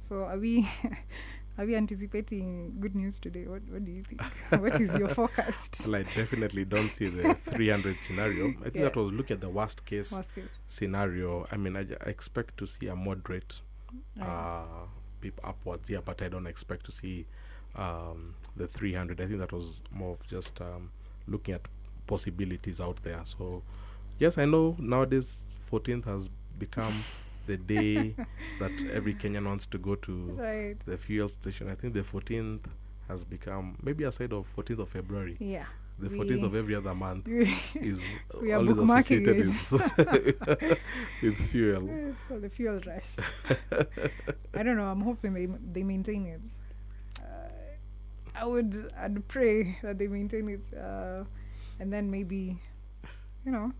So 0.00 0.24
are 0.24 0.38
we 0.38 0.68
are 1.58 1.64
we 1.66 1.76
anticipating 1.76 2.76
good 2.80 2.94
news 2.94 3.18
today? 3.18 3.44
What 3.46 3.62
what 3.70 3.84
do 3.84 3.92
you 3.92 4.02
think? 4.02 4.22
what 4.60 4.80
is 4.80 4.94
your 4.96 5.08
forecast? 5.18 5.82
Well, 5.86 5.96
I 5.96 6.02
definitely 6.02 6.64
don't 6.64 6.92
see 6.92 7.08
the 7.08 7.34
300 7.34 8.02
scenario. 8.02 8.48
I 8.48 8.52
think 8.64 8.74
Yeah. 8.76 8.82
that 8.84 8.96
was 8.96 9.12
look 9.12 9.30
at 9.30 9.40
the 9.40 9.48
worst 9.48 9.84
case 9.84 10.12
Worst 10.12 10.34
case. 10.34 10.48
scenario. 10.66 11.46
I 11.52 11.56
mean, 11.56 11.76
I 11.76 11.86
expect 12.06 12.56
to 12.58 12.66
see 12.66 12.86
a 12.88 12.96
moderate 12.96 13.60
Right. 14.16 14.26
uh, 14.26 14.86
peep 15.20 15.38
upwards 15.42 15.88
here, 15.88 16.00
but 16.00 16.22
I 16.22 16.28
don't 16.28 16.46
expect 16.46 16.86
to 16.86 16.92
see 16.92 17.26
um, 17.74 18.34
the 18.56 18.66
300. 18.68 19.20
I 19.20 19.26
think 19.26 19.40
that 19.40 19.52
was 19.52 19.82
more 19.90 20.12
of 20.12 20.24
just 20.28 20.60
um, 20.60 20.90
looking 21.26 21.54
at 21.56 21.62
possibilities 22.06 22.80
out 22.80 23.02
there. 23.02 23.20
So, 23.24 23.62
yes, 24.18 24.38
I 24.38 24.44
know 24.44 24.76
nowadays 24.78 25.44
14th 25.70 26.04
has 26.04 26.30
become 26.58 26.94
the 27.46 27.56
day 27.56 28.14
that 28.58 28.72
every 28.92 29.14
Kenyan 29.14 29.46
wants 29.46 29.66
to 29.66 29.78
go 29.78 29.94
to 29.96 30.12
Right. 30.38 30.76
the 30.86 30.96
fuel 30.98 31.28
station. 31.28 31.68
I 31.68 31.74
think 31.74 31.94
the 31.94 32.02
14th 32.02 32.64
has 33.08 33.24
become 33.24 33.76
maybe 33.82 34.04
aside 34.04 34.32
of 34.32 34.46
14th 34.56 34.78
of 34.80 34.88
February 34.88 35.36
Yeah. 35.40 35.64
the 35.98 36.08
We- 36.08 36.18
14th 36.18 36.44
of 36.44 36.54
every 36.54 36.74
other 36.74 36.94
month 36.94 37.28
is 37.74 38.02
always 38.34 38.78
associated 38.78 39.36
with, 39.36 39.72
with 41.22 41.36
fuel. 41.50 41.88
It's 41.90 42.20
called 42.28 42.42
the 42.42 42.48
fuel 42.50 42.80
rush. 42.86 43.10
I 44.54 44.62
don't 44.62 44.76
know. 44.76 44.84
I'm 44.86 45.00
hoping 45.02 45.34
they 45.34 45.46
they 45.72 45.82
maintain 45.82 46.26
it. 46.26 46.40
Uh, 47.20 47.48
I 48.34 48.44
would 48.46 48.92
I'd 48.98 49.26
pray 49.28 49.78
that 49.82 49.98
they 49.98 50.06
maintain 50.06 50.48
it, 50.48 50.62
uh, 50.76 51.24
and 51.80 51.92
then 51.92 52.10
maybe, 52.10 52.58
you 53.44 53.52
know, 53.52 53.72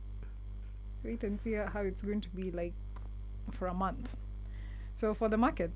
wait 1.05 1.23
and 1.25 1.41
see 1.41 1.55
how 1.55 1.81
it's 1.81 2.03
going 2.03 2.21
to 2.21 2.29
be 2.31 2.51
like 2.51 2.75
for 3.55 3.69
a 3.69 3.75
month. 3.75 4.17
So 4.95 5.15
for 5.15 5.29
the 5.29 5.37
market, 5.37 5.71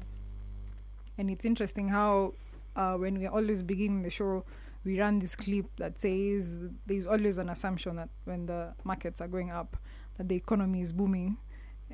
and 1.16 1.30
it's 1.30 1.44
interesting 1.44 1.88
how 1.88 2.34
uh, 2.76 2.94
when 2.94 3.18
we 3.18 3.26
always 3.26 3.62
begin 3.62 4.02
the 4.02 4.10
show, 4.10 4.44
we 4.84 5.00
run 5.00 5.18
this 5.18 5.34
clip 5.34 5.66
that 5.78 5.98
says 5.98 6.58
there's 6.86 7.06
always 7.06 7.38
an 7.38 7.48
assumption 7.48 7.96
that 7.96 8.10
when 8.24 8.46
the 8.46 8.74
markets 8.84 9.20
are 9.20 9.28
going 9.28 9.50
up, 9.50 9.76
that 10.18 10.28
the 10.28 10.36
economy 10.36 10.80
is 10.80 10.92
booming, 10.92 11.38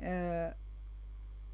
uh, 0.05 0.49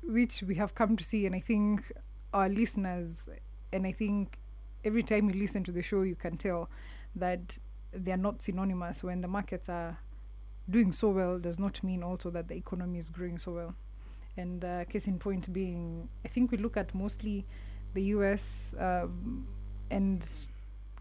which 0.04 0.42
we 0.42 0.56
have 0.56 0.74
come 0.74 0.98
to 0.98 1.04
see. 1.04 1.26
And 1.26 1.36
I 1.36 1.40
think 1.40 1.92
our 2.34 2.50
listeners, 2.50 3.24
and 3.72 3.86
I 3.86 3.92
think 3.92 4.40
every 4.84 5.04
time 5.04 5.30
you 5.30 5.40
listen 5.40 5.64
to 5.66 5.72
the 5.72 5.82
show, 5.82 6.02
you 6.02 6.16
can 6.16 6.38
tell 6.38 6.70
that 7.16 7.60
they 7.94 8.12
are 8.12 8.18
not 8.18 8.42
synonymous. 8.42 9.04
When 9.04 9.22
the 9.22 9.28
markets 9.28 9.70
are 9.70 10.00
doing 10.70 10.92
so 10.92 11.10
well, 11.10 11.38
does 11.40 11.60
not 11.60 11.84
mean 11.84 12.04
also 12.04 12.30
that 12.32 12.48
the 12.48 12.56
economy 12.56 13.00
is 13.00 13.10
growing 13.10 13.38
so 13.38 13.52
well. 13.52 13.76
And 14.38 14.64
uh, 14.64 14.86
case 14.86 15.08
in 15.08 15.20
point 15.20 15.52
being, 15.52 16.08
I 16.24 16.28
think 16.28 16.52
we 16.52 16.58
look 16.58 16.78
at 16.78 16.94
mostly 16.94 17.46
the 17.94 18.04
US, 18.04 18.74
um, 18.80 19.48
and 19.90 20.28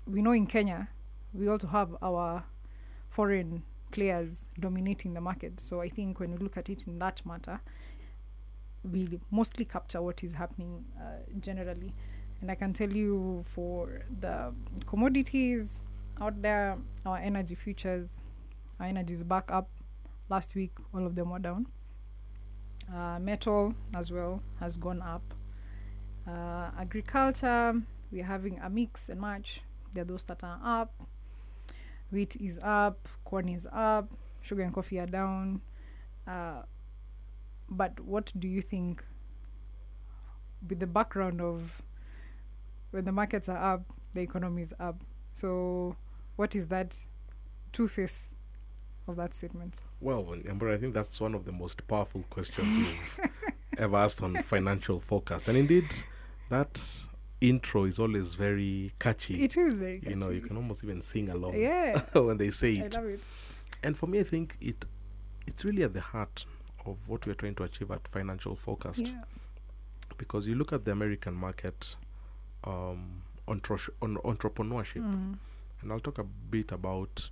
we 0.07 0.23
know 0.23 0.33
in 0.33 0.47
Kenya, 0.47 0.89
we 1.35 1.49
also 1.49 1.67
have 1.69 1.95
our 2.03 2.43
foreign 3.11 3.63
players 3.93 4.49
dominating 4.61 5.15
the 5.15 5.21
market. 5.21 5.61
So 5.61 5.81
I 5.81 5.89
think 5.89 6.21
when 6.21 6.33
we 6.33 6.39
look 6.39 6.57
at 6.57 6.69
it 6.69 6.87
in 6.87 6.99
that 6.99 7.25
matter, 7.27 7.61
we 8.91 9.19
mostly 9.31 9.65
capture 9.65 10.01
what 10.01 10.23
is 10.23 10.33
happening 10.33 10.85
uh, 11.01 11.19
generally. 11.41 11.93
And 12.41 12.51
I 12.51 12.55
can 12.55 12.73
tell 12.73 12.91
you 12.91 13.45
for 13.55 14.03
the 14.21 14.53
commodities 14.87 15.83
out 16.21 16.41
there, 16.41 16.79
our 17.05 17.19
energy 17.19 17.55
futures, 17.55 18.09
our 18.79 18.87
energy 18.87 19.15
is 19.15 19.23
back 19.23 19.51
up. 19.51 19.69
Last 20.29 20.55
week, 20.55 20.73
all 20.93 21.07
of 21.07 21.15
them 21.15 21.31
were 21.31 21.39
down. 21.39 21.67
Uh, 22.93 23.19
metal 23.19 23.75
as 23.95 24.13
well 24.13 24.41
has 24.61 24.77
gone 24.77 25.03
up. 25.03 25.35
Uh, 26.27 26.71
agriculture, 26.79 27.75
we're 28.13 28.25
having 28.25 28.59
a 28.61 28.71
mix 28.71 29.09
and 29.09 29.21
match. 29.21 29.61
There 29.93 30.03
are 30.03 30.05
those 30.05 30.23
that 30.25 30.45
are 30.45 30.61
up. 30.63 30.95
Wheat 32.13 32.37
is 32.37 32.61
up, 32.63 33.09
corn 33.25 33.49
is 33.49 33.67
up, 33.73 34.11
sugar 34.41 34.63
and 34.63 34.73
coffee 34.73 35.01
are 35.01 35.07
down. 35.07 35.61
Uh, 36.27 36.63
but 37.69 37.99
what 38.01 38.33
do 38.39 38.47
you 38.47 38.63
think, 38.63 39.05
with 40.69 40.79
the 40.79 40.87
background 40.87 41.41
of 41.41 41.83
when 42.93 43.05
the 43.05 43.13
markets 43.13 43.49
are 43.49 43.75
up, 43.75 43.85
the 44.15 44.21
economy 44.21 44.63
is 44.63 44.73
up? 44.79 45.03
So, 45.33 45.97
what 46.37 46.55
is 46.55 46.69
that 46.69 46.97
two 47.73 47.89
face 47.89 48.37
of 49.09 49.17
that 49.17 49.35
statement? 49.35 49.79
Well, 50.01 50.35
Amber, 50.49 50.71
I 50.73 50.77
think 50.77 50.95
that's 50.95 51.21
one 51.21 51.35
of 51.35 51.45
the 51.45 51.53
most 51.53 51.87
powerful 51.89 52.25
questions 52.31 52.67
you've 52.79 53.19
ever 53.79 53.97
asked 53.97 54.23
on 54.23 54.35
financial 54.43 55.01
forecast. 55.01 55.49
And 55.49 55.57
indeed, 55.57 55.87
that 56.51 56.83
intro 57.41 57.85
is 57.85 57.99
always 57.99 58.35
very 58.35 58.93
catchy. 58.99 59.43
It 59.43 59.57
is 59.57 59.75
very 59.75 60.01
catchy. 60.01 60.11
you 60.11 60.17
know, 60.21 60.31
you 60.31 60.41
can 60.43 60.57
almost 60.57 60.85
even 60.85 61.01
sing 61.03 61.31
along 61.31 61.59
Yeah, 61.59 61.99
when 62.13 62.37
they 62.37 62.51
say 62.51 62.75
it. 62.75 62.97
I 62.97 63.01
love 63.01 63.09
it. 63.11 63.21
And 63.83 63.97
for 63.97 64.07
me, 64.07 64.21
I 64.21 64.25
think 64.25 64.57
it 64.61 64.85
it's 65.47 65.65
really 65.65 65.83
at 65.85 65.95
the 65.95 66.01
heart 66.01 66.45
of 66.85 66.97
what 67.07 67.25
we're 67.27 67.35
trying 67.35 67.55
to 67.57 67.63
achieve 67.63 67.91
at 67.91 68.07
Financial 68.09 68.55
Forecast. 68.57 69.07
Yeah, 69.07 69.23
Because 70.19 70.47
you 70.47 70.55
look 70.57 70.73
at 70.73 70.85
the 70.85 70.93
American 70.93 71.35
market 71.35 71.97
um, 72.65 73.23
entre- 73.49 73.93
on 74.03 74.17
entrepreneurship, 74.19 75.03
Mm. 75.03 75.39
and 75.83 75.93
I'll 75.93 76.01
talk 76.01 76.19
a 76.19 76.25
bit 76.25 76.73
about 76.73 77.31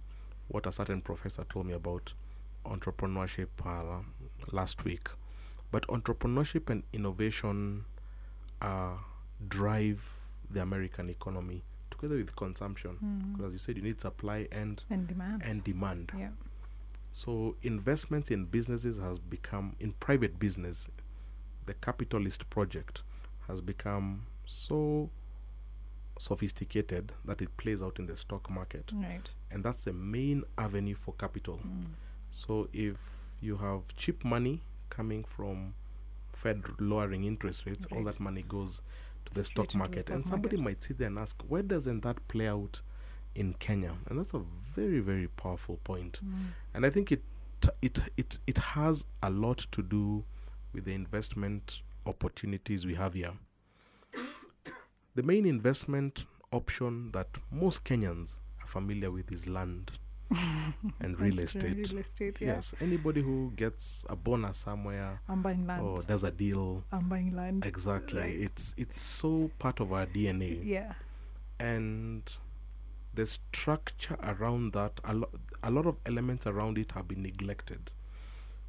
what 0.48 0.66
a 0.66 0.72
certain 0.72 1.00
professor 1.00 1.44
told 1.44 1.66
me 1.66 1.72
about 1.72 2.12
entrepreneurship 2.64 3.48
uh, 3.64 4.02
last 4.52 4.84
week. 4.84 5.08
But 5.70 5.86
entrepreneurship 5.88 6.70
and 6.70 6.82
innovation 6.92 7.84
uh, 8.60 8.96
drive 9.48 10.08
the 10.50 10.60
American 10.62 11.10
economy 11.10 11.64
together 11.90 12.16
with 12.16 12.34
consumption. 12.36 13.30
Because 13.32 13.46
as 13.48 13.52
you 13.54 13.58
said, 13.58 13.76
you 13.76 13.82
need 13.82 14.00
supply 14.00 14.48
and 14.52 14.82
And 14.90 15.06
demand. 15.08 15.42
and 15.44 15.64
demand. 15.64 16.12
yeah. 16.16 16.28
So 17.12 17.56
investments 17.62 18.30
in 18.30 18.46
businesses 18.46 18.98
has 18.98 19.18
become 19.18 19.76
in 19.80 19.92
private 19.92 20.38
business, 20.38 20.88
the 21.66 21.74
capitalist 21.74 22.50
project 22.50 23.02
has 23.46 23.60
become 23.60 24.26
so 24.46 25.10
sophisticated 26.18 27.12
that 27.24 27.40
it 27.42 27.56
plays 27.56 27.82
out 27.82 27.98
in 27.98 28.06
the 28.06 28.16
stock 28.16 28.50
market. 28.50 28.90
Right. 28.94 29.28
And 29.50 29.64
that's 29.64 29.84
the 29.84 29.92
main 29.92 30.44
avenue 30.58 30.94
for 30.94 31.14
capital. 31.14 31.60
So 32.34 32.68
if 32.72 32.96
you 33.40 33.56
have 33.58 33.94
cheap 33.96 34.24
money 34.24 34.60
coming 34.90 35.22
from 35.22 35.74
Fed 36.32 36.64
lowering 36.80 37.22
interest 37.24 37.64
rates, 37.64 37.86
all 37.92 38.02
that 38.04 38.18
money 38.18 38.42
goes 38.42 38.82
to 39.26 39.34
the 39.34 39.44
Straight 39.44 39.54
stock 39.54 39.64
into 39.66 39.72
the 39.72 39.78
market. 39.78 40.00
stock 40.00 40.14
and 40.16 40.26
somebody 40.26 40.56
market. 40.56 40.64
might 40.64 40.84
sit 40.84 40.98
there 40.98 41.06
and 41.06 41.18
ask, 41.18 41.40
why 41.46 41.62
doesn't 41.62 42.00
that 42.00 42.26
play 42.26 42.48
out 42.48 42.80
in 43.36 43.54
Kenya? 43.54 43.92
And 44.08 44.18
that's 44.18 44.34
a 44.34 44.40
very, 44.74 44.98
very 44.98 45.28
powerful 45.28 45.78
point. 45.84 46.18
Mm. 46.24 46.46
And 46.74 46.84
I 46.84 46.90
think 46.90 47.12
it 47.12 47.22
it 47.80 48.00
it 48.16 48.38
it 48.48 48.58
has 48.58 49.04
a 49.22 49.30
lot 49.30 49.58
to 49.70 49.80
do 49.80 50.24
with 50.72 50.86
the 50.86 50.92
investment 50.92 51.82
opportunities 52.04 52.84
we 52.84 52.94
have 52.94 53.14
here. 53.14 53.32
The 55.14 55.22
main 55.22 55.46
investment 55.46 56.24
option 56.50 57.12
that 57.12 57.28
most 57.52 57.84
Kenyans 57.84 58.40
are 58.60 58.66
familiar 58.66 59.12
with 59.12 59.30
is 59.30 59.46
land 59.46 59.92
and 61.00 61.20
real 61.20 61.38
estate. 61.40 61.62
Real 61.90 61.98
estate. 61.98 62.40
Yeah. 62.40 62.54
Yes, 62.54 62.74
anybody 62.80 63.22
who 63.22 63.52
gets 63.56 64.04
a 64.08 64.16
bonus 64.16 64.56
somewhere 64.58 65.20
I'm 65.28 65.42
buying 65.42 65.66
land. 65.66 65.82
or 65.82 66.02
does 66.02 66.24
a 66.24 66.30
deal, 66.30 66.82
I'm 66.92 67.08
buying 67.08 67.34
land. 67.36 67.64
exactly. 67.66 68.20
Right. 68.20 68.40
It's 68.40 68.74
it's 68.76 69.00
so 69.00 69.50
part 69.58 69.80
of 69.80 69.92
our 69.92 70.06
DNA 70.06 70.60
Yeah. 70.64 70.94
and 71.58 72.22
the 73.14 73.26
structure 73.26 74.16
around 74.22 74.72
that 74.72 75.00
a, 75.04 75.14
lo- 75.14 75.30
a 75.62 75.70
lot 75.70 75.86
of 75.86 75.96
elements 76.06 76.46
around 76.46 76.78
it 76.78 76.90
have 76.92 77.06
been 77.06 77.22
neglected 77.22 77.90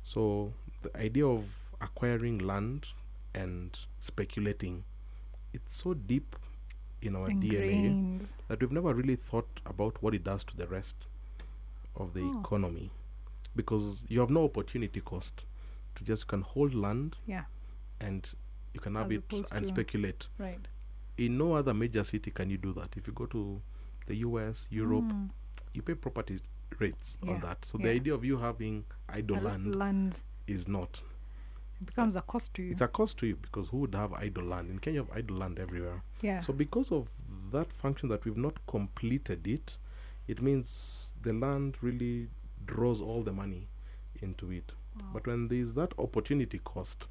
so 0.04 0.54
the 0.84 0.96
idea 0.96 1.26
of 1.26 1.46
acquiring 1.82 2.38
land 2.38 2.88
and 3.34 3.80
speculating 4.00 4.84
it's 5.52 5.76
so 5.78 5.96
deep 5.96 6.36
in 7.02 7.16
our 7.16 7.30
dna 7.30 8.22
that 8.48 8.62
we've 8.62 8.72
never 8.72 8.94
really 8.94 9.16
thought 9.16 9.48
about 9.66 9.98
what 10.04 10.14
it 10.14 10.24
does 10.24 10.44
to 10.44 10.56
the 10.56 10.68
rest 10.68 10.96
of 11.96 12.14
the 12.14 12.22
Oh. 12.22 12.40
economy 12.42 12.92
because 13.56 14.04
you 14.10 14.20
have 14.20 14.30
no 14.30 14.44
opportunity 14.46 15.00
cost 15.02 15.46
to 15.96 16.04
just 16.04 16.28
can 16.28 16.42
hold 16.42 16.74
land 16.74 17.18
Yeah. 17.26 17.46
and 18.00 18.30
you 18.74 18.80
can 18.82 18.96
have 18.96 19.12
As 19.12 19.18
it 19.18 19.52
and 19.52 19.66
speculate 19.68 20.28
Right. 20.38 20.68
in 21.18 21.38
no 21.38 21.54
other 21.54 21.74
major 21.74 22.04
city 22.04 22.32
can 22.32 22.50
you 22.50 22.58
do 22.58 22.74
that. 22.74 22.98
If 22.98 23.08
you 23.08 23.14
go 23.14 23.26
to 23.28 23.62
the 24.08 24.16
US, 24.18 24.68
Europe, 24.70 25.06
Mm. 25.06 25.30
you 25.74 25.82
pay 25.82 25.94
property 25.96 26.40
rates 26.80 27.18
Yeah, 27.22 27.34
on 27.36 27.40
that. 27.42 27.64
So 27.64 27.78
yeah. 27.78 27.84
the 27.86 27.90
idea 27.92 28.14
of 28.14 28.26
you 28.26 28.38
having 28.38 28.84
idle 29.08 29.38
land 29.40 29.76
land 29.76 30.20
is 30.48 30.68
not. 30.68 31.02
it 31.82 31.86
becomes 31.88 32.16
a 32.16 32.22
cost 32.22 32.54
to 32.54 32.64
you. 32.64 32.72
It's 32.72 32.82
a 32.82 32.88
cost 32.88 33.18
to 33.20 33.28
you 33.28 33.36
because 33.36 33.68
who 33.70 33.80
would 33.80 33.96
have 33.96 34.14
idle 34.14 34.46
land? 34.46 34.70
In 34.70 34.80
Kenya, 34.80 35.02
you 35.02 35.06
have 35.06 35.18
idle 35.18 35.38
land 35.38 35.60
everywhere. 35.60 36.04
yeah. 36.22 36.40
So 36.40 36.54
because 36.54 36.90
of 36.92 37.10
that 37.52 37.72
function 37.74 38.08
that 38.10 38.24
we've 38.26 38.38
not 38.38 38.66
completed 38.66 39.46
it, 39.48 39.78
it 40.28 40.42
means 40.42 41.14
the 41.22 41.34
land 41.34 41.78
really 41.82 42.28
draws 42.66 43.02
all 43.02 43.22
the 43.22 43.32
money 43.32 43.68
into 44.22 44.52
it. 44.52 44.74
But 45.14 45.28
when 45.28 45.48
there's 45.50 45.74
that 45.74 45.94
opportunity 46.00 46.60
cost, 46.64 47.08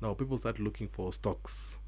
now 0.00 0.14
people 0.14 0.38
start 0.38 0.58
looking 0.58 0.88
for 0.88 1.12
stocks. 1.12 1.78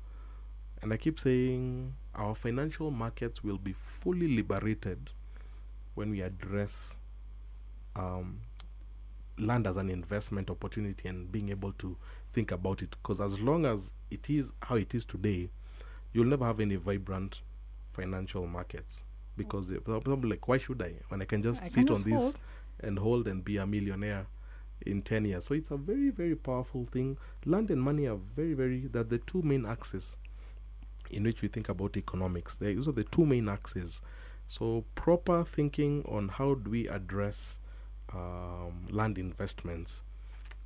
And 0.83 0.93
I 0.93 0.97
keep 0.97 1.19
saying 1.19 1.95
our 2.14 2.35
financial 2.35 2.91
markets 2.91 3.43
will 3.43 3.59
be 3.59 3.73
fully 3.73 4.29
liberated 4.29 5.11
when 5.95 6.11
we 6.11 6.21
address 6.21 6.97
um, 7.97 8.41
land 9.38 9.67
as 9.67 9.77
an 9.77 9.91
investment 9.91 10.51
opportunity 10.51 11.09
and 11.09 11.31
being 11.33 11.49
able 11.49 11.73
to 11.73 11.97
think 12.31 12.53
about 12.53 12.83
it. 12.83 12.91
Because 12.91 13.21
as 13.21 13.41
long 13.41 13.67
as 13.67 13.93
it 14.11 14.31
is 14.31 14.53
how 14.62 14.77
it 14.77 14.95
is 14.95 15.05
today, 15.05 15.51
you'll 16.12 16.27
never 16.27 16.45
have 16.45 16.61
any 16.61 16.77
vibrant 16.77 17.43
financial 17.93 18.47
markets. 18.47 19.03
Because 19.38 19.68
they- 19.68 19.79
probably 19.79 20.31
like, 20.31 20.46
why 20.48 20.59
should 20.59 20.83
I 20.83 20.94
when 21.09 21.22
I 21.22 21.24
can 21.24 21.42
just 21.42 21.61
I 21.62 21.64
can 21.64 21.72
sit 21.72 21.88
just 21.88 22.05
on 22.05 22.11
this 22.11 22.20
hold. 22.20 22.40
and 22.81 22.98
hold 22.98 23.27
and 23.29 23.44
be 23.44 23.57
a 23.57 23.66
millionaire 23.66 24.27
in 24.87 25.03
10 25.03 25.24
years. 25.24 25.44
So 25.44 25.55
it's 25.55 25.70
a 25.70 25.77
very, 25.77 26.11
very 26.11 26.37
powerful 26.37 26.87
thing. 26.87 27.16
Land 27.44 27.70
and 27.70 27.83
money 27.83 28.07
are 28.07 28.16
very, 28.16 28.55
very, 28.55 28.87
they're 28.87 29.03
the 29.05 29.18
two 29.18 29.42
main 29.42 29.66
axes 29.66 30.16
in 31.11 31.24
which 31.24 31.42
we 31.42 31.48
think 31.48 31.68
about 31.68 31.96
economics. 31.96 32.55
They- 32.57 32.74
Those 32.74 32.88
are 32.88 32.92
the 32.92 33.05
two 33.05 33.27
main 33.27 33.48
axes. 33.48 34.01
So 34.46 34.85
proper 34.94 35.44
thinking 35.44 36.05
on 36.07 36.29
how 36.29 36.55
do 36.55 36.70
we 36.70 36.88
address 36.88 37.61
um, 38.14 38.87
land 38.90 39.18
investments 39.18 40.03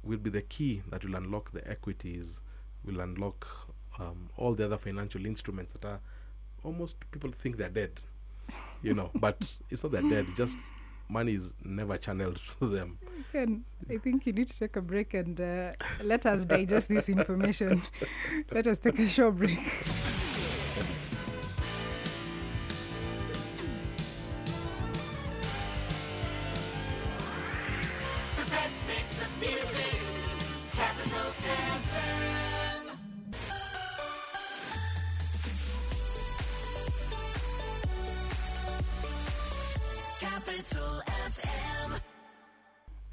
will 0.04 0.18
be 0.18 0.30
the 0.30 0.42
key 0.42 0.82
that 0.90 1.04
will 1.04 1.14
unlock 1.16 1.52
the 1.52 1.66
equities, 1.68 2.40
will 2.84 3.00
unlock 3.00 3.46
um, 3.98 4.28
all 4.36 4.54
the 4.54 4.64
other 4.64 4.78
financial 4.78 5.24
instruments 5.26 5.72
that 5.72 5.84
are 5.84 6.00
almost 6.64 6.96
people 7.10 7.30
think 7.36 7.56
they're 7.56 7.68
dead, 7.68 8.00
you 8.82 8.94
know, 8.94 9.10
but 9.14 9.52
it's 9.70 9.82
not 9.82 9.92
that 9.92 10.08
dead. 10.08 10.26
It's 10.28 10.36
just 10.36 10.56
money 11.08 11.34
is 11.34 11.54
never 11.64 11.98
channeled 11.98 12.40
to 12.58 12.68
them. 12.68 12.98
I 13.34 13.98
think 13.98 14.26
you 14.26 14.32
need 14.32 14.48
to 14.48 14.58
take 14.58 14.76
a 14.76 14.82
break 14.82 15.14
and 15.14 15.40
uh, 15.40 15.72
let 16.02 16.26
us 16.26 16.44
digest 16.44 16.88
this 16.88 17.08
information. 17.08 17.82
let 18.52 18.66
us 18.66 18.78
take 18.78 18.98
a 18.98 19.08
short 19.08 19.36
break. 19.36 19.58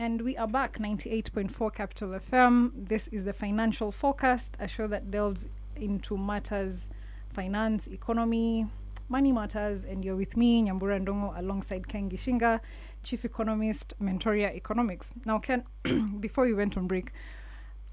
And 0.09 0.21
we 0.23 0.35
are 0.37 0.47
back, 0.47 0.79
98.4 0.79 1.71
Capital 1.71 2.09
FM. 2.09 2.71
This 2.75 3.07
is 3.09 3.25
the 3.25 3.31
Financial 3.31 3.91
Forecast, 3.91 4.57
a 4.59 4.67
show 4.67 4.87
that 4.87 5.11
delves 5.11 5.45
into 5.75 6.17
matters 6.17 6.89
finance, 7.31 7.85
economy, 7.85 8.65
money 9.07 9.31
matters. 9.31 9.83
And 9.83 10.03
you're 10.03 10.15
with 10.15 10.35
me, 10.35 10.63
Nyambura 10.63 11.05
Ndongo, 11.05 11.37
alongside 11.37 11.87
Ken 11.87 12.09
Gishinga, 12.09 12.59
Chief 13.03 13.23
Economist, 13.23 13.93
Mentoria 14.01 14.51
Economics. 14.55 15.13
Now, 15.25 15.37
Ken, 15.37 15.63
before 16.19 16.45
we 16.45 16.55
went 16.55 16.75
on 16.75 16.87
break, 16.87 17.11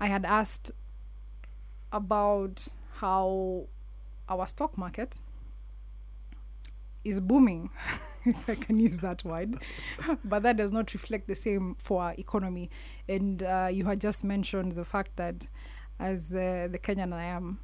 I 0.01 0.07
had 0.07 0.25
asked 0.25 0.73
about 1.93 2.67
how 2.95 3.67
our 4.27 4.47
stock 4.47 4.79
market 4.79 5.21
is 7.05 7.21
booming, 7.21 7.69
if 8.27 8.49
I 8.49 8.55
can 8.55 8.79
use 8.79 8.99
that 8.99 9.25
word, 9.25 9.57
but 10.25 10.43
that 10.43 10.57
does 10.57 10.73
not 10.73 10.93
reflect 10.93 11.29
the 11.29 11.35
same 11.35 11.77
for 11.79 12.03
our 12.03 12.15
economy. 12.19 12.71
And 13.09 13.43
uh, 13.43 13.69
you 13.73 13.85
had 13.85 14.01
just 14.01 14.25
mentioned 14.25 14.73
the 14.73 14.85
fact 14.85 15.17
that, 15.17 15.49
as 15.99 16.33
uh, 16.33 16.69
the 16.71 16.79
Kenyan 16.79 17.13
I 17.13 17.25
am, 17.25 17.61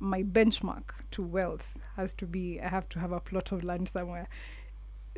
my 0.00 0.22
benchmark 0.22 0.90
to 1.12 1.22
wealth 1.22 1.78
has 1.96 2.12
to 2.14 2.26
be 2.26 2.60
I 2.60 2.68
have 2.68 2.88
to 2.90 2.98
have 2.98 3.12
a 3.12 3.20
plot 3.20 3.52
of 3.52 3.62
land 3.62 3.88
somewhere. 3.88 4.28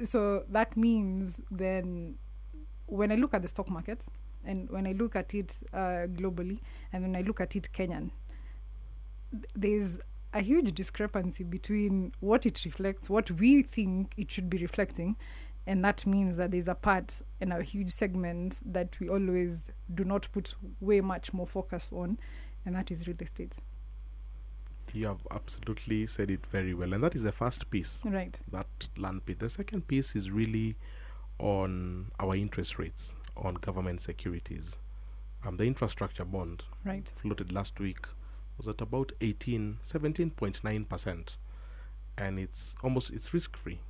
So 0.02 0.44
that 0.50 0.76
means 0.76 1.40
then 1.50 2.16
when 2.86 3.10
I 3.10 3.14
look 3.14 3.32
at 3.32 3.42
the 3.42 3.48
stock 3.48 3.70
market 3.70 4.04
and 4.44 4.68
when 4.70 4.86
I 4.86 4.92
look 4.92 5.16
at 5.16 5.34
it 5.34 5.56
uh, 5.72 6.06
globally 6.18 6.60
and 6.92 7.02
when 7.02 7.16
I 7.16 7.22
look 7.22 7.40
at 7.40 7.56
it 7.56 7.68
Kenyan, 7.72 8.10
th- 9.30 9.44
there's 9.54 10.00
a 10.34 10.40
huge 10.42 10.74
discrepancy 10.74 11.44
between 11.44 12.12
what 12.20 12.44
it 12.44 12.60
reflects, 12.64 13.08
what 13.08 13.30
we 13.30 13.62
think 13.62 14.12
it 14.16 14.30
should 14.30 14.50
be 14.50 14.58
reflecting, 14.58 15.16
and 15.66 15.82
that 15.84 16.04
means 16.06 16.36
that 16.36 16.50
there's 16.50 16.68
a 16.68 16.74
part 16.74 17.22
and 17.40 17.52
a 17.52 17.62
huge 17.62 17.90
segment 17.90 18.60
that 18.70 18.98
we 19.00 19.08
always 19.08 19.70
do 19.94 20.04
not 20.04 20.28
put 20.32 20.54
way 20.80 21.00
much 21.00 21.32
more 21.32 21.46
focus 21.46 21.90
on, 21.92 22.18
and 22.66 22.74
that 22.74 22.90
is 22.90 23.06
real 23.06 23.16
estate. 23.20 23.56
You 24.92 25.06
have 25.06 25.26
absolutely 25.30 26.06
said 26.06 26.30
it 26.30 26.44
very 26.46 26.74
well. 26.74 26.92
And 26.92 27.02
that 27.02 27.14
is 27.14 27.22
the 27.24 27.32
first 27.32 27.70
piece, 27.70 28.02
Right. 28.04 28.38
that 28.52 28.88
land 28.96 29.24
piece. 29.26 29.38
The 29.38 29.48
second 29.48 29.88
piece 29.88 30.14
is 30.14 30.30
really 30.30 30.76
on 31.38 32.12
our 32.20 32.36
interest 32.36 32.78
rates 32.78 33.14
on 33.36 33.54
government 33.54 34.00
securities. 34.00 34.76
Um, 35.44 35.56
the 35.56 35.64
infrastructure 35.64 36.24
bond 36.24 36.64
Right. 36.84 37.10
floated 37.16 37.50
last 37.52 37.80
week 37.80 38.06
was 38.56 38.68
at 38.68 38.80
about 38.80 39.12
18, 39.20 39.78
17.9%. 39.82 41.36
And 42.16 42.38
it's 42.38 42.74
almost, 42.82 43.10
it's 43.10 43.34
risk 43.34 43.56
free 43.56 43.80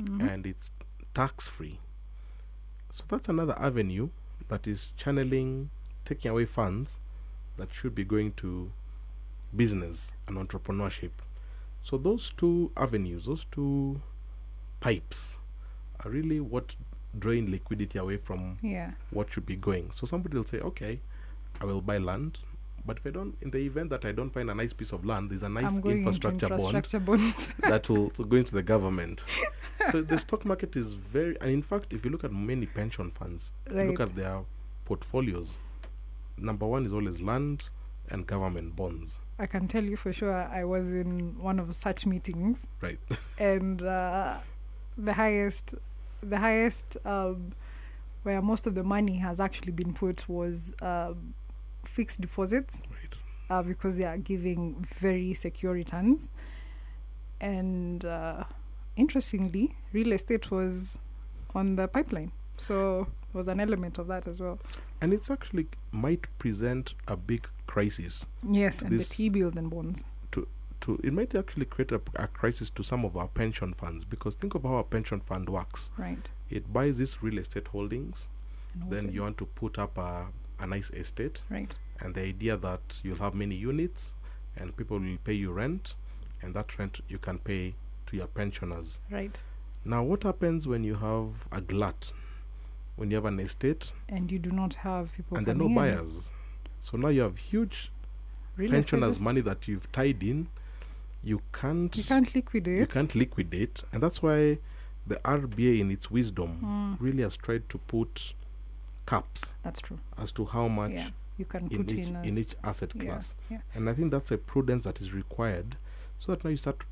mm-hmm. 0.00 0.20
and 0.28 0.46
it's 0.46 0.70
tax 1.14 1.48
free. 1.48 1.80
So 2.90 3.04
that's 3.08 3.28
another 3.28 3.56
avenue 3.58 4.10
that 4.48 4.66
is 4.66 4.90
channeling, 4.96 5.70
taking 6.04 6.30
away 6.30 6.44
funds 6.44 7.00
that 7.56 7.72
should 7.72 7.94
be 7.94 8.04
going 8.04 8.32
to 8.34 8.70
business 9.54 10.12
and 10.28 10.36
entrepreneurship. 10.36 11.10
So 11.82 11.96
those 11.98 12.30
two 12.36 12.70
avenues, 12.76 13.26
those 13.26 13.46
two 13.50 14.00
pipes, 14.80 15.38
are 16.04 16.10
really 16.10 16.40
what 16.40 16.74
drain 17.18 17.50
liquidity 17.50 17.98
away 17.98 18.16
from 18.16 18.58
Yeah. 18.62 18.92
what 19.10 19.32
should 19.32 19.46
be 19.46 19.56
going. 19.56 19.90
So 19.92 20.06
somebody 20.06 20.36
will 20.36 20.44
say, 20.44 20.58
okay, 20.60 21.00
I 21.60 21.64
will 21.64 21.80
buy 21.80 21.98
land, 21.98 22.38
but 22.86 22.98
if 22.98 23.06
I 23.06 23.10
don't, 23.10 23.36
in 23.40 23.50
the 23.50 23.58
event 23.58 23.90
that 23.90 24.04
I 24.04 24.12
don't 24.12 24.30
find 24.30 24.50
a 24.50 24.54
nice 24.54 24.72
piece 24.72 24.92
of 24.92 25.04
land, 25.04 25.30
there's 25.30 25.42
a 25.42 25.48
nice 25.48 25.72
infrastructure, 25.84 26.46
infrastructure 26.46 27.00
bond 27.00 27.34
that 27.60 27.88
will 27.88 28.08
go 28.28 28.36
into 28.36 28.54
the 28.54 28.62
government. 28.62 29.24
so 29.90 30.02
the 30.02 30.18
stock 30.18 30.44
market 30.44 30.76
is 30.76 30.94
very, 30.94 31.36
and 31.40 31.50
in 31.50 31.62
fact, 31.62 31.92
if 31.92 32.04
you 32.04 32.10
look 32.10 32.24
at 32.24 32.32
many 32.32 32.66
pension 32.66 33.10
funds, 33.10 33.52
you 33.70 33.82
look 33.84 34.00
at 34.00 34.14
their 34.14 34.40
portfolios, 34.84 35.58
number 36.36 36.66
one 36.66 36.84
is 36.84 36.92
always 36.92 37.20
land 37.20 37.64
and 38.10 38.26
government 38.26 38.76
bonds, 38.76 39.18
I 39.38 39.46
can 39.46 39.66
tell 39.66 39.82
you 39.82 39.96
for 39.96 40.12
sure. 40.12 40.32
I 40.32 40.64
was 40.64 40.90
in 40.90 41.38
one 41.40 41.58
of 41.58 41.74
such 41.74 42.06
meetings, 42.06 42.68
right? 42.80 42.98
and 43.38 43.82
uh, 43.82 44.36
the 44.96 45.12
highest, 45.12 45.74
the 46.22 46.38
highest, 46.38 46.96
um, 47.04 47.52
where 48.22 48.40
most 48.40 48.66
of 48.66 48.74
the 48.74 48.84
money 48.84 49.16
has 49.16 49.40
actually 49.40 49.72
been 49.72 49.92
put 49.92 50.28
was 50.28 50.72
um, 50.80 51.34
fixed 51.94 52.20
deposits, 52.20 52.80
right. 52.90 53.16
uh, 53.50 53.62
because 53.62 53.96
they 53.96 54.04
are 54.04 54.18
giving 54.18 54.74
very 54.82 55.32
secure 55.34 55.72
returns. 55.72 56.30
And 57.40 58.04
uh, 58.04 58.44
interestingly, 58.96 59.76
real 59.92 60.12
estate 60.12 60.50
was 60.50 60.98
on 61.54 61.76
the 61.76 61.86
pipeline, 61.88 62.32
so 62.56 63.06
it 63.28 63.36
was 63.36 63.48
an 63.48 63.60
element 63.60 63.98
of 63.98 64.06
that 64.08 64.26
as 64.26 64.40
well. 64.40 64.58
And 65.00 65.12
it's 65.12 65.30
actually 65.30 65.66
might 65.92 66.26
present 66.38 66.94
a 67.06 67.16
big 67.16 67.48
crisis 67.66 68.26
Yes, 68.48 68.82
and 68.82 68.98
the 68.98 69.04
T 69.04 69.28
bills 69.28 69.56
and 69.56 69.70
bonds. 69.70 70.04
to 70.32 70.46
to 70.80 71.00
it 71.04 71.12
might 71.12 71.34
actually 71.34 71.66
create 71.66 71.92
a, 71.92 72.00
a 72.16 72.26
crisis 72.26 72.70
to 72.70 72.82
some 72.82 73.04
of 73.04 73.16
our 73.16 73.28
pension 73.28 73.74
funds 73.74 74.04
because 74.04 74.34
think 74.34 74.54
of 74.54 74.62
how 74.62 74.76
a 74.76 74.84
pension 74.84 75.20
fund 75.20 75.48
works. 75.48 75.90
Right. 75.98 76.30
It 76.50 76.72
buys 76.72 76.98
these 76.98 77.22
real 77.22 77.38
estate 77.38 77.68
holdings, 77.68 78.28
then 78.88 79.12
you 79.12 79.22
want 79.22 79.38
to 79.38 79.46
put 79.46 79.78
up 79.78 79.98
a, 79.98 80.26
a 80.58 80.66
nice 80.66 80.90
estate, 80.90 81.40
Right. 81.50 81.76
and 82.00 82.14
the 82.14 82.22
idea 82.22 82.56
that 82.56 83.00
you'll 83.02 83.18
have 83.18 83.34
many 83.34 83.54
units 83.56 84.14
and 84.56 84.76
people 84.76 84.98
will 85.00 85.16
pay 85.24 85.32
you 85.34 85.52
rent, 85.52 85.94
and 86.42 86.54
that 86.54 86.78
rent 86.78 87.00
you 87.08 87.18
can 87.18 87.38
pay 87.38 87.74
to 88.06 88.16
your 88.16 88.26
pensioners. 88.28 89.00
Right. 89.10 89.36
Now, 89.84 90.02
what 90.02 90.22
happens 90.22 90.66
when 90.66 90.84
you 90.84 90.94
have 90.94 91.46
a 91.52 91.60
glut? 91.60 92.12
When 92.96 93.10
you 93.10 93.16
have 93.16 93.24
an 93.24 93.40
estate 93.40 93.92
And 94.08 94.30
you 94.30 94.38
do 94.38 94.50
not 94.52 94.74
have 94.74 95.12
people 95.14 95.36
and 95.36 95.44
there 95.46 95.54
are 95.54 95.58
no 95.58 95.66
in. 95.66 95.74
buyers, 95.74 96.30
so 96.78 96.96
now 96.96 97.08
you 97.08 97.22
have 97.22 97.36
huge 97.38 97.90
Real 98.56 98.70
pensioners' 98.70 99.20
money 99.20 99.40
that 99.40 99.66
you've 99.66 99.90
tied 99.90 100.22
in. 100.22 100.46
You 101.24 101.40
can't. 101.52 101.96
You 101.96 102.04
can't 102.04 102.32
liquidate. 102.34 102.78
you 102.78 102.86
can't 102.86 103.14
liquidate 103.16 103.82
and 103.92 104.00
that's 104.00 104.22
why 104.22 104.58
the 105.06 105.16
RBA 105.24 105.80
in 105.80 105.90
its 105.90 106.08
wisdom 106.10 106.60
Mm. 106.62 107.00
really 107.00 107.22
has 107.24 107.36
tried 107.36 107.68
to 107.70 107.78
put 107.78 108.34
caps 109.06 109.52
That's 109.62 109.80
true. 109.80 109.98
as 110.18 110.32
to 110.32 110.44
how 110.44 110.68
much 110.68 110.92
Yeah. 110.92 111.08
You 111.36 111.44
can 111.44 111.66
in 111.70 111.84
put 111.84 111.92
each 111.94 112.08
in, 112.08 112.16
in 112.24 112.38
each 112.38 112.54
asset 112.62 112.90
class 112.98 113.34
yeah. 113.50 113.58
and 113.74 113.90
I 113.90 113.94
think 113.94 114.10
that's 114.12 114.30
a 114.30 114.38
prudence 114.38 114.84
that 114.84 115.00
is 115.00 115.12
required 115.12 115.76
so 116.16 116.32
that 116.32 116.44
now 116.44 116.50
you 116.50 116.56
start 116.56 116.82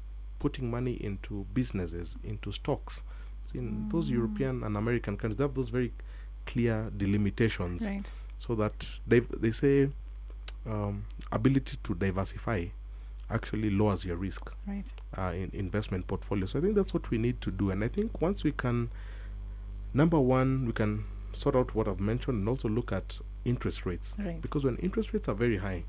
putting 0.40 0.68
money 0.70 0.94
into 0.94 1.46
businesses 1.54 2.16
into 2.24 2.50
stocks 2.52 3.02
so 3.46 3.58
in 3.58 3.88
those 3.88 4.08
Mm. 4.08 4.14
European 4.14 4.62
and 4.64 4.76
American 4.76 5.16
countries 5.16 5.36
they 5.36 5.44
have 5.44 5.54
those 5.54 5.68
very 5.70 5.92
clear 6.44 6.90
delimitations 6.96 7.88
Right. 7.88 8.10
so 8.36 8.54
that 8.56 8.88
they 9.06 9.20
they 9.20 9.52
say 9.52 9.88
um, 10.66 11.04
ability 11.30 11.76
to 11.84 11.94
diversify 11.94 12.66
actually 13.30 13.70
lowers 13.70 14.04
your 14.04 14.16
risk 14.16 14.52
Right. 14.66 14.92
uh, 15.16 15.32
in 15.34 15.50
investment 15.54 16.06
portfolio. 16.06 16.46
So 16.46 16.58
I 16.58 16.62
think 16.62 16.74
that's 16.74 16.92
what 16.92 17.08
we 17.10 17.16
need 17.18 17.40
to 17.40 17.50
do. 17.50 17.70
And 17.70 17.82
I 17.82 17.88
think 17.88 18.20
once 18.20 18.44
we 18.44 18.52
can, 18.52 18.90
number 19.94 20.20
one, 20.20 20.66
we 20.66 20.72
can 20.72 21.04
sort 21.32 21.56
out 21.56 21.74
what 21.74 21.88
I've 21.88 22.00
mentioned 22.00 22.38
and 22.40 22.48
also 22.48 22.68
look 22.68 22.92
at 22.92 23.20
interest 23.44 23.86
rates. 23.86 24.16
Right. 24.18 24.40
Because 24.40 24.64
when 24.64 24.76
interest 24.78 25.12
rates 25.12 25.28
are 25.28 25.34
very 25.34 25.56
high, 25.58 25.84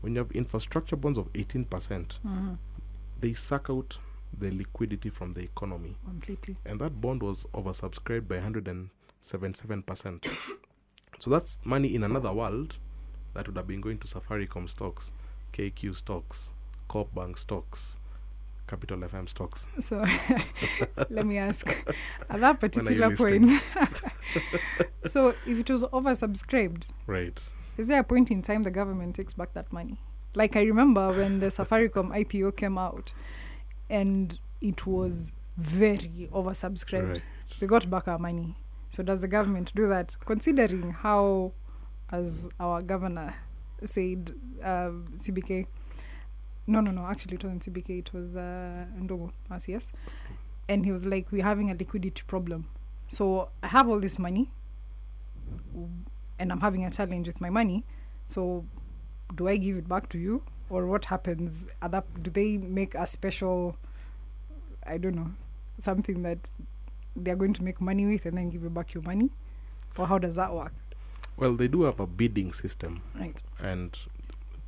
when 0.00 0.14
you 0.14 0.18
have 0.18 0.30
infrastructure 0.32 0.96
bonds 0.96 1.18
of 1.18 1.28
18%, 1.34 2.18
Mhm. 2.24 2.58
they 3.20 3.32
suck 3.32 3.68
out 3.70 3.98
the 4.38 4.50
liquidity 4.50 5.08
from 5.10 5.32
the 5.32 5.40
economy. 5.40 5.96
Completely. 6.04 6.56
And 6.64 6.80
that 6.80 7.00
bond 7.00 7.22
was 7.22 7.46
oversubscribed 7.54 8.28
by 8.28 8.36
177%. 8.38 10.26
so 11.18 11.30
that's 11.30 11.58
money 11.64 11.94
in 11.94 12.02
another 12.04 12.32
world 12.32 12.76
that 13.34 13.46
would 13.46 13.56
have 13.56 13.66
been 13.66 13.80
going 13.80 13.98
to 13.98 14.06
Safaricom 14.06 14.68
stocks, 14.68 15.12
KQ 15.52 15.94
stocks, 15.96 16.52
Co-op 16.88 17.14
Bank 17.14 17.38
stocks, 17.38 17.98
Capital 18.68 18.98
FM 18.98 19.28
stocks. 19.28 19.66
So 19.80 20.04
let 21.10 21.26
me 21.26 21.38
ask 21.38 21.66
at 22.30 22.40
that 22.40 22.62
When 22.62 22.86
are 22.88 22.92
you 22.92 23.08
particular 23.10 23.16
point. 23.16 23.50
so 25.06 25.34
if 25.46 25.58
it 25.60 25.70
was 25.70 25.82
oversubscribed, 25.84 26.88
Right. 27.06 27.38
is 27.76 27.86
there 27.86 28.00
a 28.00 28.04
point 28.04 28.30
in 28.30 28.42
time 28.42 28.62
the 28.62 28.70
government 28.70 29.16
takes 29.16 29.34
back 29.34 29.54
that 29.54 29.72
money? 29.72 29.98
Like 30.34 30.56
I 30.56 30.62
remember 30.62 31.08
when 31.12 31.40
the 31.40 31.46
Safaricom 31.46 32.10
IPO 32.24 32.56
came 32.56 32.78
out, 32.78 33.12
and 33.88 34.38
it 34.60 34.86
was 34.86 35.32
very 35.56 36.28
oversubscribed. 36.32 37.08
Right. 37.14 37.22
We 37.60 37.66
got 37.66 37.88
back 37.90 38.06
our 38.06 38.18
money. 38.18 38.56
So 38.90 39.02
does 39.02 39.20
the 39.20 39.28
government 39.28 39.72
do 39.74 39.88
that? 39.88 40.14
Considering 40.24 40.90
how, 40.92 41.52
as 42.10 42.48
our 42.60 42.80
governor 42.80 43.34
said, 43.84 44.32
um, 44.62 45.06
CBK. 45.16 45.66
No, 46.68 46.80
no, 46.80 46.90
no. 46.90 47.06
Actually, 47.06 47.36
it 47.36 47.44
wasn't 47.44 47.62
CBK. 47.64 47.98
It 48.00 48.12
was 48.12 48.36
uh, 48.36 48.84
Ndung'u 49.00 49.30
RCS, 49.50 49.86
and 50.68 50.84
he 50.84 50.92
was 50.92 51.04
like, 51.06 51.32
"We're 51.32 51.42
having 51.42 51.70
a 51.70 51.74
liquidity 51.74 52.22
problem. 52.26 52.66
So 53.08 53.48
I 53.62 53.68
have 53.68 53.88
all 53.88 53.98
this 54.00 54.18
money, 54.18 54.50
and 56.38 56.52
I'm 56.52 56.60
having 56.60 56.84
a 56.84 56.90
challenge 56.90 57.26
with 57.26 57.40
my 57.40 57.50
money. 57.50 57.84
So 58.26 58.66
do 59.34 59.48
I 59.48 59.56
give 59.56 59.76
it 59.78 59.88
back 59.88 60.08
to 60.10 60.18
you, 60.18 60.42
or 60.70 60.86
what 60.86 61.06
happens? 61.06 61.64
That, 61.82 62.04
do 62.22 62.30
they 62.30 62.58
make 62.58 62.94
a 62.94 63.06
special? 63.06 63.76
I 64.86 64.98
don't 64.98 65.14
know, 65.16 65.30
something 65.78 66.22
that 66.22 66.50
they're 67.16 67.36
going 67.36 67.52
to 67.54 67.62
make 67.62 67.80
money 67.80 68.06
with 68.06 68.24
and 68.26 68.36
then 68.38 68.48
give 68.50 68.62
you 68.62 68.70
back 68.70 68.94
your 68.94 69.02
money, 69.02 69.30
or 69.96 70.06
how 70.06 70.18
does 70.18 70.34
that 70.36 70.54
work? 70.54 70.72
Well, 71.36 71.54
they 71.54 71.68
do 71.68 71.82
have 71.82 72.00
a 72.00 72.06
bidding 72.06 72.52
system, 72.52 73.02
Right. 73.14 73.42
and 73.58 73.98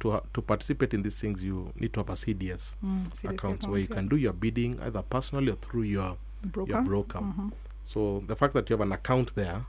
to 0.01 0.21
to 0.33 0.43
participate 0.43 0.95
in 0.95 1.03
these 1.03 1.21
things, 1.21 1.43
you 1.45 1.73
need 1.77 1.93
to 1.93 2.01
have 2.01 2.11
a 2.11 2.15
CDS 2.17 2.77
Mm, 2.83 3.05
CDS 3.07 3.31
accounts 3.33 3.67
where 3.69 3.79
you 3.79 3.85
account, 3.85 3.99
can 3.99 4.09
do 4.09 4.17
your 4.17 4.33
bidding 4.33 4.81
either 4.81 5.03
personally 5.03 5.53
or 5.53 5.57
through 5.57 5.83
your 5.83 6.17
Broker. 6.43 6.71
your 6.73 6.83
broker. 6.83 7.19
Mhm. 7.21 7.53
So 7.85 8.23
the 8.27 8.35
fact 8.37 8.55
that 8.55 8.69
you 8.71 8.75
have 8.75 8.81
an 8.87 8.93
account 8.93 9.35
there 9.35 9.67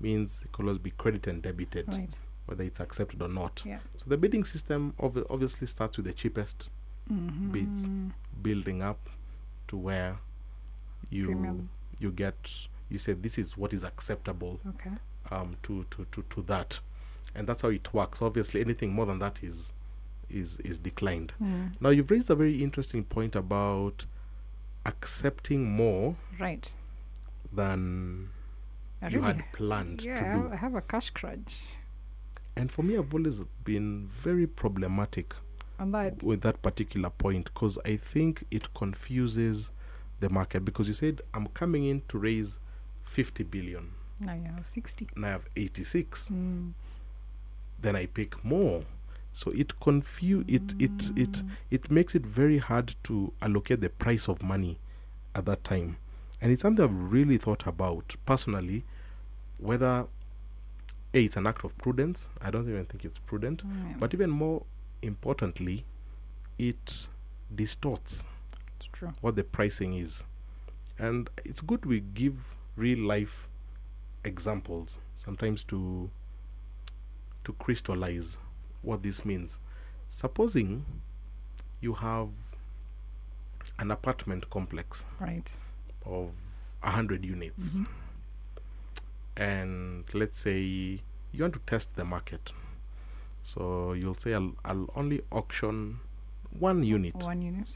means 0.00 0.42
it 0.44 0.52
can 0.52 0.64
always 0.64 0.78
be 0.78 0.90
credited 0.90 1.32
and 1.34 1.42
debited, 1.42 1.88
Right. 1.88 2.18
whether 2.46 2.64
it's 2.64 2.80
accepted 2.80 3.20
or 3.22 3.28
not. 3.28 3.62
Yeah. 3.64 3.80
So 3.98 4.04
the 4.06 4.16
bidding 4.16 4.44
system 4.44 4.92
obvi- 4.98 5.26
obviously 5.30 5.66
starts 5.66 5.96
with 5.98 6.06
the 6.06 6.12
cheapest 6.12 6.70
bids, 7.52 7.86
Mhm. 7.86 8.12
building 8.42 8.82
up 8.82 9.10
to 9.68 9.76
where 9.76 10.18
you 11.10 11.26
Premium. 11.26 11.68
you 11.98 12.10
get 12.10 12.68
you 12.88 12.98
say 12.98 13.12
this 13.12 13.38
is 13.38 13.56
what 13.56 13.72
is 13.72 13.82
acceptable 13.84 14.60
Okay. 14.66 14.90
um, 15.30 15.56
to, 15.62 15.84
to, 15.90 16.04
to, 16.12 16.22
to 16.30 16.42
that, 16.42 16.80
and 17.34 17.46
that's 17.46 17.62
how 17.62 17.68
it 17.68 17.92
works. 17.92 18.22
Obviously, 18.22 18.60
anything 18.60 18.92
more 18.92 19.06
than 19.06 19.18
that 19.18 19.42
is 19.42 19.72
is 20.30 20.58
is 20.60 20.78
declined. 20.78 21.32
Mm. 21.42 21.72
Now 21.80 21.90
you've 21.90 22.10
raised 22.10 22.30
a 22.30 22.34
very 22.34 22.62
interesting 22.62 23.04
point 23.04 23.36
about 23.36 24.06
accepting 24.86 25.70
more 25.70 26.16
Right. 26.38 26.74
than 27.52 28.30
I 29.02 29.08
you 29.08 29.20
had 29.22 29.42
planned 29.52 30.02
yeah, 30.02 30.20
to 30.20 30.26
I 30.26 30.34
do. 30.34 30.42
have- 30.42 30.52
I 30.52 30.56
have 30.56 30.74
a 30.74 30.80
cash 30.82 31.10
crunch 31.10 31.60
And 32.56 32.70
for 32.70 32.82
me, 32.84 32.96
I've 32.96 33.12
always 33.12 33.42
been 33.64 34.06
very 34.06 34.46
problematic 34.46 35.34
that. 35.78 36.22
with 36.22 36.42
that 36.42 36.62
particular 36.62 37.10
point 37.10 37.46
because 37.52 37.78
I 37.84 37.96
think 37.96 38.44
it 38.52 38.72
confuses 38.74 39.72
the 40.20 40.28
market. 40.30 40.64
Because 40.64 40.86
you 40.86 40.94
said, 40.94 41.20
I'm 41.34 41.48
coming 41.48 41.84
in 41.84 42.02
to 42.08 42.18
raise 42.18 42.60
50 43.02 43.42
billion, 43.44 43.90
Now 44.20 44.34
you 44.34 44.44
have 44.44 44.68
60. 44.68 45.08
and 45.16 45.26
I 45.26 45.30
have 45.30 45.46
86, 45.56 46.28
Mm. 46.30 46.74
Then 47.84 47.96
I 47.96 48.06
pick 48.06 48.44
more. 48.44 48.84
So 49.32 49.50
it 49.50 49.78
confu- 49.80 50.44
it, 50.46 50.74
it, 50.78 51.10
it, 51.16 51.42
it 51.70 51.90
makes 51.90 52.14
it 52.14 52.24
very 52.24 52.58
hard 52.58 52.94
to 53.04 53.32
allocate 53.42 53.80
the 53.80 53.90
price 53.90 54.28
of 54.28 54.42
money 54.42 54.78
at 55.34 55.44
that 55.46 55.64
time. 55.64 55.96
And 56.40 56.52
it's 56.52 56.62
something 56.62 56.84
I've 56.84 57.12
really 57.12 57.38
thought 57.38 57.66
about 57.66 58.14
personally, 58.26 58.84
whether 59.58 60.06
A, 61.14 61.24
it's 61.24 61.36
an 61.36 61.46
act 61.46 61.64
of 61.64 61.76
prudence. 61.78 62.28
I 62.40 62.50
don't 62.50 62.68
even 62.68 62.84
think 62.86 63.04
it's 63.04 63.18
prudent. 63.18 63.66
Mm, 63.66 63.98
But 63.98 64.14
even 64.14 64.30
more 64.30 64.64
importantly, 65.02 65.84
it 66.58 67.08
distorts 67.54 68.24
what 69.20 69.34
the 69.36 69.44
pricing 69.44 69.94
is. 69.94 70.24
And 70.98 71.28
it's 71.44 71.60
good 71.60 71.84
we 71.86 72.00
give 72.00 72.54
real 72.76 73.00
life 73.00 73.48
examples 74.24 74.98
sometimes 75.16 75.62
to 75.64 76.10
to 77.44 77.52
crystallize 77.54 78.38
what 78.82 79.02
this 79.02 79.24
means. 79.24 79.58
Supposing 80.08 80.84
you 81.80 81.94
have 81.94 82.28
an 83.78 83.90
apartment 83.90 84.48
complex 84.50 85.04
Right. 85.20 85.50
of 86.04 86.30
100 86.82 87.24
units 87.24 87.78
Mhm. 87.78 87.86
and 89.36 90.04
let's 90.14 90.38
say 90.40 90.60
you 90.60 91.00
want 91.40 91.54
to 91.54 91.60
test 91.60 91.94
the 91.96 92.04
market 92.04 92.52
so 93.42 93.92
you'll 93.94 94.14
say 94.14 94.34
I'll, 94.34 94.52
I'll 94.64 94.88
only 94.94 95.22
auction 95.32 95.98
one 96.58 96.82
unit 96.84 97.14
One 97.16 97.42
unit. 97.42 97.68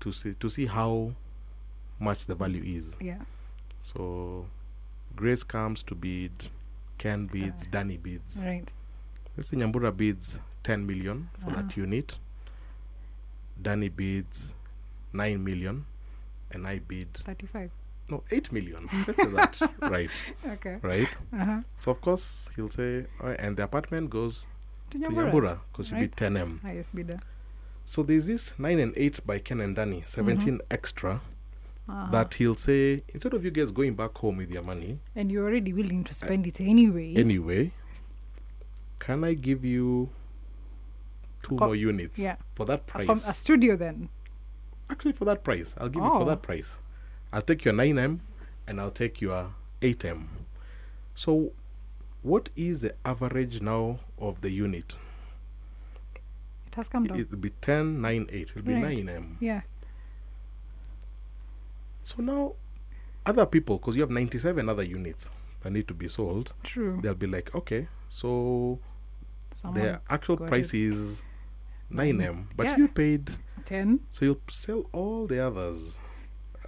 to 0.00 0.12
see 0.12 0.34
to 0.34 0.48
see 0.50 0.66
how 0.66 1.12
much 1.98 2.26
the 2.26 2.34
value 2.34 2.62
is 2.62 2.96
Yeah. 3.00 3.22
so 3.80 4.46
grace 5.16 5.42
comes 5.42 5.82
to 5.84 5.94
bid 5.94 6.50
ken 6.98 7.26
bids 7.26 7.66
Uh, 7.66 7.70
danny 7.70 7.96
bids 7.96 8.42
Right. 8.44 8.72
Let's 9.36 9.48
say 9.48 9.56
nyambura 9.56 9.92
bids 9.92 10.40
10 10.62 10.86
million 10.86 11.28
for 11.44 11.50
that 11.50 11.58
Uh-huh. 11.64 11.80
unit 11.80 12.18
danny 13.62 13.88
bids 13.88 14.54
9 15.12 15.36
million 15.44 15.84
and 16.50 16.66
i 16.66 16.78
bid 16.78 17.08
35. 17.24 17.70
no 18.08 18.22
8 18.30 18.52
million 18.52 18.88
let's 19.06 19.16
say 19.22 19.28
that 19.30 19.60
right 19.80 20.10
Okay. 20.52 20.78
right 20.82 21.08
Uh-huh. 21.32 21.60
so 21.78 21.90
of 21.90 22.00
course 22.00 22.50
he'll 22.56 22.68
say 22.68 23.06
"Oh, 23.20 23.28
and 23.38 23.56
the 23.56 23.62
apartment 23.64 24.10
goes 24.10 24.46
To 24.90 24.98
Nyambura. 24.98 25.58
because 25.72 25.90
you 25.90 25.96
Right. 25.98 26.10
bid 26.16 26.16
10m 26.16 26.60
Highest 26.62 26.94
bidder. 26.94 27.16
so 27.84 28.02
there's 28.02 28.26
this 28.26 28.54
9 28.58 28.78
and 28.78 28.92
8 28.96 29.26
by 29.26 29.38
ken 29.38 29.60
and 29.60 29.74
danny 29.76 30.02
17 30.06 30.60
extra 30.70 31.20
Uh-huh. 31.88 32.10
that 32.10 32.34
he'll 32.34 32.54
say 32.56 33.02
instead 33.14 33.32
of 33.34 33.44
you 33.44 33.50
guys 33.50 33.70
going 33.72 33.94
back 33.94 34.16
home 34.18 34.36
with 34.38 34.50
your 34.50 34.62
money 34.64 34.98
And 35.14 35.30
you're 35.30 35.44
already 35.46 35.72
willing 35.72 36.04
to 36.04 36.14
spend 36.14 36.46
it 36.46 36.60
anyway. 36.60 37.14
anyway 37.16 37.70
can 38.98 39.24
i 39.24 39.34
give 39.34 39.64
you 39.64 40.08
two 41.42 41.54
more 41.56 41.76
units 41.76 42.18
yeah. 42.18 42.36
for 42.54 42.64
that 42.66 42.80
A, 42.80 42.82
price 42.84 43.06
com- 43.06 43.16
a 43.18 43.34
studio 43.34 43.76
then. 43.76 44.08
actually 44.90 45.12
for 45.12 45.24
that 45.26 45.44
price 45.44 45.74
i'll 45.78 45.88
give 45.88 46.02
you 46.02 46.08
for 46.08 46.22
Oh. 46.22 46.24
that 46.24 46.42
price 46.42 46.78
i'll 47.32 47.42
take 47.42 47.64
your 47.64 47.74
9m 47.74 48.20
and 48.66 48.80
i'll 48.80 48.90
take 48.90 49.20
your 49.20 49.52
8m 49.82 50.26
so 51.14 51.52
what 52.22 52.48
is 52.56 52.80
the 52.80 52.94
average 53.04 53.60
now 53.60 54.00
of 54.18 54.40
the 54.40 54.50
unit 54.50 54.96
It 56.66 56.74
has 56.74 56.88
come 56.88 57.04
down. 57.04 57.20
it'll 57.20 57.36
be 57.38 57.50
10 57.50 58.00
9 58.00 58.26
8 58.30 58.40
it'll 58.50 58.62
be 58.62 58.72
9m 58.72 59.36
yeah. 59.40 59.60
so 62.02 62.22
now 62.22 62.54
other 63.24 63.46
people 63.46 63.78
because 63.78 63.96
you 63.96 64.02
have 64.02 64.10
97 64.10 64.68
other 64.68 64.82
units 64.82 65.30
that 65.62 65.72
need 65.72 65.86
to 65.88 65.94
be 65.94 66.08
sold 66.08 66.52
True. 66.62 67.00
they'll 67.02 67.14
be 67.14 67.26
like 67.26 67.54
okay 67.54 67.88
so 68.16 68.78
Someone 69.52 69.82
the 69.82 70.00
actual 70.08 70.38
price 70.38 70.72
it. 70.72 70.80
is 70.80 71.22
9m 71.92 72.46
but 72.56 72.66
Yeah. 72.66 72.76
you 72.78 72.88
paid 72.88 73.30
10. 73.66 74.00
so 74.10 74.24
you'll 74.24 74.40
sell 74.50 74.86
all 74.92 75.26
the 75.26 75.38
others 75.38 76.00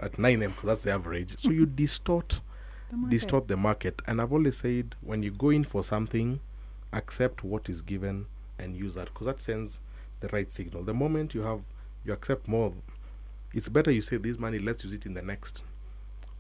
at 0.01 0.13
9m 0.13 0.49
because 0.51 0.67
that's 0.67 0.83
the 0.83 0.91
average 0.93 1.39
so 1.39 1.51
you 1.51 1.65
distort 1.65 2.41
The 2.91 2.97
market. 2.97 3.11
distort 3.11 3.49
the 3.49 3.57
market 3.57 4.03
and 4.07 4.21
i've 4.21 4.33
always 4.33 4.57
said 4.59 4.95
when 5.01 5.23
you 5.23 5.31
go 5.31 5.49
in 5.51 5.65
for 5.65 5.83
something 5.83 6.41
accept 6.93 7.43
what 7.45 7.69
is 7.69 7.81
given 7.83 8.27
and 8.59 8.77
use 8.77 8.95
that 8.95 9.07
because 9.07 9.27
that 9.27 9.41
sends 9.43 9.81
the 10.21 10.29
right 10.29 10.51
signal 10.53 10.83
the 10.83 10.95
moment 10.95 11.35
you 11.35 11.43
have 11.43 11.61
you 12.05 12.13
accept 12.13 12.47
more 12.49 12.73
it's 13.55 13.69
better 13.71 13.91
you 13.91 14.03
say 14.03 14.17
this 14.19 14.39
money 14.39 14.59
let's 14.59 14.85
use 14.85 14.93
it 14.93 15.05
in 15.07 15.15
the 15.15 15.23
next 15.23 15.63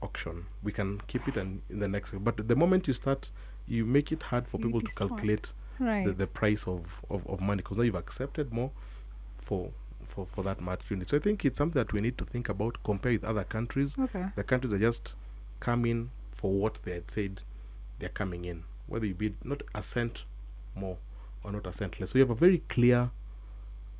auction 0.02 0.46
we 0.62 0.70
can 0.72 1.00
keep 1.06 1.26
it 1.28 1.36
and 1.36 1.60
in 1.70 1.78
the 1.80 1.88
next 1.88 2.12
but 2.24 2.36
the 2.48 2.56
moment 2.56 2.86
you 2.88 2.94
start 2.94 3.30
you 3.68 3.84
make 3.84 4.12
it 4.12 4.22
hard 4.24 4.46
for 4.48 4.58
You 4.58 4.64
people 4.64 4.80
to 4.80 4.90
calculate 4.94 5.52
Right. 5.80 6.04
the, 6.04 6.12
the 6.12 6.26
price 6.26 6.66
of, 6.66 7.02
of, 7.08 7.24
of 7.28 7.40
money 7.40 7.58
because 7.58 7.76
now 7.78 7.84
you've 7.84 7.94
accepted 7.94 8.52
more 8.52 8.72
for 9.38 9.70
for 10.02 10.26
for 10.26 10.42
that 10.42 10.60
much 10.60 10.80
unit. 10.90 11.08
So 11.08 11.16
i 11.16 11.20
think 11.20 11.44
it's 11.44 11.58
something 11.58 11.78
that 11.78 11.92
we 11.92 12.00
need 12.00 12.18
to 12.18 12.24
think 12.24 12.48
about 12.48 12.82
compare 12.82 13.12
with 13.12 13.22
other 13.24 13.44
countries. 13.44 13.96
Okay. 13.98 14.24
the 14.34 14.42
countries 14.42 14.72
that 14.72 14.80
just 14.80 15.14
come 15.60 15.84
in 15.86 16.10
for 16.32 16.52
what 16.52 16.80
they 16.84 16.92
had 16.92 17.10
said 17.10 17.42
they're 17.98 18.08
coming 18.08 18.44
in 18.44 18.64
whether 18.88 19.06
you 19.06 19.14
bid 19.14 19.34
not 19.44 19.62
a 19.74 19.82
cent 19.82 20.24
more 20.74 20.96
or 21.44 21.52
not 21.52 21.66
a 21.66 21.72
cent 21.72 22.00
less. 22.00 22.10
So 22.10 22.18
you 22.18 22.24
have 22.24 22.30
a 22.30 22.34
very 22.34 22.58
clear 22.68 23.10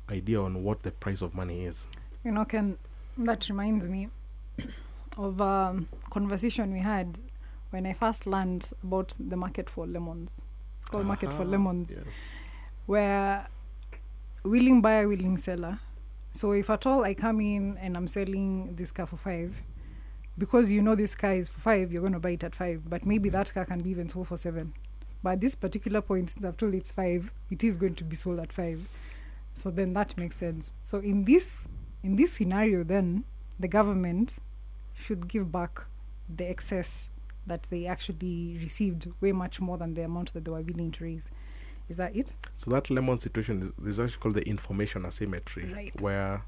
idea 0.09 0.41
on 0.41 0.63
what 0.63 0.83
the 0.83 0.91
price 0.91 1.21
of 1.21 1.33
money 1.35 1.63
is. 1.65 1.87
You 2.25 2.31
know, 2.31 2.43
can 2.43 2.77
that 3.17 3.47
reminds 3.49 3.87
me 3.87 4.09
of 5.17 5.39
a 5.39 5.79
conversation 6.09 6.73
we 6.73 6.79
had 6.79 7.19
when 7.71 7.85
I 7.85 7.93
first 7.93 8.27
learned 8.27 8.71
about 8.83 9.13
the 9.19 9.35
market 9.35 9.69
for 9.69 9.85
lemons. 9.85 10.31
It's 10.77 10.85
called 10.85 11.05
market 11.05 11.33
for 11.33 11.45
lemons, 11.45 11.93
yes 11.95 12.35
where 12.89 13.47
willing 14.43 14.81
buyer, 14.81 15.07
willing 15.07 15.37
seller. 15.37 15.77
So 16.31 16.53
if 16.53 16.71
at 16.71 16.87
all 16.87 17.03
I 17.03 17.13
come 17.13 17.39
in 17.39 17.77
and 17.77 17.95
I'm 17.95 18.07
selling 18.07 18.75
this 18.75 18.91
car 18.91 19.05
for 19.05 19.15
five, 19.15 19.61
because 20.39 20.71
you 20.71 20.81
know 20.81 20.95
this 20.95 21.13
car 21.13 21.33
is 21.33 21.49
for 21.49 21.59
five, 21.59 21.91
you're 21.91 22.01
going 22.01 22.13
to 22.13 22.19
buy 22.19 22.31
it 22.31 22.43
at 22.43 22.55
five. 22.55 22.89
But 22.89 23.05
maybe 23.05 23.29
mm. 23.29 23.33
that 23.33 23.53
car 23.53 23.65
can 23.65 23.81
be 23.81 23.91
even 23.91 24.09
sold 24.09 24.27
for 24.27 24.37
seven. 24.37 24.73
But 25.21 25.33
at 25.33 25.41
this 25.41 25.53
particular 25.53 26.01
point, 26.01 26.31
since 26.31 26.43
I've 26.43 26.57
told 26.57 26.73
it's 26.73 26.91
five, 26.91 27.31
it 27.51 27.63
is 27.63 27.77
going 27.77 27.93
to 27.93 28.03
be 28.03 28.15
sold 28.15 28.39
at 28.39 28.51
five. 28.51 28.81
So 29.55 29.69
then 29.69 29.93
that 29.93 30.17
makes 30.17 30.37
sense. 30.37 30.73
So 30.83 30.97
in 30.97 31.25
this 31.25 31.59
in 32.01 32.15
this 32.15 32.33
scenario, 32.33 32.83
then 32.83 33.23
the 33.59 33.67
government 33.67 34.37
should 34.95 35.27
give 35.27 35.51
back 35.51 35.81
the 36.27 36.49
excess 36.49 37.08
that 37.49 37.63
they 37.69 37.85
actually 37.85 38.57
received, 38.61 39.07
way 39.21 39.31
much 39.33 39.59
more 39.59 39.77
than 39.77 39.93
the 39.93 40.03
amount 40.03 40.33
that 40.33 40.45
they 40.45 40.51
were 40.51 40.61
willing 40.61 40.91
to 40.91 41.03
raise. 41.03 41.29
Is 41.89 41.97
that 41.97 42.15
it? 42.15 42.31
so 42.55 42.69
that 42.71 42.89
lemon 42.89 43.19
situation 43.19 43.61
is, 43.63 43.87
is 43.87 43.99
actually 43.99 44.19
called 44.21 44.35
the 44.35 44.47
information 44.47 45.05
asymmetry 45.05 45.65
Right. 45.73 46.01
where 46.01 46.43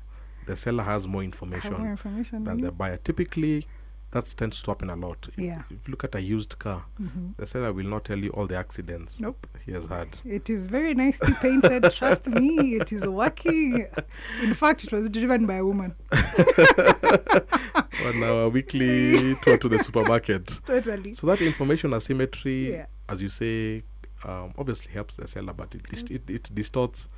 the 0.46 0.56
seller 0.56 0.84
has 0.84 1.08
more 1.08 1.24
information 1.24 1.74
more 1.74 1.90
information 1.92 2.44
than 2.44 2.58
than 2.58 2.66
the 2.66 2.72
buyer 2.72 2.98
typically 2.98 3.66
that 4.12 4.26
tends 4.38 4.62
to 4.62 4.72
happen 4.72 4.90
a 4.90 4.96
lot 4.96 5.28
If- 5.30 5.38
Yeah. 5.40 5.60
if 5.70 5.72
you 5.72 5.92
look 5.92 6.04
at 6.04 6.16
a 6.16 6.22
used 6.22 6.60
car 6.60 6.86
Mhm. 7.02 7.36
the 7.38 7.46
seller 7.48 7.72
will 7.74 7.88
not 7.88 8.04
tell 8.06 8.18
you 8.20 8.30
all 8.32 8.46
the 8.48 8.56
accidents 8.58 9.20
Nope. 9.20 9.48
he 9.66 9.72
has 9.72 9.88
had 9.88 10.18
It 10.26 10.50
is 10.50 10.66
very 10.66 10.94
nicely 10.94 11.34
painted. 11.42 11.84
Trust 11.94 12.28
me, 12.28 12.76
it 12.76 12.92
is 12.92 13.08
working. 13.08 13.88
In 14.44 14.54
fact, 14.54 14.84
it 14.84 14.92
was 14.92 15.10
driven 15.10 15.46
by 15.46 15.56
a 15.56 15.66
woman. 15.66 15.96
on 18.06 18.24
our 18.24 18.50
weekly 18.50 19.36
tour 19.42 19.58
to 19.58 19.70
the 19.70 19.80
supermarket. 19.80 20.60
Totally. 20.66 21.14
So 21.14 21.28
that 21.28 21.42
information 21.42 21.94
asymmetry, 21.94 22.72
Yeah. 22.74 22.86
as 23.10 23.22
you 23.22 23.30
say, 23.30 23.84
um, 24.24 24.54
obviously 24.58 24.92
helps 24.92 25.16
the 25.16 25.28
seller, 25.28 25.54
but 25.54 25.74
it 25.76 25.84
dist- 25.90 26.12
it, 26.12 26.30
it 26.30 26.50
distorts 26.54 27.10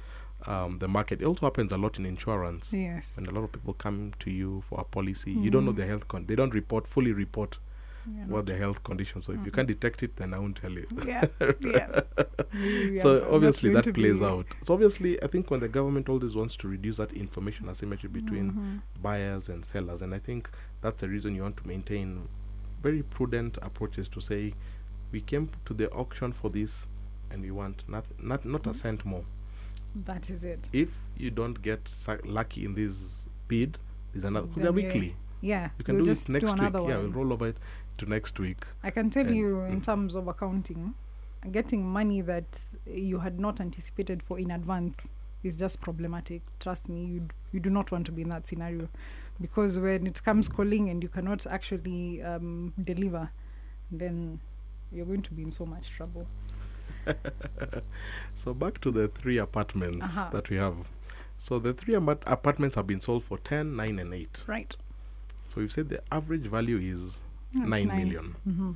um, 0.48 0.78
the 0.80 0.88
market. 0.88 1.22
It 1.22 1.26
also 1.26 1.46
happens 1.46 1.72
a 1.72 1.78
lot 1.78 1.98
in 2.00 2.06
insurance. 2.06 2.74
Yes. 2.74 3.06
When 3.16 3.26
a 3.28 3.32
lot 3.32 3.44
of 3.44 3.52
people 3.52 3.74
come 3.74 4.12
to 4.20 4.32
you 4.32 4.62
for 4.68 4.80
a 4.80 4.84
policy, 4.84 5.32
you 5.32 5.50
don't 5.50 5.66
know 5.66 5.72
Mhm. 5.74 5.78
their 5.78 5.88
health 5.88 6.08
con. 6.08 6.26
They 6.26 6.36
don't 6.36 6.54
report 6.54 6.88
fully 6.88 7.14
report 7.14 7.60
Yeah, 8.06 8.26
what 8.26 8.46
their 8.46 8.58
health 8.58 8.84
condition. 8.84 9.22
So 9.22 9.32
if 9.32 9.40
you 9.46 9.52
Mhm. 9.52 9.56
can't 9.56 9.68
detect 9.70 10.04
it, 10.04 10.18
then 10.18 10.34
I 10.34 10.40
won't 10.40 10.58
tell 10.58 10.72
you. 10.74 10.86
Yeah, 11.06 11.26
yeah. 11.62 12.02
We 12.54 12.98
so 12.98 13.26
obviously 13.34 13.70
that 13.74 13.94
plays 13.94 14.20
be- 14.20 14.26
out. 14.26 14.46
So 14.62 14.74
obviously, 14.74 15.22
I 15.24 15.28
think 15.28 15.50
when 15.50 15.62
the 15.62 15.70
government 15.70 16.10
always 16.10 16.36
wants 16.36 16.58
to 16.58 16.68
reduce 16.68 16.98
that 16.98 17.14
information 17.14 17.70
asymmetry 17.70 18.10
between 18.10 18.52
Mhm. 18.52 19.02
buyers 19.02 19.48
and 19.48 19.64
sellers, 19.64 20.02
and 20.02 20.14
I 20.14 20.20
think 20.20 20.50
that's 20.82 21.00
the 21.02 21.08
reason 21.08 21.34
you 21.36 21.44
want 21.44 21.56
to 21.58 21.68
maintain 21.68 22.28
very 22.82 23.04
prudent 23.04 23.58
approaches 23.62 24.10
to 24.10 24.20
say 24.20 24.54
we 25.14 25.22
came 25.22 25.50
to 25.64 25.74
the 25.74 25.90
auction 25.92 26.34
for 26.34 26.50
this, 26.50 26.86
and 27.32 27.42
we 27.42 27.52
want 27.52 27.88
not 27.88 28.06
not 28.22 28.44
not 28.44 28.68
a 28.68 28.74
cent 28.74 29.06
more. 29.06 29.24
That 29.96 30.30
is 30.30 30.44
it. 30.44 30.70
If 30.74 30.90
you 31.18 31.30
don't 31.32 31.62
get 31.62 31.92
lucky 32.26 32.66
in 32.66 32.74
this 32.76 33.28
bid, 33.48 33.78
there's 34.12 34.24
another. 34.26 34.48
they're 34.58 34.72
weekly. 34.72 35.16
Yeah, 35.42 35.70
You 35.78 35.84
can 35.84 35.96
we'll 35.96 36.06
do 36.06 36.12
just 36.12 36.30
it 36.30 36.32
next 36.34 36.46
do 36.46 36.52
week. 36.54 36.60
another 36.62 36.80
Yeah, 36.82 36.98
we'll 37.00 37.12
roll 37.12 37.34
over 37.34 37.50
it 37.50 37.58
to 37.98 38.06
next 38.06 38.40
week. 38.40 38.64
I 38.82 38.92
can 38.92 39.10
tell 39.10 39.26
And- 39.28 39.36
you 39.36 39.60
in 39.62 39.82
mm. 39.82 39.84
terms 39.84 40.16
of 40.16 40.28
accounting, 40.28 40.94
getting 41.52 41.86
money 41.86 42.22
that 42.22 42.64
you 42.88 43.20
had 43.20 43.40
not 43.40 43.60
anticipated 43.60 44.24
for 44.24 44.40
in 44.40 44.52
advance 44.52 44.98
is 45.44 45.58
just 45.58 45.82
problematic. 45.82 46.42
Trust 46.60 46.88
me, 46.88 47.04
you 47.06 47.20
d- 47.20 47.36
you 47.52 47.60
do 47.60 47.70
not 47.70 47.92
want 47.92 48.06
to 48.06 48.12
be 48.14 48.22
in 48.22 48.30
that 48.30 48.48
scenario 48.48 48.88
because 49.42 49.78
when 49.78 50.08
it 50.08 50.24
comes 50.24 50.48
calling 50.48 50.90
and 50.90 51.04
you 51.04 51.10
cannot 51.10 51.46
actually 51.48 52.22
um, 52.24 52.72
deliver, 52.82 53.30
then 53.92 54.40
you're 54.94 55.06
going 55.06 55.22
to 55.24 55.34
be 55.34 55.44
in 55.44 55.52
so 55.52 55.66
much 55.66 55.90
trouble. 55.90 56.26
so 58.36 58.54
back 58.54 58.80
to 58.82 58.92
the 58.92 59.08
three 59.08 59.38
apartments 59.38 60.18
Uh-huh. 60.18 60.30
that 60.32 60.50
we 60.50 60.58
have. 60.58 60.88
So 61.38 61.60
the 61.60 61.74
three 61.74 61.96
apartments 61.96 62.76
have 62.76 62.88
been 62.88 63.02
sold 63.02 63.24
for 63.24 63.38
10, 63.38 63.76
9, 63.76 64.00
and 64.00 64.14
8. 64.14 64.44
Right. 64.48 64.76
So 65.48 65.62
we've 65.62 65.72
said 65.72 65.90
the 65.90 66.02
average 66.12 66.48
value 66.48 66.78
is 66.78 67.20
Yeah, 67.52 67.62
it's 67.62 67.70
nine 67.70 67.88
nine. 67.88 67.98
million. 68.04 68.36
Mhm. 68.48 68.76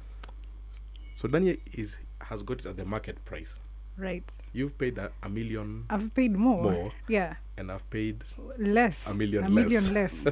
So 1.16 1.28
Daniel 1.28 1.58
is 1.74 1.98
has 2.22 2.44
got 2.44 2.60
it 2.60 2.66
at 2.66 2.78
the 2.78 2.86
market 2.86 3.24
price. 3.26 3.60
Right. 3.98 4.32
You've 4.54 4.78
paid 4.78 4.98
a, 5.00 5.12
a 5.24 5.30
million 5.30 5.86
I've 5.90 6.14
paid 6.14 6.34
more. 6.36 6.62
more, 6.72 6.92
Yeah. 7.08 7.36
and 7.58 7.72
I've 7.72 7.90
paid 7.90 8.24
Less. 8.60 9.08
a 9.08 9.14
million 9.14 9.46
A 9.46 9.50
less. 9.50 9.64
million 9.64 9.94
less. 9.94 10.26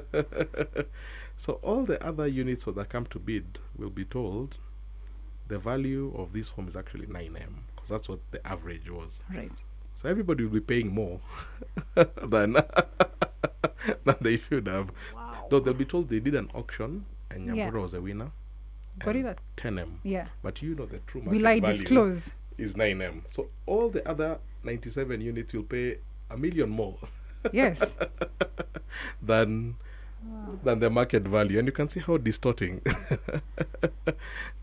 so 1.35 1.53
all 1.63 1.83
the 1.83 2.03
other 2.05 2.27
units 2.27 2.65
that 2.65 2.89
come 2.89 3.05
to 3.07 3.17
bid 3.19 3.57
will 3.75 3.89
be 3.89 4.05
told 4.05 4.57
the 5.47 5.57
value 5.57 6.13
of 6.15 6.33
this 6.33 6.51
home 6.51 6.67
is 6.67 6.75
actually 6.75 7.07
9m 7.07 7.63
because 7.85 8.01
that's 8.01 8.09
what 8.09 8.19
the 8.31 8.45
average 8.47 8.89
was. 8.89 9.19
Right. 9.31 9.51
So 9.93 10.09
everybody 10.09 10.43
will 10.43 10.51
be 10.53 10.59
paying 10.59 10.93
more 10.93 11.19
than 11.95 12.53
than 14.03 14.15
they 14.21 14.37
should 14.49 14.67
have. 14.67 14.91
Wow. 15.13 15.45
Though 15.49 15.59
they'll 15.59 15.73
be 15.75 15.85
told 15.85 16.09
they 16.09 16.19
did 16.19 16.33
an 16.35 16.49
auction 16.55 17.05
and 17.29 17.45
Yeah. 17.55 17.69
Nyambura 17.69 17.81
was 17.83 17.93
a 17.93 18.01
winner. 18.01 18.31
Got 18.99 19.15
it 19.17 19.37
10M. 19.57 19.97
Yeah. 20.03 20.27
But 20.41 20.61
you 20.61 20.73
know 20.73 20.85
the 20.85 20.99
true 20.99 21.21
market 21.21 21.37
Will 21.37 21.47
I 21.47 21.59
value 21.59 21.77
disclose? 21.77 22.31
is 22.57 22.73
9M. 22.75 23.21
So 23.27 23.49
all 23.65 23.89
the 23.89 24.07
other 24.09 24.39
97 24.63 25.21
units 25.21 25.53
will 25.53 25.63
pay 25.63 25.97
a 26.31 26.37
million 26.37 26.69
more 26.69 26.97
Yes. 27.51 27.93
than 29.21 29.75
than 30.63 30.79
the 30.79 30.89
market 30.89 31.23
value, 31.27 31.59
and 31.59 31.67
you 31.67 31.71
can 31.71 31.89
see 31.89 31.99
how 31.99 32.17
distorting 32.17 32.81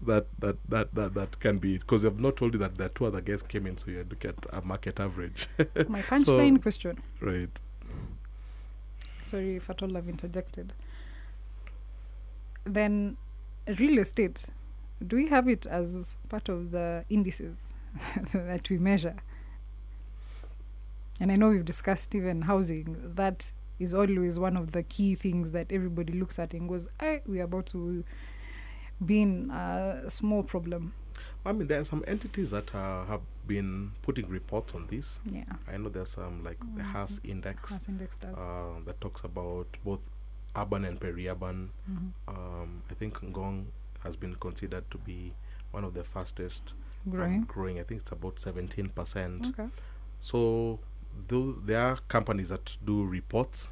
that 0.03 0.27
that 0.39 0.57
that 0.69 0.95
that 0.95 1.15
that 1.15 1.41
can 1.41 1.59
be. 1.59 1.79
Because 1.79 2.05
I've 2.05 2.21
not 2.21 2.37
told 2.37 2.55
you 2.55 2.59
that 2.61 2.77
the 2.77 2.89
two 2.89 3.05
other 3.07 3.21
guys 3.21 3.43
came 3.43 3.67
in, 3.67 3.79
so 3.79 3.91
you 3.91 4.07
look 4.09 4.25
at 4.25 4.35
a 4.53 4.61
market 4.63 5.01
average. 5.01 5.49
My 5.89 6.01
So- 6.01 6.17
punchline 6.17 6.61
question. 6.63 6.99
right. 7.21 7.61
Sorry 9.25 9.57
if 9.57 9.71
at 9.71 9.83
all 9.83 9.97
I've 9.97 10.09
interjected. 10.09 10.75
Then, 12.65 13.17
real 13.79 13.99
estate, 13.99 14.47
do 15.07 15.17
we 15.17 15.29
have 15.29 15.49
it 15.49 15.67
as 15.67 16.17
part 16.29 16.49
of 16.49 16.71
the 16.71 17.05
indices 17.09 17.67
that 18.35 18.69
we 18.69 18.79
measure? 18.79 19.17
And 21.19 21.33
I 21.33 21.37
know 21.37 21.49
we've 21.51 21.65
discussed 21.65 22.15
even 22.15 22.43
housing. 22.43 22.97
That 23.15 23.53
is 23.83 23.95
always 23.95 24.39
one 24.39 24.57
of 24.57 24.73
the 24.73 24.83
key 24.83 25.15
things 25.15 25.51
that 25.53 25.73
everybody 25.73 26.13
looks 26.13 26.39
at 26.39 26.55
and 26.55 26.69
goes, 26.69 26.89
"I 27.01 27.21
we're 27.27 27.45
about 27.45 27.67
to 27.67 28.05
be 29.05 29.23
in 29.23 29.51
a 29.51 30.09
small 30.09 30.43
problem." 30.43 30.95
I 31.45 31.53
mean, 31.53 31.67
there 31.69 31.81
are 31.81 31.85
some 31.85 32.05
entities 32.07 32.51
that 32.51 32.75
uh, 32.75 33.05
have 33.07 33.21
been 33.47 33.93
putting 34.03 34.29
reports 34.29 34.75
on 34.75 34.87
this. 34.89 35.19
Yeah. 35.31 35.45
I 35.69 35.77
know 35.77 35.89
there's 35.89 36.11
some 36.11 36.45
like 36.45 36.59
the 36.77 36.83
Hass 36.85 37.21
Index 37.25 37.71
Hass 37.71 37.89
Index 37.89 38.19
does. 38.19 38.37
uh, 38.37 38.81
that 38.87 39.01
talks 39.01 39.23
about 39.25 39.67
both 39.85 40.01
urban 40.57 40.85
and 40.85 41.01
peri-urban. 41.01 41.71
Mhm. 41.91 42.13
Um, 42.29 42.83
I 42.91 42.95
think 42.95 43.19
Ngong 43.21 43.67
has 44.05 44.17
been 44.17 44.35
considered 44.37 44.89
to 44.91 44.99
be 44.99 45.33
one 45.73 45.85
of 45.85 45.95
the 45.95 46.05
fastest 46.05 46.75
um, 47.07 47.13
Growing. 47.13 47.41
growing. 47.43 47.79
I 47.81 47.83
think 47.83 48.03
it's 48.03 48.13
about 48.13 48.37
17%. 48.37 49.49
Okay. 49.49 49.69
So 50.21 50.79
those 51.29 51.57
there 51.65 51.81
are 51.81 51.99
companies 52.09 52.49
that 52.51 52.77
do 52.85 53.05
reports 53.05 53.71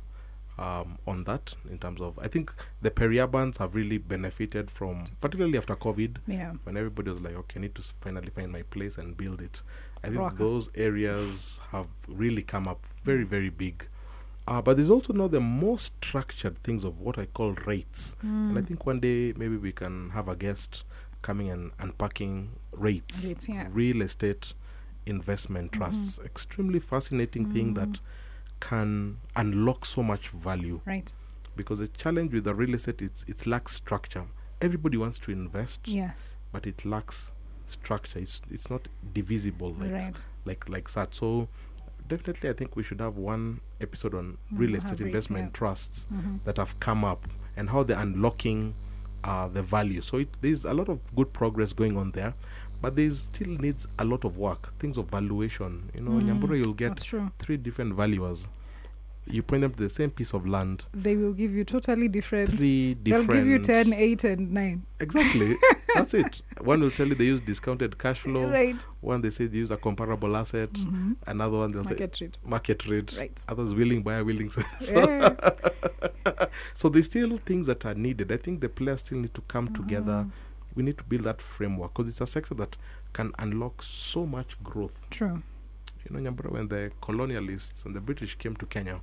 um, 0.59 0.99
on 1.07 1.25
that 1.25 1.55
in 1.71 1.79
terms 1.79 2.01
of 2.01 2.19
I 2.19 2.29
think 2.29 2.53
the 2.83 2.91
peri-urbans 2.91 3.57
have 3.59 3.75
really 3.75 3.97
benefited 3.99 4.71
from 4.71 5.07
particularly 5.21 5.57
after 5.57 5.75
COVID 5.75 6.19
Yeah. 6.27 6.53
when 6.65 6.77
everybody 6.77 7.11
was 7.11 7.21
like 7.21 7.35
okay 7.35 7.59
I 7.59 7.63
need 7.63 7.75
to 7.77 7.83
finally 8.01 8.31
find 8.31 8.53
my 8.53 8.63
place 8.63 8.99
and 8.99 9.17
build 9.17 9.41
it 9.41 9.63
I 10.05 10.09
think 10.09 10.21
Rocker. 10.21 10.37
those 10.37 10.71
areas 10.75 11.61
have 11.71 11.87
really 12.09 12.43
come 12.43 12.69
up 12.69 12.85
very 13.05 13.25
very 13.25 13.49
big 13.51 13.87
uh, 14.49 14.61
but 14.61 14.77
there's 14.77 14.91
also 14.91 15.13
now 15.13 15.29
the 15.29 15.41
more 15.41 15.79
structured 15.79 16.59
things 16.63 16.85
of 16.85 17.01
what 17.01 17.19
I 17.19 17.25
call 17.27 17.55
REITs 17.55 18.15
and 18.23 18.59
I 18.59 18.61
Mm. 18.63 18.67
think 18.69 18.87
one 18.87 19.01
day 19.01 19.33
maybe 19.37 19.57
we 19.57 19.73
can 19.73 20.11
have 20.11 20.29
a 20.29 20.37
guest 20.37 20.85
coming 21.23 21.51
and 21.51 21.71
unpacking 21.79 22.51
REITs, 22.73 23.27
REITs, 23.27 23.49
yeah. 23.49 23.69
real 23.73 24.01
estate 24.03 24.55
investment 25.07 25.73
trusts. 25.73 26.19
Extremely 26.25 26.79
fascinating 26.81 27.51
thing 27.51 27.75
that 27.75 28.01
can 28.61 29.17
unlock 29.37 29.85
so 29.85 30.03
much 30.03 30.29
value 30.29 30.81
Right. 30.85 31.13
because 31.57 31.79
the 31.79 31.89
challenge 31.89 32.33
with 32.35 32.45
the 32.45 32.55
real 32.55 32.75
estate 32.75 33.01
it's 33.03 33.23
it 33.25 33.47
lacks 33.47 33.75
structure. 33.75 34.25
Everybody 34.61 34.97
wants 34.99 35.19
to 35.21 35.31
invest, 35.33 35.89
Yeah. 35.89 36.13
but 36.53 36.67
it 36.67 36.85
lacks 36.85 37.33
structure. 37.67 38.19
It's 38.19 38.43
it's 38.51 38.69
not 38.69 38.89
divisible 39.15 39.75
like 39.75 39.93
Right. 39.93 40.17
like 40.45 40.69
like 40.69 40.91
that. 40.93 41.15
So 41.15 41.49
definitely, 42.07 42.51
I 42.51 42.53
think 42.53 42.77
we 42.77 42.83
should 42.83 43.01
have 43.01 43.17
one 43.17 43.61
episode 43.81 44.15
on 44.15 44.37
real 44.53 44.71
Mhm, 44.73 44.77
estate 44.77 45.01
investment 45.01 45.47
yeah. 45.47 45.51
trusts 45.59 46.07
Mhm. 46.13 46.41
that 46.45 46.57
have 46.59 46.79
come 46.81 47.05
up 47.05 47.29
and 47.57 47.71
how 47.71 47.83
they're 47.83 47.99
unlocking 47.99 48.75
uh, 49.23 49.47
the 49.49 49.63
value. 49.63 50.01
So 50.01 50.17
it, 50.17 50.33
there's 50.41 50.65
a 50.65 50.73
lot 50.73 50.89
of 50.89 50.99
good 51.15 51.31
progress 51.35 51.75
going 51.75 51.99
on 51.99 52.11
there, 52.13 52.33
but 52.81 52.97
there 52.97 53.11
still 53.11 53.49
needs 53.49 53.87
a 53.99 54.05
lot 54.05 54.25
of 54.25 54.37
work. 54.39 54.73
Things 54.79 54.97
of 54.99 55.09
valuation. 55.11 55.91
You 55.95 56.01
know, 56.03 56.13
Mm, 56.13 56.41
Nyambura, 56.41 56.63
you'll 56.65 56.75
get 56.75 56.99
three 57.39 57.57
different 57.57 57.95
valuers. 57.95 58.49
You 59.27 59.43
point 59.43 59.61
them 59.61 59.73
to 59.73 59.83
the 59.83 59.89
same 59.89 60.11
piece 60.11 60.33
of 60.33 60.47
land. 60.47 60.85
They 60.93 61.15
will 61.15 61.35
give 61.35 61.53
you 61.53 61.63
totally 61.65 62.09
different. 62.09 62.49
Three 62.57 62.95
different 62.95 63.29
They'll 63.29 63.37
give 63.37 63.47
you 63.47 63.59
10, 63.61 63.93
8, 63.93 64.25
and 64.25 64.51
9. 64.53 64.83
Exactly. 64.99 65.55
That's 65.95 66.15
it. 66.15 66.41
One 66.63 66.81
will 66.81 66.91
tell 66.91 67.07
you 67.07 67.15
they 67.15 67.27
use 67.27 67.41
discounted 67.41 67.97
cash 67.99 68.21
flow. 68.21 68.49
Right. 68.49 68.75
One 69.03 69.21
they 69.21 69.31
say 69.31 69.47
they 69.47 69.59
use 69.59 69.71
a 69.71 69.77
comparable 69.77 70.37
asset. 70.37 70.73
Mhm. 70.73 71.17
Another 71.27 71.59
one 71.59 71.71
they'll 71.71 71.85
Market 71.85 72.17
say 72.17 72.25
rate. 72.27 72.39
market 72.45 72.87
rate. 72.89 73.15
Right. 73.19 73.43
Others 73.49 73.75
willing 73.75 74.03
buyer, 74.03 74.25
willing 74.25 74.51
seller. 74.81 75.37
Yeah. 75.37 76.47
so 76.75 76.89
there's 76.89 77.07
still 77.07 77.37
things 77.39 77.67
that 77.67 77.85
are 77.87 77.95
needed. 77.95 78.33
I 78.33 78.37
think 78.37 78.61
the 78.61 78.69
players 78.69 79.01
still 79.01 79.19
need 79.19 79.35
to 79.35 79.43
come 79.43 79.69
together. 79.73 80.27
Mm. 80.71 80.77
We 80.77 80.83
need 80.83 80.99
to 80.99 81.05
build 81.05 81.25
that 81.25 81.41
framework 81.41 81.93
because 81.95 82.09
it's 82.09 82.21
a 82.21 82.27
sector 82.27 82.55
that 82.55 82.77
can 83.13 83.33
unlock 83.39 83.83
so 83.83 84.27
much 84.27 84.57
growth. 84.63 85.01
True. 85.11 85.43
You 86.09 86.17
know, 86.19 86.31
Nyambura, 86.31 86.51
when 86.53 86.69
the 86.69 86.91
colonialists 87.03 87.85
and 87.85 87.95
the 87.95 88.01
British 88.01 88.37
came 88.37 88.57
to 88.57 88.67
Kenya, 88.67 89.01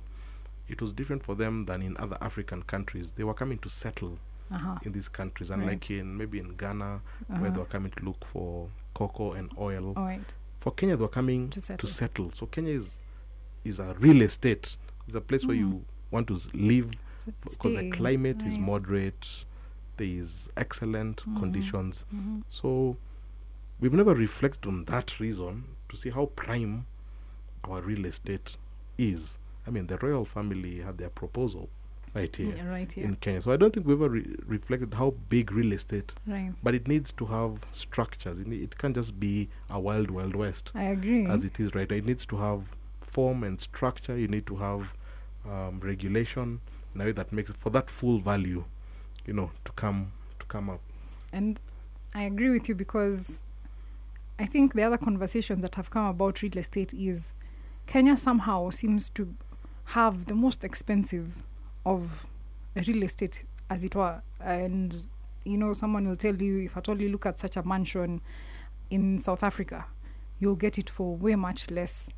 it 0.68 0.80
was 0.82 0.92
different 0.92 1.22
for 1.22 1.34
them 1.34 1.66
than 1.66 1.82
in 1.82 1.96
other 1.98 2.18
African 2.20 2.62
countries. 2.62 3.12
They 3.12 3.24
were 3.24 3.34
coming 3.34 3.58
to 3.58 3.68
settle 3.68 4.18
Uh-huh. 4.50 4.78
in 4.82 4.92
these 4.92 5.08
countries, 5.08 5.50
Right. 5.50 5.60
unlike 5.60 5.90
in 5.90 6.16
maybe 6.16 6.38
in 6.38 6.54
Ghana, 6.56 7.00
where 7.26 7.38
Uh-huh. 7.38 7.50
they 7.50 7.58
were 7.58 7.66
coming 7.66 7.92
to 7.92 8.04
look 8.04 8.24
for 8.24 8.68
cocoa 8.94 9.32
and 9.32 9.52
oil. 9.58 9.92
All 9.96 10.04
right. 10.04 10.34
For 10.60 10.72
Kenya, 10.72 10.96
they 10.96 11.02
were 11.02 11.08
coming 11.08 11.50
To 11.50 11.60
to 11.60 11.60
settle. 11.60 11.88
settle. 11.88 12.30
So 12.32 12.46
Kenya 12.46 12.72
is 12.74 12.98
is 13.64 13.78
a 13.80 13.94
real 14.00 14.22
estate. 14.22 14.76
It's 15.06 15.14
a 15.14 15.20
place 15.20 15.44
where 15.44 15.56
you 15.56 15.84
want 16.10 16.28
to 16.28 16.34
live 16.54 16.90
because 17.44 17.74
the 17.74 17.90
climate 17.90 18.42
is 18.46 18.56
moderate. 18.56 19.44
There 19.98 20.06
is 20.06 20.48
excellent 20.56 21.24
Mhm. 21.26 21.38
conditions. 21.38 22.04
Mhm. 22.14 22.42
So 22.48 22.96
we've 23.80 23.92
never 23.92 24.14
reflected 24.14 24.66
on 24.68 24.84
that 24.86 25.18
reason 25.20 25.64
to 25.88 25.96
see 25.96 26.10
how 26.10 26.26
prime 26.26 26.86
our 27.64 27.82
real 27.82 28.04
estate 28.06 28.56
is. 28.96 29.38
I 29.66 29.70
mean, 29.70 29.86
the 29.88 29.98
royal 29.98 30.24
family 30.24 30.80
had 30.80 30.96
their 30.98 31.10
proposal 31.10 31.68
right 32.14 32.34
here 32.34 32.56
Yeah, 32.56 32.68
right 32.68 32.90
here. 32.90 33.04
in 33.04 33.16
Kenya. 33.16 33.42
So 33.42 33.52
I 33.52 33.56
don't 33.56 33.72
think 33.74 33.86
we've 33.86 34.00
ever 34.00 34.08
re- 34.08 34.36
reflected 34.46 34.94
how 34.94 35.10
big 35.28 35.52
real 35.52 35.72
estate, 35.72 36.14
Right. 36.26 36.52
but 36.62 36.74
it 36.74 36.88
needs 36.88 37.12
to 37.12 37.26
have 37.26 37.60
structures. 37.72 38.40
It, 38.40 38.46
ne- 38.46 38.56
it 38.62 38.78
can't 38.78 38.94
just 38.94 39.20
be 39.20 39.48
a 39.68 39.78
wild, 39.78 40.10
wild 40.10 40.34
west 40.34 40.70
I 40.74 40.84
agree. 40.84 41.26
as 41.26 41.44
it 41.44 41.60
is 41.60 41.74
right 41.74 41.90
now. 41.90 41.96
It 41.96 42.06
needs 42.06 42.24
to 42.26 42.36
have 42.36 42.74
form 43.00 43.42
and 43.44 43.60
structure. 43.60 44.16
You 44.16 44.28
need 44.28 44.46
to 44.46 44.56
have 44.56 44.94
um, 45.44 45.80
regulation 45.80 46.60
in 46.94 47.00
a 47.00 47.04
way 47.04 47.12
that 47.12 47.32
makes 47.32 47.50
for 47.52 47.70
that 47.70 47.88
full 47.90 48.18
value, 48.18 48.64
you 49.28 49.34
know, 49.34 49.50
to 49.66 49.72
come 49.72 50.10
to 50.40 50.46
come 50.46 50.70
up. 50.70 50.80
And 51.32 51.60
I 52.14 52.22
agree 52.22 52.48
with 52.48 52.68
you 52.68 52.74
because 52.74 53.42
I 54.38 54.46
think 54.46 54.72
the 54.72 54.82
other 54.82 54.96
conversations 54.96 55.62
that 55.62 55.74
have 55.74 55.90
come 55.90 56.06
about 56.06 56.40
real 56.40 56.56
estate 56.56 56.94
is 56.94 57.34
Kenya 57.86 58.16
somehow 58.16 58.70
seems 58.70 59.10
to 59.10 59.34
have 59.84 60.26
the 60.26 60.34
most 60.34 60.64
expensive 60.64 61.42
of 61.84 62.26
real 62.74 63.02
estate, 63.02 63.44
as 63.68 63.84
it 63.84 63.94
were. 63.94 64.22
And, 64.40 65.06
you 65.44 65.58
know, 65.58 65.74
someone 65.74 66.08
will 66.08 66.16
tell 66.16 66.34
you 66.34 66.60
if 66.60 66.76
at 66.76 66.88
all 66.88 67.00
you 67.00 67.10
look 67.10 67.26
at 67.26 67.38
such 67.38 67.56
a 67.56 67.62
mansion 67.62 68.22
in 68.90 69.18
South 69.18 69.42
Africa, 69.42 69.84
you'll 70.38 70.56
get 70.56 70.78
it 70.78 70.88
for 70.88 71.14
way 71.16 71.34
much 71.34 71.70
less. 71.70 72.08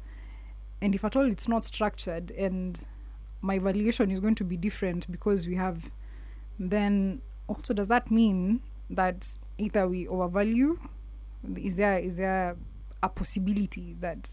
And 0.80 0.94
if 0.94 1.04
at 1.04 1.16
all 1.16 1.28
it's 1.28 1.48
not 1.48 1.64
structured 1.64 2.30
and 2.30 2.80
my 3.42 3.58
valuation 3.58 4.12
is 4.12 4.20
going 4.20 4.36
to 4.36 4.44
be 4.44 4.56
different 4.56 5.11
because 5.11 5.48
we 5.48 5.56
have 5.56 5.90
then 6.61 7.22
also 7.48 7.74
does 7.74 7.88
that 7.88 8.11
mean 8.11 8.61
that 8.90 9.38
either 9.58 9.88
we 9.88 10.06
overvalue? 10.06 10.76
Is 11.56 11.76
there 11.76 11.98
is 11.98 12.16
there 12.16 12.56
a 13.02 13.08
possibility 13.08 13.96
that 14.00 14.30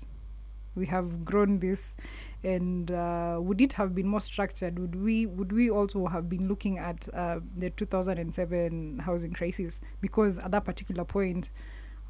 we 0.76 0.86
have 0.88 1.24
grown 1.26 1.60
this? 1.60 1.96
And 2.44 2.92
uh, 2.92 3.40
would 3.42 3.62
it 3.62 3.74
have 3.74 3.96
been 3.96 4.08
more 4.08 4.22
structured? 4.22 4.78
Would 4.78 5.02
we 5.02 5.26
would 5.26 5.52
we 5.52 5.72
also 5.72 6.06
have 6.08 6.30
been 6.30 6.48
looking 6.48 6.78
at 6.78 7.08
uh, 7.14 7.40
the 7.56 7.70
2007 7.72 9.00
housing 9.00 9.34
crisis? 9.34 9.82
Because 10.02 10.38
at 10.38 10.52
that 10.52 10.66
particular 10.66 11.06
point 11.06 11.50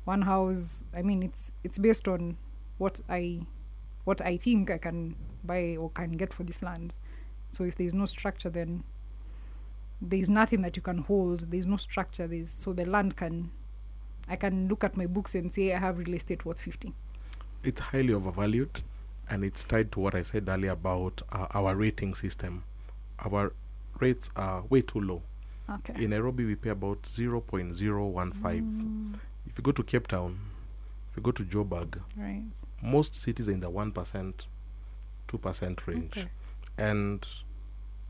one 0.07 0.21
house 0.21 0.81
i 0.95 1.01
mean 1.01 1.21
it's 1.21 1.51
it's 1.65 1.77
based 1.77 2.07
on 2.07 2.37
what 2.77 3.01
i 3.09 3.41
what 4.05 4.21
i 4.21 4.37
think 4.37 4.71
i 4.71 4.77
can 4.77 5.17
buy 5.43 5.75
or 5.75 5.89
can 5.91 6.11
get 6.11 6.33
for 6.33 6.43
this 6.43 6.61
land. 6.61 6.97
So 7.49 7.63
if 7.63 7.75
there's 7.75 7.93
no 7.93 8.05
structure 8.05 8.49
then 8.49 8.83
there's 10.01 10.29
nothing 10.29 10.61
that 10.61 10.75
you 10.75 10.81
can 10.81 10.99
hold 10.99 11.49
there's 11.51 11.65
no 11.67 11.77
structure 11.77 12.27
there's 12.27 12.49
so 12.49 12.71
the 12.73 12.85
land 12.85 13.15
can 13.17 13.49
i 14.27 14.35
can 14.35 14.67
look 14.67 14.83
at 14.83 14.95
my 14.97 15.05
books 15.07 15.33
and 15.35 15.53
say 15.53 15.73
i 15.73 15.79
have 15.79 15.97
real 15.97 16.13
estate 16.13 16.45
worth 16.45 16.59
50 16.59 16.93
It's 17.63 17.81
highly 17.81 18.13
overvalued, 18.13 18.81
and 19.29 19.43
it's 19.43 19.63
tied 19.63 19.91
to 19.93 19.99
what 19.99 20.13
I 20.15 20.21
said 20.23 20.47
earlier 20.47 20.71
about 20.71 21.21
uh, 21.31 21.47
our 21.53 21.75
rating 21.75 22.13
system. 22.15 22.63
Our 23.25 23.51
rates 23.99 24.29
are 24.35 24.61
way 24.69 24.81
too 24.83 25.01
low. 25.01 25.21
okay 25.69 25.95
In 26.03 26.11
Nairobi, 26.11 26.45
we 26.45 26.55
pay 26.55 26.69
about 26.69 27.01
0.015. 27.91 29.15
If 29.47 29.57
you 29.57 29.63
go 29.63 29.71
to 29.71 29.83
Cape 29.83 30.07
Town, 30.07 30.39
if 31.11 31.17
you 31.17 31.23
go 31.23 31.31
to 31.31 31.43
Joburg, 31.43 31.99
Right. 32.15 32.43
most 32.81 33.15
cities 33.15 33.49
are 33.49 33.53
in 33.53 33.59
the 33.61 33.69
1%, 33.71 34.33
2% 35.27 35.87
range. 35.87 36.17
Okay. 36.17 36.27
And 36.77 37.27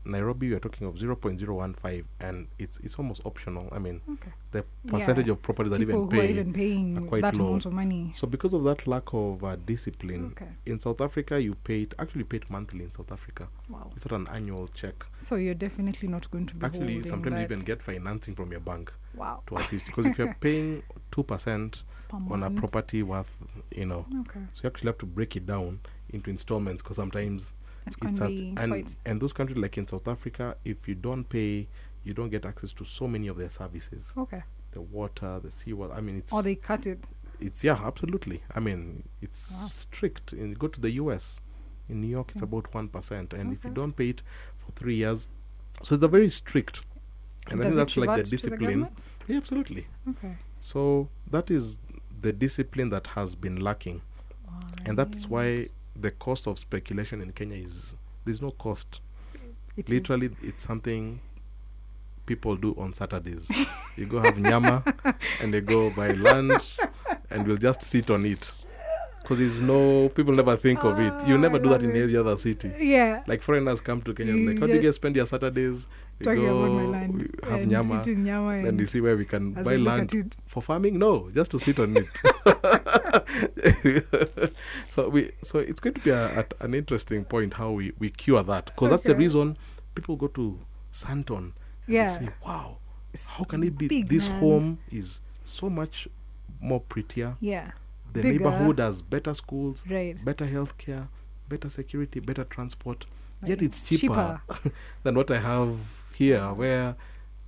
Nairobi, 0.08 0.50
we're 0.50 0.58
talking 0.58 0.86
of 0.86 0.94
0.015, 0.96 2.04
and 2.20 2.48
it's 2.58 2.78
it's 2.78 2.96
almost 2.98 3.20
optional. 3.24 3.68
I 3.72 3.78
mean, 3.78 4.00
Okay. 4.14 4.32
the 4.52 4.64
percentage 4.86 5.26
Yeah. 5.26 5.32
of 5.32 5.42
properties 5.42 5.70
that 5.72 5.80
even 5.80 6.08
pay 6.08 6.18
are 6.20 6.24
even 6.24 6.52
paying 6.52 6.96
are 6.98 7.02
quite 7.02 7.22
that 7.22 7.36
low. 7.36 7.46
amount 7.48 7.66
of 7.66 7.72
money. 7.72 8.12
So 8.16 8.26
because 8.26 8.54
of 8.54 8.64
that 8.64 8.86
lack 8.86 9.12
of 9.12 9.44
uh, 9.44 9.56
discipline, 9.56 10.32
Okay. 10.32 10.48
in 10.66 10.80
South 10.80 11.00
Africa 11.00 11.40
you 11.40 11.54
pay 11.54 11.82
it 11.82 11.94
actually 11.98 12.24
pay 12.24 12.38
it 12.38 12.50
monthly 12.50 12.84
in 12.84 12.92
South 12.92 13.12
Africa. 13.12 13.48
Wow. 13.68 13.90
It's 13.96 14.08
not 14.10 14.18
an 14.20 14.28
annual 14.34 14.68
check. 14.68 15.04
So 15.20 15.36
you're 15.36 15.54
definitely 15.54 16.08
not 16.08 16.30
going 16.30 16.46
to 16.46 16.54
be 16.54 16.66
Actually, 16.66 17.02
sometimes 17.02 17.36
you 17.36 17.42
even 17.42 17.60
get 17.60 17.82
financing 17.82 18.34
from 18.34 18.50
your 18.50 18.60
bank 18.60 18.92
wow. 19.14 19.42
to 19.48 19.56
assist 19.56 19.86
because 19.86 20.06
if 20.06 20.18
you're 20.18 20.34
paying 20.40 20.82
two 21.10 21.22
percent 21.22 21.84
Per 22.08 22.16
on 22.16 22.42
a 22.42 22.50
property 22.50 23.02
worth, 23.02 23.36
you 23.76 23.84
know, 23.84 24.06
Okay. 24.20 24.40
so 24.54 24.60
you 24.62 24.68
actually 24.68 24.86
have 24.88 24.98
to 24.98 25.06
break 25.06 25.36
it 25.36 25.44
down 25.46 25.80
into 26.08 26.30
installments 26.30 26.82
because 26.82 26.96
sometimes 26.96 27.52
It 27.96 28.00
can 28.00 28.10
it's 28.10 28.20
as- 28.20 28.30
be 28.32 28.54
and 28.56 28.72
quite 28.72 28.96
and 29.06 29.20
those 29.20 29.32
countries 29.32 29.58
like 29.58 29.76
in 29.78 29.86
South 29.86 30.06
Africa, 30.08 30.56
if 30.64 30.86
you 30.88 30.94
don't 30.94 31.24
pay, 31.28 31.68
you 32.04 32.14
don't 32.14 32.30
get 32.30 32.44
access 32.46 32.72
to 32.72 32.84
so 32.84 33.06
many 33.08 33.28
of 33.28 33.36
their 33.36 33.50
services, 33.50 34.04
okay. 34.16 34.42
the 34.72 34.80
water, 34.80 35.40
the 35.42 35.50
seawater. 35.50 35.92
I 35.94 36.00
mean, 36.00 36.18
it's 36.18 36.32
Or 36.32 36.42
they 36.42 36.54
cut 36.54 36.86
it. 36.86 37.04
it's 37.40 37.62
yeah, 37.64 37.80
absolutely. 37.84 38.42
I 38.54 38.60
mean, 38.60 39.08
it's 39.20 39.52
Wow. 39.60 39.68
strict. 39.68 40.32
In 40.32 40.54
go 40.54 40.68
to 40.68 40.80
the 40.80 40.90
U.S. 40.92 41.40
In 41.88 42.00
New 42.02 42.08
York, 42.08 42.32
it's 42.34 42.42
about 42.42 42.72
one 42.74 42.88
percent, 42.88 43.32
and 43.32 43.52
if 43.52 43.64
you 43.64 43.70
don't 43.70 43.96
pay 43.96 44.10
it 44.10 44.22
for 44.58 44.72
three 44.72 44.96
years, 44.96 45.28
so 45.82 45.96
they're 45.96 46.08
very 46.08 46.28
strict. 46.30 46.84
And 47.50 47.60
I 47.62 47.64
Does 47.64 47.74
think 47.74 47.74
it 47.74 47.76
that's 47.76 47.96
like 47.96 48.16
the 48.24 48.30
discipline. 48.30 48.60
government? 48.60 49.04
yeah, 49.26 49.36
absolutely. 49.38 49.86
Okay. 50.10 50.36
So 50.60 51.08
that 51.30 51.50
is 51.50 51.78
the 52.20 52.32
discipline 52.32 52.90
that 52.90 53.06
has 53.08 53.34
been 53.36 53.60
lacking, 53.60 54.02
and 54.84 54.98
that's 54.98 55.28
why 55.28 55.68
the 56.00 56.10
cost 56.10 56.46
of 56.46 56.58
speculation 56.58 57.20
in 57.22 57.32
Kenya 57.32 57.56
is 57.56 57.94
there's 58.24 58.42
no 58.42 58.50
cost. 58.52 59.00
It 59.76 59.88
is- 59.88 59.94
Literally, 59.94 60.30
it's 60.42 60.64
something 60.64 61.20
people 62.26 62.56
do 62.56 62.74
on 62.78 62.92
Saturdays. 62.92 63.50
you 63.96 64.06
go 64.06 64.20
have 64.20 64.38
nyama, 64.38 64.84
and 65.42 65.52
they 65.52 65.60
go 65.60 65.90
buy 65.90 66.08
lunch, 66.12 66.76
and 67.30 67.46
we'll 67.46 67.56
just 67.56 67.82
sit 67.82 68.10
on 68.10 68.24
it. 68.26 68.52
Because 69.22 69.38
there's 69.40 69.60
no 69.60 70.08
people 70.10 70.32
never 70.34 70.56
think 70.56 70.82
of 70.84 70.98
it. 70.98 71.12
You 71.26 71.34
Ah, 71.34 71.38
never 71.38 71.56
I 71.56 71.58
do 71.58 71.68
that 71.70 71.82
in 71.82 71.94
it. 71.94 72.02
any 72.02 72.16
other 72.16 72.36
city. 72.36 72.72
Yeah. 72.78 73.22
Like 73.26 73.42
foreigners 73.42 73.80
come 73.80 74.00
to 74.02 74.14
Kenya, 74.14 74.34
like 74.34 74.58
how 74.60 74.66
do 74.66 74.74
you 74.74 74.80
guys 74.80 74.94
spend 74.96 75.16
your 75.16 75.26
Saturdays? 75.26 75.86
We 76.18 76.24
Talking 76.24 76.46
go, 76.46 76.58
about 76.58 76.72
my 76.72 76.84
land. 76.86 77.14
we 77.42 77.48
have 77.48 77.60
and 77.60 77.70
nyama, 77.70 78.00
eating 78.00 78.24
nyama 78.24 78.48
we 78.62 78.68
and 78.68 78.90
see 78.90 79.00
where 79.00 79.16
we 79.16 79.24
can 79.24 79.52
buy 79.52 79.76
land 79.76 80.34
for 80.46 80.60
farming. 80.60 80.98
No, 80.98 81.30
just 81.30 81.52
to 81.52 81.58
sit 81.60 81.78
on 81.78 81.96
it. 81.96 82.08
so 84.88 85.08
we, 85.08 85.30
so 85.42 85.58
it's 85.58 85.80
going 85.80 85.94
to 85.94 86.00
be 86.00 86.10
a, 86.10 86.28
at 86.30 86.54
an 86.60 86.74
interesting 86.74 87.24
point 87.24 87.54
how 87.54 87.70
we 87.70 87.92
we 87.98 88.10
cure 88.10 88.42
that 88.42 88.66
because 88.66 88.90
that's 88.90 89.04
the 89.04 89.14
reason 89.14 89.56
people 89.94 90.16
go 90.16 90.26
to 90.28 90.58
Sandton. 90.92 91.36
And 91.38 91.52
Yeah. 91.86 92.08
Say, 92.08 92.28
"Wow, 92.44 92.78
It's 93.12 93.36
how 93.36 93.44
can 93.44 93.62
it 93.62 93.78
be? 93.78 94.02
This 94.02 94.28
land. 94.28 94.40
home 94.40 94.78
is 94.90 95.20
so 95.44 95.70
much 95.70 96.08
more 96.60 96.80
prettier. 96.80 97.36
Yeah. 97.40 97.70
The 98.12 98.22
bigger. 98.22 98.38
neighborhood 98.38 98.78
has 98.80 99.02
better 99.02 99.34
schools, 99.34 99.84
Right. 99.88 100.16
better 100.24 100.46
healthcare, 100.46 101.08
better 101.48 101.70
security, 101.70 102.20
better 102.20 102.44
transport. 102.44 103.06
Like 103.42 103.50
Yet 103.50 103.62
it's 103.62 103.90
it's 103.92 104.00
cheaper, 104.00 104.40
than 105.04 105.14
what 105.14 105.30
I 105.30 105.38
have 105.38 105.76
here, 106.18 106.40
where 106.54 106.96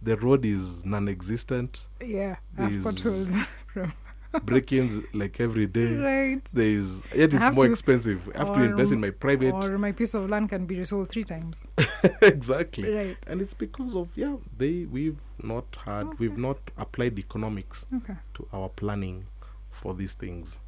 the 0.02 0.16
road 0.16 0.44
is 0.44 0.84
non-existent. 0.84 1.82
Yeah. 2.00 2.36
Potholes 2.56 3.28
from 3.72 3.92
break-ins 4.44 5.02
like 5.12 5.40
every 5.40 5.66
day. 5.66 5.94
right. 5.96 6.40
There 6.52 6.64
is 6.66 7.02
yet 7.14 7.34
it's 7.34 7.50
more 7.52 7.64
to- 7.64 7.70
expensive. 7.72 8.30
I 8.34 8.38
have 8.38 8.54
to 8.54 8.62
invest 8.62 8.92
in 8.92 9.00
my 9.00 9.10
private. 9.10 9.52
Or 9.52 9.76
my 9.76 9.90
piece 9.92 10.14
of 10.14 10.30
land 10.30 10.48
can 10.50 10.66
be 10.66 10.78
resold 10.78 11.08
three 11.08 11.24
times. 11.24 11.64
exactly. 12.22 12.88
Right. 12.94 13.16
And 13.26 13.40
it's 13.40 13.54
because 13.54 13.96
of 13.96 14.08
yeah, 14.16 14.36
they 14.56 14.86
we've 14.86 15.20
not 15.42 15.76
had 15.84 16.16
we've 16.20 16.38
not 16.38 16.58
applied 16.78 17.18
economics 17.18 17.84
Okay. 17.96 18.14
to 18.34 18.46
our 18.52 18.68
planning 18.68 19.26
for 19.70 19.94
these 19.94 20.14
things. 20.14 20.58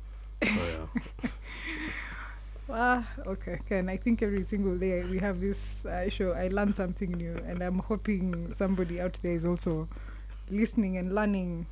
So 0.45 0.51
yeah. 1.23 1.31
Ah, 2.75 3.07
okay. 3.27 3.59
Ken, 3.69 3.89
I 3.91 3.99
think 3.99 4.23
every 4.23 4.43
single 4.45 4.79
day 4.79 5.05
we 5.05 5.19
have 5.19 5.41
this 5.41 5.59
uh, 5.85 6.09
show, 6.09 6.33
I 6.33 6.49
learn 6.49 6.75
something 6.75 7.11
new, 7.13 7.35
and 7.47 7.61
I'm 7.63 7.79
hoping 7.81 8.55
somebody 8.55 8.99
out 8.99 9.19
there 9.23 9.35
is 9.35 9.45
also 9.45 9.89
listening 10.51 10.97
and 10.97 11.15
learning 11.15 11.67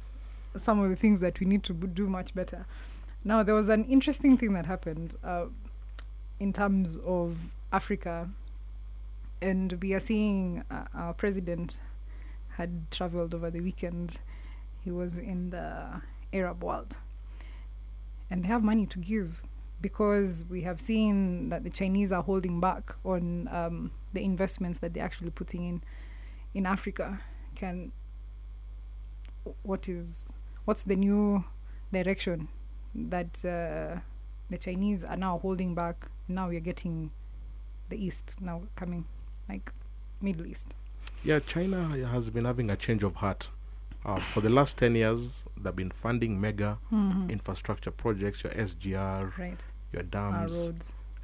some 0.58 0.78
of 0.78 0.90
the 0.90 0.96
things 0.96 1.20
that 1.20 1.40
we 1.40 1.46
need 1.46 1.62
to 1.64 1.72
b- 1.72 1.86
do 1.86 2.06
much 2.06 2.34
better. 2.34 2.66
Now, 3.24 3.42
there 3.42 3.54
was 3.54 3.70
an 3.70 3.86
interesting 3.86 4.36
thing 4.36 4.52
that 4.52 4.66
happened 4.66 5.14
uh, 5.24 5.46
in 6.38 6.52
terms 6.52 6.98
of 6.98 7.38
Africa, 7.72 8.28
and 9.40 9.72
we 9.80 9.94
are 9.94 10.00
seeing 10.00 10.62
uh, 10.70 10.84
our 10.94 11.14
president 11.14 11.78
had 12.58 12.90
traveled 12.90 13.34
over 13.34 13.50
the 13.50 13.60
weekend. 13.60 14.18
He 14.84 14.90
was 14.90 15.16
in 15.16 15.48
the 15.48 16.02
Arab 16.34 16.62
world, 16.62 16.94
and 18.30 18.44
they 18.44 18.48
have 18.48 18.62
money 18.62 18.84
to 18.84 18.98
give 18.98 19.42
because 19.80 20.44
we 20.48 20.62
have 20.62 20.80
seen 20.80 21.48
that 21.48 21.64
the 21.64 21.70
Chinese 21.70 22.12
are 22.12 22.22
holding 22.22 22.60
back 22.60 22.94
on 23.04 23.48
um, 23.50 23.90
the 24.12 24.22
investments 24.22 24.80
that 24.80 24.94
they're 24.94 25.04
actually 25.04 25.30
putting 25.30 25.66
in 25.66 25.82
in 26.54 26.66
Africa. 26.66 27.20
Can 27.54 27.92
what 29.62 29.88
is 29.88 30.26
what's 30.64 30.82
the 30.82 30.96
new 30.96 31.44
direction 31.92 32.48
that 32.94 33.44
uh, 33.44 34.00
the 34.50 34.58
Chinese 34.58 35.04
are 35.04 35.16
now 35.16 35.38
holding 35.38 35.74
back? 35.74 36.06
Now 36.28 36.48
we're 36.48 36.60
getting 36.60 37.10
the 37.88 38.02
East 38.02 38.36
now 38.40 38.62
coming, 38.76 39.04
like 39.48 39.72
Middle 40.20 40.46
East. 40.46 40.74
Yeah, 41.24 41.38
China 41.40 41.82
has 42.06 42.30
been 42.30 42.44
having 42.44 42.70
a 42.70 42.76
change 42.76 43.02
of 43.02 43.16
heart. 43.16 43.48
Uh, 44.04 44.18
for 44.18 44.40
the 44.40 44.48
last 44.48 44.78
10 44.78 44.94
years, 44.94 45.44
they've 45.58 45.76
been 45.76 45.90
funding 45.90 46.40
mega 46.40 46.78
infrastructure 47.28 47.90
projects, 47.90 48.42
your 48.42 48.52
SGR, 48.54 49.36
Right, 49.36 49.58
your 49.92 50.02
our 50.02 50.08
dams. 50.08 50.72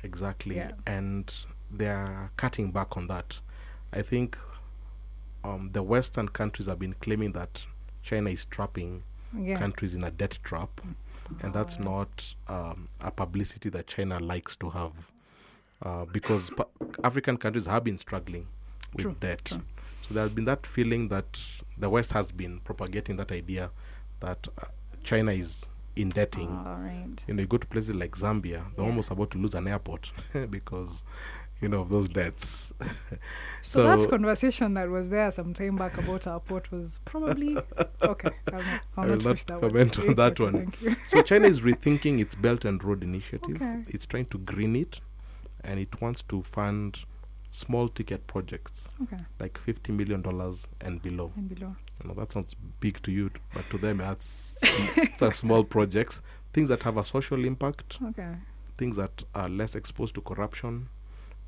Exactly. 0.03 0.57
Yeah. 0.57 0.73
And 0.87 1.33
they're 1.71 2.31
cutting 2.37 2.71
back 2.71 2.97
on 2.97 3.07
that. 3.09 3.41
I 3.93 4.03
think 4.03 4.37
um, 5.45 5.71
the 5.73 5.83
Western 5.83 6.29
countries 6.29 6.67
have 6.69 6.79
been 6.79 6.95
claiming 6.95 7.33
that 7.33 7.67
China 8.03 8.31
is 8.31 8.45
trapping 8.47 9.03
Yeah, 9.37 9.59
countries 9.59 9.95
in 9.95 10.05
a 10.05 10.11
debt 10.11 10.39
trap. 10.43 10.81
And 11.43 11.53
that's 11.53 11.79
not 11.81 12.35
um, 12.47 12.89
a 13.01 13.11
publicity 13.11 13.69
that 13.71 13.89
China 13.89 14.21
likes 14.21 14.55
to 14.57 14.71
have. 14.71 14.93
Uh, 15.83 16.05
because 16.07 16.51
pa- 16.51 16.67
African 17.05 17.37
countries 17.37 17.67
have 17.67 17.83
been 17.85 17.99
struggling 17.99 18.47
with 18.95 19.03
True, 19.03 19.17
debt. 19.21 19.45
true. 19.45 19.63
So 20.09 20.15
there's 20.15 20.31
been 20.31 20.45
that 20.45 20.65
feeling 20.65 21.09
that 21.09 21.39
the 21.77 21.91
West 21.91 22.13
has 22.13 22.31
been 22.31 22.61
propagating 22.61 23.17
that 23.17 23.33
idea 23.33 23.71
that 24.21 24.47
uh, 24.57 24.67
China 25.03 25.33
is 25.33 25.67
indebting. 25.97 26.49
all 26.49 26.65
ah, 26.67 26.77
right. 26.79 27.25
You 27.27 27.35
know, 27.35 27.41
you 27.43 27.47
go 27.49 27.57
to 27.57 27.67
places 27.67 27.95
like 27.95 28.13
Zambia, 28.13 28.43
they're 28.77 28.85
Yeah. 28.85 28.91
almost 28.91 29.11
about 29.11 29.31
to 29.33 29.39
lose 29.39 29.55
an 29.55 29.67
airport 29.67 30.13
because, 30.51 31.03
you 31.61 31.69
know, 31.69 31.81
of 31.81 31.89
those 31.89 32.09
debts. 32.09 32.73
So, 33.63 33.83
that 33.83 34.09
conversation 34.09 34.75
that 34.75 34.89
was 34.89 35.09
there 35.09 35.29
some 35.33 35.53
time 35.53 35.75
back 35.75 35.99
about 35.99 36.27
our 36.29 36.39
port 36.39 36.71
was 36.71 37.01
probably 37.05 37.57
okay. 38.03 38.31
I'll 38.53 38.61
I'll 38.97 39.05
I 39.05 39.07
will 39.07 39.17
not 39.17 39.45
not 39.49 39.61
comment 39.61 39.99
one. 39.99 40.09
on 40.11 40.15
that 40.15 40.41
okay, 40.41 40.59
one. 40.85 40.97
So 41.07 41.21
China 41.23 41.49
is 41.49 41.63
rethinking 41.63 42.21
its 42.21 42.37
Belt 42.37 42.65
and 42.65 42.83
Road 42.85 43.03
Initiative. 43.03 43.57
Okay. 43.57 43.83
It's 43.89 44.07
trying 44.07 44.27
to 44.27 44.39
green 44.39 44.77
it, 44.77 45.01
and 45.65 45.81
it 45.81 46.01
wants 46.01 46.23
to 46.23 46.43
fund 46.43 47.01
small 47.51 47.89
ticket 47.89 48.27
projects 48.29 48.89
Okay, 49.03 49.17
like 49.41 49.59
fifty 49.59 49.91
million 49.91 50.23
dollars 50.23 50.69
and 50.81 51.03
below. 51.03 51.33
and 51.37 51.49
below. 51.49 51.75
You 52.03 52.09
know, 52.09 52.15
that 52.15 52.33
sounds 52.33 52.55
big 52.81 53.01
to 53.03 53.11
you, 53.13 53.31
but 53.55 53.69
to 53.71 53.79
them 53.79 53.99
that's 53.99 54.57
it's 54.63 55.23
a 55.23 55.33
small 55.33 55.65
projects, 55.65 56.21
things 56.53 56.69
that 56.69 56.83
have 56.83 56.97
a 56.97 57.05
social 57.05 57.45
impact, 57.45 57.99
Okay, 58.09 58.35
things 58.77 58.97
that 58.97 59.23
are 59.35 59.49
less 59.49 59.75
exposed 59.75 60.15
to 60.17 60.21
corruption, 60.21 60.89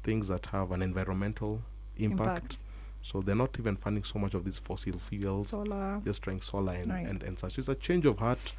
things 0.02 0.28
that 0.28 0.46
have 0.46 0.72
an 0.72 0.80
environmental 0.82 1.62
impact. 1.98 2.38
impact, 2.38 2.56
So 3.02 3.20
they're 3.20 3.34
not 3.36 3.58
even 3.58 3.76
funding 3.76 4.04
so 4.04 4.18
much 4.18 4.34
of 4.34 4.44
these 4.44 4.58
fossil 4.58 4.98
fuels, 4.98 5.48
solar. 5.50 6.00
just 6.04 6.22
trying 6.22 6.40
solar 6.40 6.72
and, 6.74 6.90
Right. 6.90 7.06
and, 7.06 7.22
and 7.22 7.38
such. 7.38 7.58
It's 7.58 7.68
a 7.68 7.74
change 7.74 8.06
of 8.06 8.18
heart. 8.18 8.52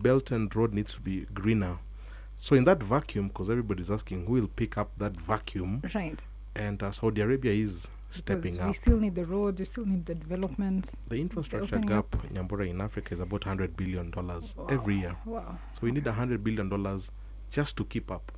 Belt 0.00 0.30
and 0.30 0.54
road 0.54 0.72
needs 0.72 0.92
to 0.94 1.00
be 1.00 1.26
greener. 1.34 1.78
So 2.36 2.56
in 2.56 2.64
that 2.64 2.82
vacuum, 2.82 3.28
because 3.28 3.48
everybody's 3.50 3.90
asking 3.90 4.26
who 4.26 4.32
will 4.34 4.48
pick 4.48 4.76
up 4.78 4.90
that 4.98 5.16
vacuum, 5.16 5.82
Right. 5.94 6.20
and 6.56 6.82
uh, 6.82 6.90
Saudi 6.92 7.20
Arabia 7.20 7.52
is 7.52 7.90
stepping 8.14 8.60
up. 8.60 8.66
We 8.68 8.72
still 8.72 8.98
need 8.98 9.14
the 9.14 9.24
roads. 9.24 9.58
We 9.60 9.64
still 9.66 9.86
need 9.86 10.06
the 10.06 10.14
development. 10.14 10.90
The 11.08 11.16
infrastructure 11.20 11.78
gap, 11.78 12.10
Nyambura 12.32 12.68
in 12.68 12.80
Africa, 12.80 13.12
is 13.14 13.20
about 13.20 13.44
hundred 13.44 13.76
billion 13.76 14.10
dollars 14.10 14.54
every 14.70 14.96
year. 15.00 15.16
Wow. 15.24 15.58
So 15.72 15.80
we 15.82 15.90
need 15.90 16.06
hundred 16.06 16.42
billion 16.44 16.68
dollars 16.68 17.10
just 17.50 17.76
to 17.76 17.84
keep 17.84 18.10
up 18.10 18.32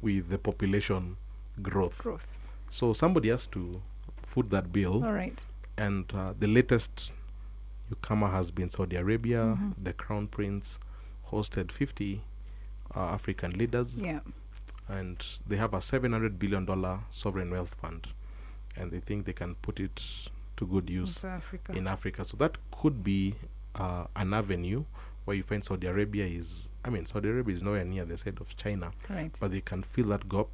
with 0.00 0.28
the 0.30 0.38
population 0.38 1.16
growth. 1.60 1.98
Growth. 1.98 2.26
So 2.70 2.92
somebody 2.92 3.28
has 3.28 3.46
to 3.48 3.82
foot 4.26 4.50
that 4.50 4.72
bill, 4.72 5.04
All 5.04 5.12
right. 5.12 5.44
and 5.76 6.10
uh, 6.14 6.32
the 6.38 6.48
latest 6.48 7.12
newcomer 7.90 8.28
has 8.28 8.50
been 8.50 8.70
Saudi 8.70 8.96
Arabia, 8.96 9.58
Mhm. 9.58 9.74
the 9.84 9.92
Crown 9.92 10.26
Prince, 10.26 10.80
hosted 11.30 11.70
50 11.70 12.22
uh, 12.96 13.00
African 13.00 13.52
leaders, 13.52 14.00
Yeah. 14.00 14.20
and 14.88 15.22
they 15.46 15.56
have 15.56 15.74
a 15.74 15.82
700 15.82 16.38
billion 16.38 16.64
dollar 16.64 17.00
sovereign 17.10 17.50
wealth 17.50 17.74
fund, 17.74 18.08
and 18.76 18.90
they 18.90 19.00
think 19.00 19.24
they 19.26 19.32
can 19.32 19.54
put 19.56 19.80
it 19.80 20.28
to 20.56 20.66
good 20.66 20.88
use 20.90 21.24
Africa. 21.24 21.72
in 21.72 21.86
Africa. 21.86 22.24
So 22.24 22.36
that 22.38 22.58
could 22.70 23.02
be 23.02 23.34
uh, 23.74 24.06
an 24.16 24.32
avenue 24.34 24.84
where 25.24 25.36
you 25.36 25.42
find 25.42 25.64
Saudi 25.64 25.86
Arabia 25.86 26.26
is. 26.26 26.68
I 26.84 26.90
mean, 26.90 27.06
Saudi 27.06 27.28
Arabia 27.28 27.54
is 27.54 27.62
nowhere 27.62 27.84
near 27.84 28.04
the 28.04 28.18
side 28.18 28.38
of 28.40 28.56
China, 28.56 28.92
Right. 29.08 29.36
but 29.40 29.50
they 29.52 29.60
can 29.60 29.82
fill 29.82 30.06
that 30.06 30.28
gap. 30.28 30.46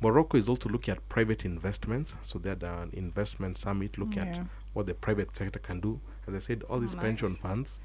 Morocco 0.00 0.36
is 0.36 0.48
also 0.48 0.68
looking 0.68 0.92
at 0.92 1.08
private 1.08 1.44
investments. 1.46 2.16
So 2.22 2.38
they 2.38 2.50
had 2.50 2.62
an 2.62 2.90
investment 2.92 3.56
summit 3.58 3.96
looking 3.96 4.24
Yeah. 4.26 4.38
at 4.40 4.46
what 4.74 4.86
the 4.86 4.94
private 4.94 5.34
sector 5.36 5.58
can 5.58 5.80
do. 5.80 6.00
As 6.26 6.34
I 6.34 6.38
said, 6.40 6.62
all 6.64 6.76
Oh, 6.76 6.80
these 6.80 6.94
pension 6.94 7.30
funds 7.30 7.80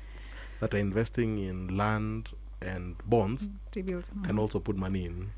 that 0.60 0.74
are 0.74 0.78
investing 0.80 1.38
in 1.38 1.78
land 1.78 2.32
and 2.62 2.96
bonds 3.06 3.50
build. 3.72 4.10
can 4.24 4.38
also 4.38 4.60
put 4.60 4.76
money 4.76 5.06
in 5.06 5.32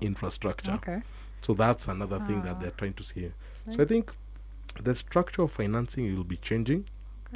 infrastructure. 0.00 0.72
Okay. 0.72 1.02
So 1.40 1.54
that's 1.54 1.88
another 1.88 2.18
thing 2.20 2.42
that 2.42 2.56
Ah. 2.56 2.58
they're 2.60 2.70
trying 2.72 2.94
to 2.94 3.02
see. 3.02 3.32
So 3.70 3.82
I 3.82 3.86
think 3.86 4.12
the 4.82 4.94
structure 4.94 5.42
of 5.42 5.52
financing 5.52 6.14
will 6.16 6.24
be 6.24 6.36
changing. 6.36 6.86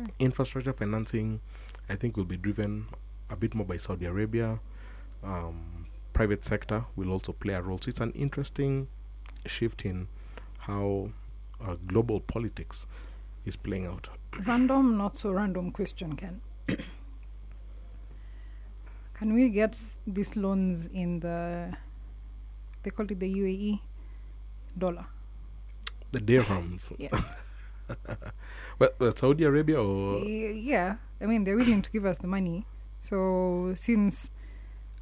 Okay. 0.00 0.10
Infrastructure 0.18 0.72
financing, 0.72 1.40
I 1.88 1.96
think, 1.96 2.16
will 2.16 2.24
be 2.24 2.36
driven 2.36 2.86
a 3.30 3.36
bit 3.36 3.54
more 3.54 3.66
by 3.66 3.76
Saudi 3.76 4.06
Arabia. 4.06 4.60
Um, 5.22 5.86
private 6.12 6.44
sector 6.44 6.84
will 6.96 7.10
also 7.10 7.32
play 7.32 7.54
a 7.54 7.62
role. 7.62 7.78
So 7.78 7.88
it's 7.88 8.00
an 8.00 8.12
interesting 8.12 8.88
shift 9.46 9.84
in 9.84 10.08
how 10.58 11.10
uh, 11.60 11.76
global 11.86 12.20
politics 12.20 12.86
is 13.44 13.56
playing 13.56 13.86
out. 13.86 14.08
Random, 14.46 14.96
not 14.96 15.16
so 15.16 15.30
random 15.30 15.70
question, 15.70 16.16
Ken. 16.16 16.40
Can 19.14 19.34
we 19.34 19.50
get 19.50 19.78
these 20.06 20.36
loans 20.36 20.86
in 20.88 21.20
the, 21.20 21.72
they 22.82 22.90
call 22.90 23.06
it 23.10 23.18
the 23.20 23.32
UAE 23.34 23.80
dollar? 24.78 25.06
The 26.12 26.20
dirhams. 26.20 26.92
Yeah. 26.98 27.18
well, 28.78 29.12
Saudi 29.14 29.44
Arabia 29.44 29.82
or 29.82 30.18
yeah, 30.20 30.96
I 31.20 31.26
mean, 31.26 31.44
they're 31.44 31.56
willing 31.56 31.82
to 31.82 31.90
give 31.90 32.04
us 32.04 32.18
the 32.18 32.26
money. 32.26 32.66
So 33.00 33.72
since 33.74 34.30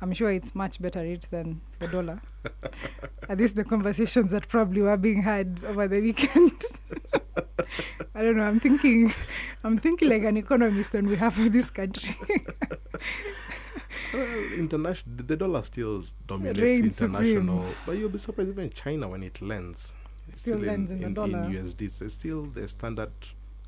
I'm 0.01 0.13
sure 0.15 0.31
it's 0.31 0.55
much 0.55 0.81
better 0.81 1.01
rate 1.01 1.27
than 1.31 1.61
the 1.79 1.89
dollar, 1.89 2.23
at 3.29 3.39
least 3.39 3.57
the 3.57 3.65
conversations 3.65 4.33
that 4.33 4.49
probably 4.49 4.81
were 4.81 4.97
being 4.97 5.23
had 5.23 5.63
over 5.67 5.87
the 5.87 6.01
weekend. 6.01 6.63
I 8.15 8.23
don't 8.23 8.37
know. 8.37 8.45
I'm 8.45 8.61
thinking, 8.61 9.13
I'm 9.63 9.79
thinking 9.79 10.09
like 10.09 10.23
an 10.23 10.37
economist 10.37 10.95
on 10.95 11.07
behalf 11.07 11.39
of 11.39 11.53
this 11.53 11.71
country. 11.71 12.17
Well, 14.15 14.53
international, 14.55 15.17
the 15.17 15.37
dollar 15.37 15.63
still 15.63 16.05
dominates 16.27 16.81
international. 17.01 17.59
supreme. 17.59 17.75
But 17.87 17.93
you'll 17.99 18.09
be 18.09 18.19
surprised 18.19 18.51
even 18.51 18.71
China 18.71 19.09
when 19.09 19.23
it 19.23 19.41
lends. 19.41 19.95
It's 20.29 20.41
Still 20.41 20.59
lends 20.59 20.91
in 20.91 21.01
the 21.01 21.11
dollar. 21.11 21.49
USD. 21.49 21.83
It's 22.03 22.15
still 22.15 22.47
the 22.47 22.67
standard 22.69 23.13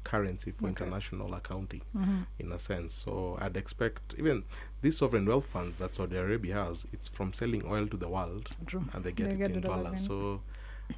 currency 0.05 0.51
for 0.51 0.65
Okay. 0.67 0.71
international 0.85 1.33
accounting, 1.35 1.83
Mhm. 1.97 2.27
in 2.41 2.51
a 2.53 2.59
sense. 2.59 2.93
So 2.95 3.39
I'd 3.41 3.57
expect 3.57 4.15
even 4.19 4.45
these 4.81 4.97
sovereign 4.99 5.27
wealth 5.27 5.47
funds 5.47 5.77
that 5.79 5.95
Saudi 5.95 6.17
Arabia 6.17 6.55
has, 6.65 6.87
it's 6.93 7.07
from 7.09 7.33
selling 7.33 7.65
oil 7.67 7.87
to 7.87 7.97
the 7.97 8.09
world, 8.09 8.51
True. 8.67 8.85
and 8.93 9.05
they 9.05 9.13
get 9.13 9.27
They 9.29 9.35
it 9.35 9.39
get 9.39 9.51
in 9.53 9.61
dollars. 9.61 10.05
So. 10.07 10.43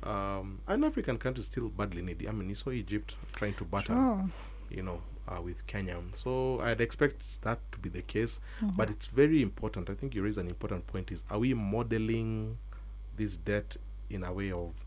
Um, 0.03 0.61
an 0.67 0.83
African 0.83 1.19
country 1.19 1.45
still 1.45 1.69
badly 1.69 2.03
needy. 2.03 2.29
I 2.29 2.33
mean, 2.33 2.49
you 2.49 2.55
saw 2.57 2.71
Egypt 2.71 3.17
trying 3.37 3.55
to 3.55 3.65
battle 3.65 3.95
Sure. 3.95 4.31
you 4.71 4.83
know, 4.83 5.01
uh, 5.29 5.41
with 5.41 5.67
Kenya. 5.67 5.99
So 6.15 6.61
I'd 6.61 6.81
expect 6.81 7.43
that 7.43 7.59
to 7.73 7.79
be 7.79 7.89
the 7.89 8.03
case. 8.03 8.41
Mhm. 8.61 8.77
But 8.77 8.91
it's 8.91 9.07
very 9.07 9.43
important. 9.43 9.89
I 9.91 9.95
think 9.95 10.15
you 10.15 10.23
raise 10.23 10.39
an 10.39 10.47
important 10.49 10.87
point: 10.87 11.11
is 11.13 11.25
are 11.31 11.39
we 11.39 11.55
modeling 11.55 12.59
this 13.17 13.37
debt 13.37 13.77
in 14.11 14.25
a 14.25 14.33
way 14.33 14.53
of 14.53 14.85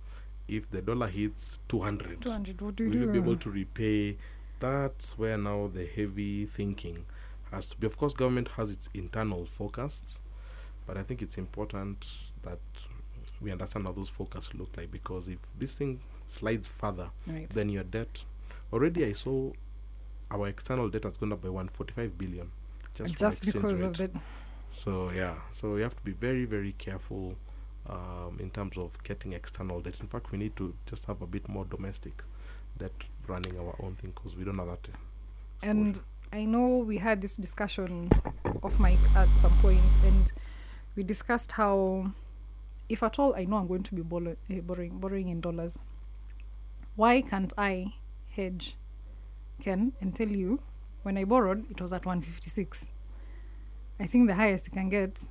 if 0.47 0.69
the 0.71 0.81
dollar 0.81 1.07
hits 1.07 1.59
200, 1.67 2.21
200, 2.21 2.61
what 2.61 2.75
do 2.75 2.83
you 2.85 2.89
will 2.89 2.97
you 2.97 3.07
be 3.11 3.17
able 3.17 3.35
to 3.37 3.49
repay? 3.49 4.17
That's 4.59 5.17
where 5.17 5.37
now 5.37 5.67
the 5.67 5.85
heavy 5.85 6.45
thinking 6.45 7.05
has 7.51 7.67
to 7.69 7.77
be. 7.77 7.85
Of 7.87 7.97
course, 7.97 8.13
government 8.13 8.47
has 8.49 8.71
its 8.71 8.89
internal 8.93 9.45
forecasts, 9.45 10.21
but 10.85 10.97
I 10.97 11.03
think 11.03 11.21
it's 11.21 11.37
important 11.37 12.05
that 12.43 12.59
we 13.41 13.51
understand 13.51 13.85
how 13.87 13.93
those 13.93 14.09
forecasts 14.09 14.53
look 14.53 14.75
like 14.77 14.89
because 14.91 15.27
if 15.27 15.37
this 15.59 15.73
thing 15.75 15.99
slides 16.25 16.69
further, 16.69 17.09
Right. 17.27 17.49
then 17.49 17.69
your 17.69 17.83
debt. 17.83 18.23
Already, 18.73 19.05
I 19.05 19.13
saw 19.13 19.51
our 20.31 20.47
external 20.47 20.89
debt 20.89 21.03
has 21.03 21.17
gone 21.17 21.31
up 21.33 21.41
by 21.41 21.49
145 21.49 22.17
billion 22.17 22.51
just, 22.95 23.15
Just 23.17 23.45
because 23.45 23.81
rate. 23.81 23.87
of 23.87 23.97
the 23.97 24.19
So 24.71 25.11
yeah, 25.11 25.35
so 25.51 25.73
we 25.73 25.81
have 25.81 25.95
to 25.95 26.01
be 26.03 26.11
very 26.11 26.45
very 26.45 26.73
careful 26.73 27.35
um, 27.89 28.37
in 28.39 28.49
terms 28.49 28.77
of 28.77 28.91
getting 29.03 29.33
external 29.33 29.81
debt. 29.81 29.99
In 30.01 30.07
fact, 30.07 30.31
we 30.31 30.37
need 30.37 30.55
to 30.57 30.73
just 30.85 31.05
have 31.05 31.21
a 31.21 31.27
bit 31.27 31.47
more 31.47 31.65
domestic 31.65 32.23
debt 32.77 32.91
running 33.27 33.57
our 33.57 33.75
own 33.81 33.95
thing 33.95 34.11
because 34.15 34.35
we 34.35 34.43
don't 34.43 34.57
have 34.57 34.67
that. 34.67 34.87
uh, 34.89 34.97
And 35.63 35.99
I 36.33 36.43
know 36.45 36.67
we 36.79 36.97
had 36.97 37.21
this 37.21 37.37
discussion 37.37 38.09
off 38.63 38.79
mic 38.79 38.99
at 39.15 39.29
some 39.41 39.53
point, 39.59 39.79
and 40.03 40.31
we 40.95 41.03
discussed 41.03 41.53
how, 41.53 42.11
if 42.89 43.03
at 43.03 43.17
all 43.19 43.33
I 43.35 43.45
know 43.45 43.57
I'm 43.57 43.67
going 43.67 43.83
to 43.83 43.95
be 43.95 44.01
borrow, 44.01 44.35
uh, 44.49 44.55
borrowing 44.61 44.99
borrowing 44.99 45.29
in 45.29 45.39
dollars, 45.41 45.79
why 46.95 47.21
can't 47.21 47.53
I 47.57 47.93
hedge, 48.29 48.75
Ken, 49.61 49.93
and 50.01 50.15
tell 50.15 50.29
you 50.29 50.59
when 51.03 51.17
I 51.17 51.23
borrowed 51.23 51.69
it 51.71 51.81
was 51.81 51.93
at 51.93 52.05
156. 52.05 52.85
I 53.99 54.05
think 54.07 54.27
the 54.27 54.35
highest 54.35 54.67
you 54.67 54.71
can 54.73 54.89
get, 54.89 55.23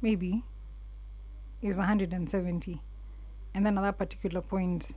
maybe, 0.00 0.42
is 1.60 1.76
170, 1.76 2.80
and 3.54 3.66
then 3.66 3.76
at 3.78 3.82
that 3.82 3.98
particular 3.98 4.40
point, 4.40 4.92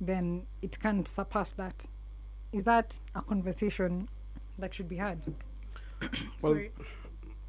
then 0.00 0.46
it 0.62 0.78
can't 0.80 1.06
surpass 1.06 1.50
that. 1.52 1.86
Is 2.52 2.64
that 2.64 2.98
a 3.14 3.22
conversation 3.22 4.08
that 4.58 4.74
should 4.74 4.88
be 4.88 4.96
had? 4.96 5.34
Well, 6.42 6.58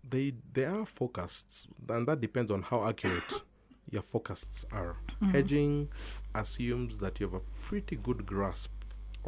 they 0.07 0.33
they 0.53 0.65
are 0.65 0.85
forecasts, 0.85 1.67
and 1.89 2.07
that 2.07 2.21
depends 2.21 2.51
on 2.51 2.61
how 2.61 2.87
accurate 2.87 3.41
your 3.89 4.03
forecasts 4.03 4.65
are. 4.71 4.97
Mhm. 5.21 5.31
Hedging 5.31 5.89
assumes 6.35 6.99
that 6.99 7.19
you 7.19 7.25
have 7.27 7.33
a 7.35 7.43
pretty 7.67 7.95
good 7.95 8.25
grasp 8.25 8.71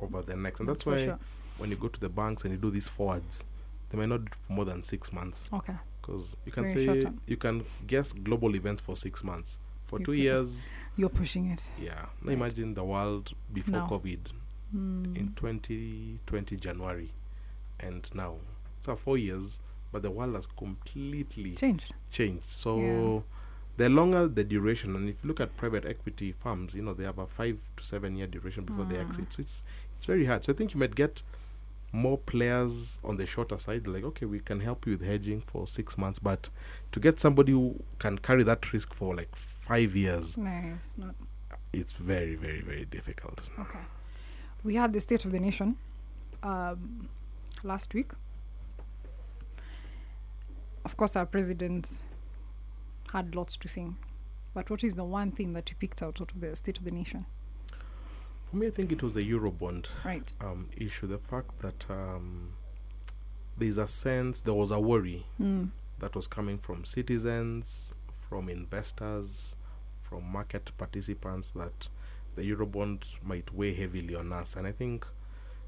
over 0.01 0.21
the 0.21 0.35
next, 0.35 0.59
and 0.59 0.69
That's 0.69 0.83
that's, 0.83 0.85
why 0.85 1.05
sure. 1.05 1.19
when 1.57 1.69
you 1.69 1.75
go 1.75 1.87
to 1.87 1.99
the 1.99 2.09
banks 2.09 2.43
and 2.43 2.51
you 2.53 2.57
do 2.57 2.69
these 2.71 2.87
forwards, 2.87 3.43
they 3.89 3.97
might 3.97 4.09
not 4.09 4.25
do 4.25 4.31
for 4.47 4.53
more 4.53 4.65
than 4.65 4.83
six 4.83 5.11
months. 5.13 5.49
Okay. 5.53 5.73
Because 6.01 6.35
you 6.45 6.51
can 6.51 6.67
Very 6.67 7.01
say 7.01 7.09
you 7.27 7.37
can 7.37 7.65
guess 7.87 8.13
global 8.13 8.55
events 8.55 8.81
for 8.81 8.95
six 8.95 9.23
months. 9.23 9.59
For 9.85 9.99
You 9.99 10.05
two 10.05 10.13
years, 10.13 10.71
You're 10.95 11.09
pushing 11.09 11.49
it. 11.51 11.61
yeah. 11.79 11.93
Now 12.21 12.27
Right. 12.29 12.33
imagine 12.33 12.73
the 12.73 12.83
world 12.83 13.33
before 13.53 13.71
Now. 13.79 13.87
COVID 13.87 14.19
Mm. 14.75 15.15
in 15.15 15.33
2020 15.35 16.57
January, 16.57 17.11
and 17.79 18.09
now 18.13 18.35
it's 18.77 18.87
so 18.87 18.95
four 18.95 19.17
years, 19.17 19.59
but 19.91 20.01
the 20.01 20.11
world 20.11 20.35
has 20.35 20.47
completely 20.47 21.55
Changed. 21.55 21.93
Changed. 22.11 22.43
So 22.45 22.79
Yeah. 22.79 23.21
the 23.77 23.89
longer 23.89 24.27
the 24.27 24.43
duration, 24.43 24.95
and 24.95 25.07
if 25.09 25.23
you 25.23 25.27
look 25.27 25.39
at 25.39 25.55
private 25.55 25.85
equity 25.85 26.31
firms, 26.31 26.73
you 26.73 26.81
know 26.81 26.93
they 26.93 27.03
have 27.03 27.19
a 27.19 27.27
five 27.27 27.57
to 27.77 27.83
seven 27.83 28.15
year 28.15 28.27
duration 28.27 28.65
before 28.65 28.85
they 28.85 28.95
Mm. 28.95 29.07
exit. 29.07 29.33
So 29.33 29.41
it's 29.41 29.63
it's 29.95 30.05
very 30.05 30.25
hard. 30.25 30.43
So 30.43 30.53
I 30.53 30.55
think 30.55 30.73
you 30.73 30.79
might 30.79 30.95
get 30.95 31.21
more 31.91 32.17
players 32.17 32.99
on 33.03 33.15
the 33.17 33.25
shorter 33.25 33.57
side, 33.57 33.87
like 33.87 34.03
okay, 34.03 34.25
we 34.25 34.39
can 34.39 34.59
help 34.59 34.85
you 34.85 34.93
with 34.93 35.01
hedging 35.05 35.41
for 35.47 35.65
six 35.67 35.97
months, 35.97 36.19
but 36.19 36.49
to 36.91 36.99
get 36.99 37.19
somebody 37.19 37.53
who 37.53 37.81
can 37.99 38.17
carry 38.17 38.43
that 38.43 38.73
risk 38.73 38.93
for 38.93 39.15
like 39.15 39.33
five 39.35 39.95
years, 39.95 40.37
No, 40.37 40.51
it's 40.75 40.97
not. 40.97 41.15
it's 41.71 41.93
very, 41.93 42.35
very, 42.35 42.61
very 42.61 42.85
difficult. 42.85 43.41
Okay. 43.59 43.79
We 44.63 44.75
had 44.75 44.91
the 44.93 44.99
State 44.99 45.23
of 45.25 45.31
the 45.31 45.39
Nation 45.39 45.77
um, 46.43 47.07
last 47.63 47.93
week. 47.93 48.11
Of 50.83 50.97
course, 50.97 51.15
our 51.15 51.25
president 51.25 52.01
had 53.13 53.35
lots 53.35 53.57
to 53.57 53.67
say. 53.67 53.87
But 54.53 54.69
what 54.69 54.83
is 54.83 54.95
the 54.95 55.03
one 55.03 55.31
thing 55.31 55.53
that 55.53 55.69
you 55.69 55.75
picked 55.77 56.01
out 56.01 56.21
out 56.21 56.31
of 56.31 56.41
the 56.41 56.55
State 56.55 56.77
of 56.77 56.83
the 56.83 56.91
Nation? 56.91 57.25
For 58.55 58.59
me, 58.59 58.67
I 58.67 58.71
think 58.71 58.93
it 58.93 59.03
was 59.03 59.13
the 59.13 59.29
Eurobond 59.29 59.87
Right. 60.05 60.33
um, 60.39 60.69
issue. 60.77 61.07
The 61.07 61.17
fact 61.17 61.59
that 61.59 61.85
um, 61.91 62.53
there's 63.57 63.77
a 63.77 63.85
sense, 63.85 64.39
there 64.39 64.53
was 64.53 64.71
a 64.71 64.79
worry 64.79 65.25
Mm. 65.37 65.71
that 65.99 66.15
was 66.15 66.25
coming 66.25 66.57
from 66.57 66.85
citizens, 66.85 67.93
from 68.29 68.47
investors, 68.47 69.57
from 70.01 70.23
market 70.31 70.71
participants 70.77 71.51
that 71.51 71.89
the 72.37 72.43
Eurobond 72.49 73.03
might 73.21 73.53
weigh 73.53 73.73
heavily 73.73 74.15
on 74.15 74.31
us. 74.31 74.55
And 74.55 74.65
I 74.65 74.71
think 74.71 75.05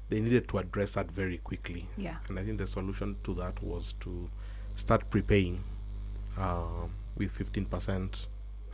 they 0.08 0.22
needed 0.22 0.48
to 0.48 0.56
address 0.56 0.92
that 0.92 1.10
very 1.10 1.36
quickly. 1.36 1.90
Yeah. 1.98 2.16
And 2.28 2.38
I 2.38 2.42
think 2.44 2.56
the 2.56 2.66
solution 2.66 3.16
to 3.24 3.34
that 3.34 3.62
was 3.62 3.92
to 4.00 4.30
start 4.76 5.10
prepaying 5.10 5.62
uh, 6.38 6.86
with 7.18 7.36
15% 7.38 8.28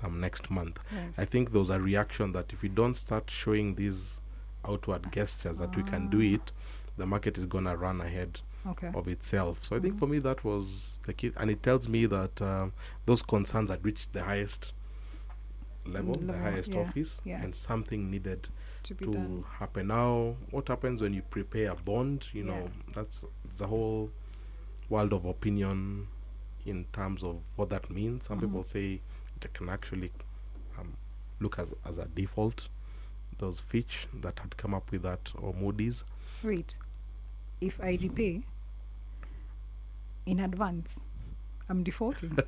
um, 0.05 0.21
next 0.21 0.51
month. 0.51 0.79
Yes. 0.93 1.19
I 1.19 1.25
think 1.25 1.51
there 1.53 1.61
was 1.61 1.71
a 1.71 1.81
reaction 1.81 2.33
that 2.33 2.53
if 2.53 2.63
we 2.63 2.69
don't 2.69 2.95
start 2.95 3.31
showing 3.31 3.75
these 3.75 4.21
outward 4.67 5.11
gestures 5.13 5.59
that 5.59 5.75
we 5.77 5.83
can 5.83 6.09
do 6.09 6.19
Ah. 6.21 6.35
it, 6.35 6.53
the 6.97 7.07
market 7.07 7.37
is 7.39 7.45
gonna 7.47 7.77
run 7.77 8.01
ahead 8.01 8.41
Okay. 8.67 8.91
of 8.95 9.09
itself. 9.09 9.63
So 9.65 9.77
I 9.77 9.81
think 9.81 9.95
Mhm. 9.95 9.99
for 9.99 10.07
me 10.07 10.19
that 10.21 10.45
was 10.45 11.01
the 11.07 11.13
key, 11.13 11.33
and 11.37 11.51
it 11.51 11.63
tells 11.63 11.89
me 11.89 12.07
that 12.07 12.41
uh, 12.41 12.69
those 13.07 13.23
concerns 13.23 13.71
had 13.71 13.85
reached 13.85 14.13
the 14.13 14.23
highest 14.23 14.73
level, 15.87 16.15
the 16.15 16.39
highest 16.39 16.73
yeah, 16.75 16.81
office, 16.81 17.21
yeah. 17.25 17.43
and 17.43 17.55
something 17.55 18.11
needed 18.11 18.49
To 18.85 18.95
to 18.95 19.45
happen. 19.59 19.89
Now, 19.89 20.37
what 20.51 20.69
happens 20.69 21.01
when 21.03 21.13
you 21.15 21.23
prepare 21.23 21.71
a 21.73 21.75
bond? 21.77 22.29
You 22.33 22.45
Yeah. 22.45 22.51
know, 22.61 22.71
that's 22.95 23.25
the 23.59 23.67
whole 23.67 24.11
world 24.89 25.13
of 25.13 25.25
opinion 25.27 26.09
in 26.65 26.85
terms 26.93 27.23
of 27.23 27.43
what 27.57 27.69
that 27.71 27.91
means. 27.91 28.25
Some 28.27 28.39
Mhm. 28.39 28.43
people 28.43 28.63
say 28.63 29.01
it 29.43 29.53
can 29.53 29.69
actually 29.69 30.13
um, 30.79 30.95
look 31.41 31.59
as 31.59 31.73
as 31.85 31.99
a 31.99 32.07
default. 32.07 32.69
Those 33.39 33.61
Fitch 33.61 34.07
that 34.23 34.39
had 34.39 34.57
come 34.57 34.75
up 34.75 34.91
with 34.93 35.03
that, 35.03 35.33
or 35.37 35.53
Moody's. 35.55 36.05
Wait. 36.43 36.79
If 37.61 37.81
I 37.81 37.99
repay 38.01 38.43
in 40.27 40.41
advance, 40.41 41.01
I'm 41.69 41.83
defaulting. 41.83 42.39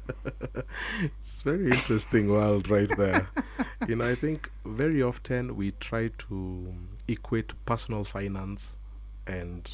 it's 1.03 1.43
very 1.43 1.66
interesting 1.66 2.28
world 2.28 2.70
right 2.70 2.95
there. 2.97 3.28
you 3.89 3.97
know, 3.97 4.07
I 4.09 4.14
think 4.14 4.51
very 4.64 5.03
often 5.03 5.57
we 5.57 5.72
try 5.72 6.11
to 6.18 6.74
equate 7.09 7.53
personal 7.64 8.05
finance 8.05 8.78
and 9.26 9.70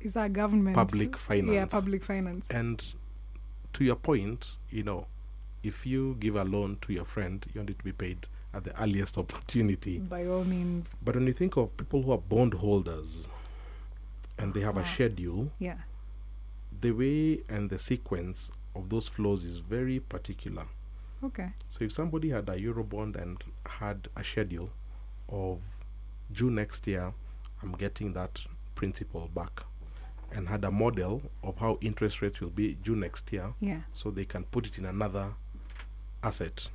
Is 0.00 0.14
that 0.14 0.32
government? 0.32 0.74
Public 0.76 1.16
finance. 1.16 1.54
Yeah, 1.54 1.66
public 1.66 2.04
finance. 2.04 2.46
and 2.50 2.82
to 3.74 3.84
your 3.84 3.96
point, 3.96 4.56
you 4.70 4.82
know, 4.82 5.06
if 5.66 5.84
you 5.86 6.16
give 6.20 6.36
a 6.36 6.44
loan 6.44 6.78
to 6.82 6.92
your 6.92 7.04
friend, 7.04 7.44
you 7.52 7.60
want 7.60 7.70
it 7.70 7.78
to 7.78 7.84
be 7.84 7.92
paid 7.92 8.26
at 8.54 8.64
the 8.64 8.80
earliest 8.82 9.18
opportunity. 9.18 9.98
By 9.98 10.26
all 10.26 10.44
means. 10.44 10.94
But 11.04 11.14
when 11.16 11.26
you 11.26 11.32
think 11.32 11.56
of 11.56 11.76
people 11.76 12.02
who 12.02 12.12
are 12.12 12.18
bondholders 12.18 13.28
and 14.38 14.54
they 14.54 14.60
have 14.60 14.76
a 14.76 14.80
Uh-huh. 14.80 14.94
schedule, 14.94 15.50
Yeah. 15.58 15.78
the 16.80 16.92
way 16.92 17.42
and 17.48 17.70
the 17.70 17.78
sequence 17.78 18.50
of 18.74 18.88
those 18.90 19.08
flows 19.08 19.44
is 19.44 19.58
very 19.58 20.00
particular. 20.00 20.66
Okay. 21.22 21.50
So 21.70 21.84
if 21.84 21.92
somebody 21.92 22.28
had 22.30 22.48
a 22.48 22.56
Eurobond 22.58 23.16
and 23.16 23.42
had 23.66 24.08
a 24.16 24.22
schedule 24.22 24.70
of 25.28 25.60
June 26.32 26.54
next 26.54 26.86
year, 26.86 27.12
I'm 27.62 27.72
getting 27.72 28.12
that 28.12 28.42
principal 28.74 29.28
back, 29.34 29.62
and 30.32 30.48
had 30.48 30.64
a 30.64 30.70
model 30.70 31.22
of 31.42 31.56
how 31.58 31.78
interest 31.80 32.20
rates 32.20 32.40
will 32.40 32.50
be 32.50 32.76
June 32.82 33.00
next 33.00 33.32
year, 33.32 33.54
Yeah. 33.60 33.80
so 33.92 34.10
they 34.10 34.24
can 34.26 34.44
put 34.44 34.66
it 34.66 34.76
in 34.78 34.84
another 34.84 35.34
asset. 36.26 36.68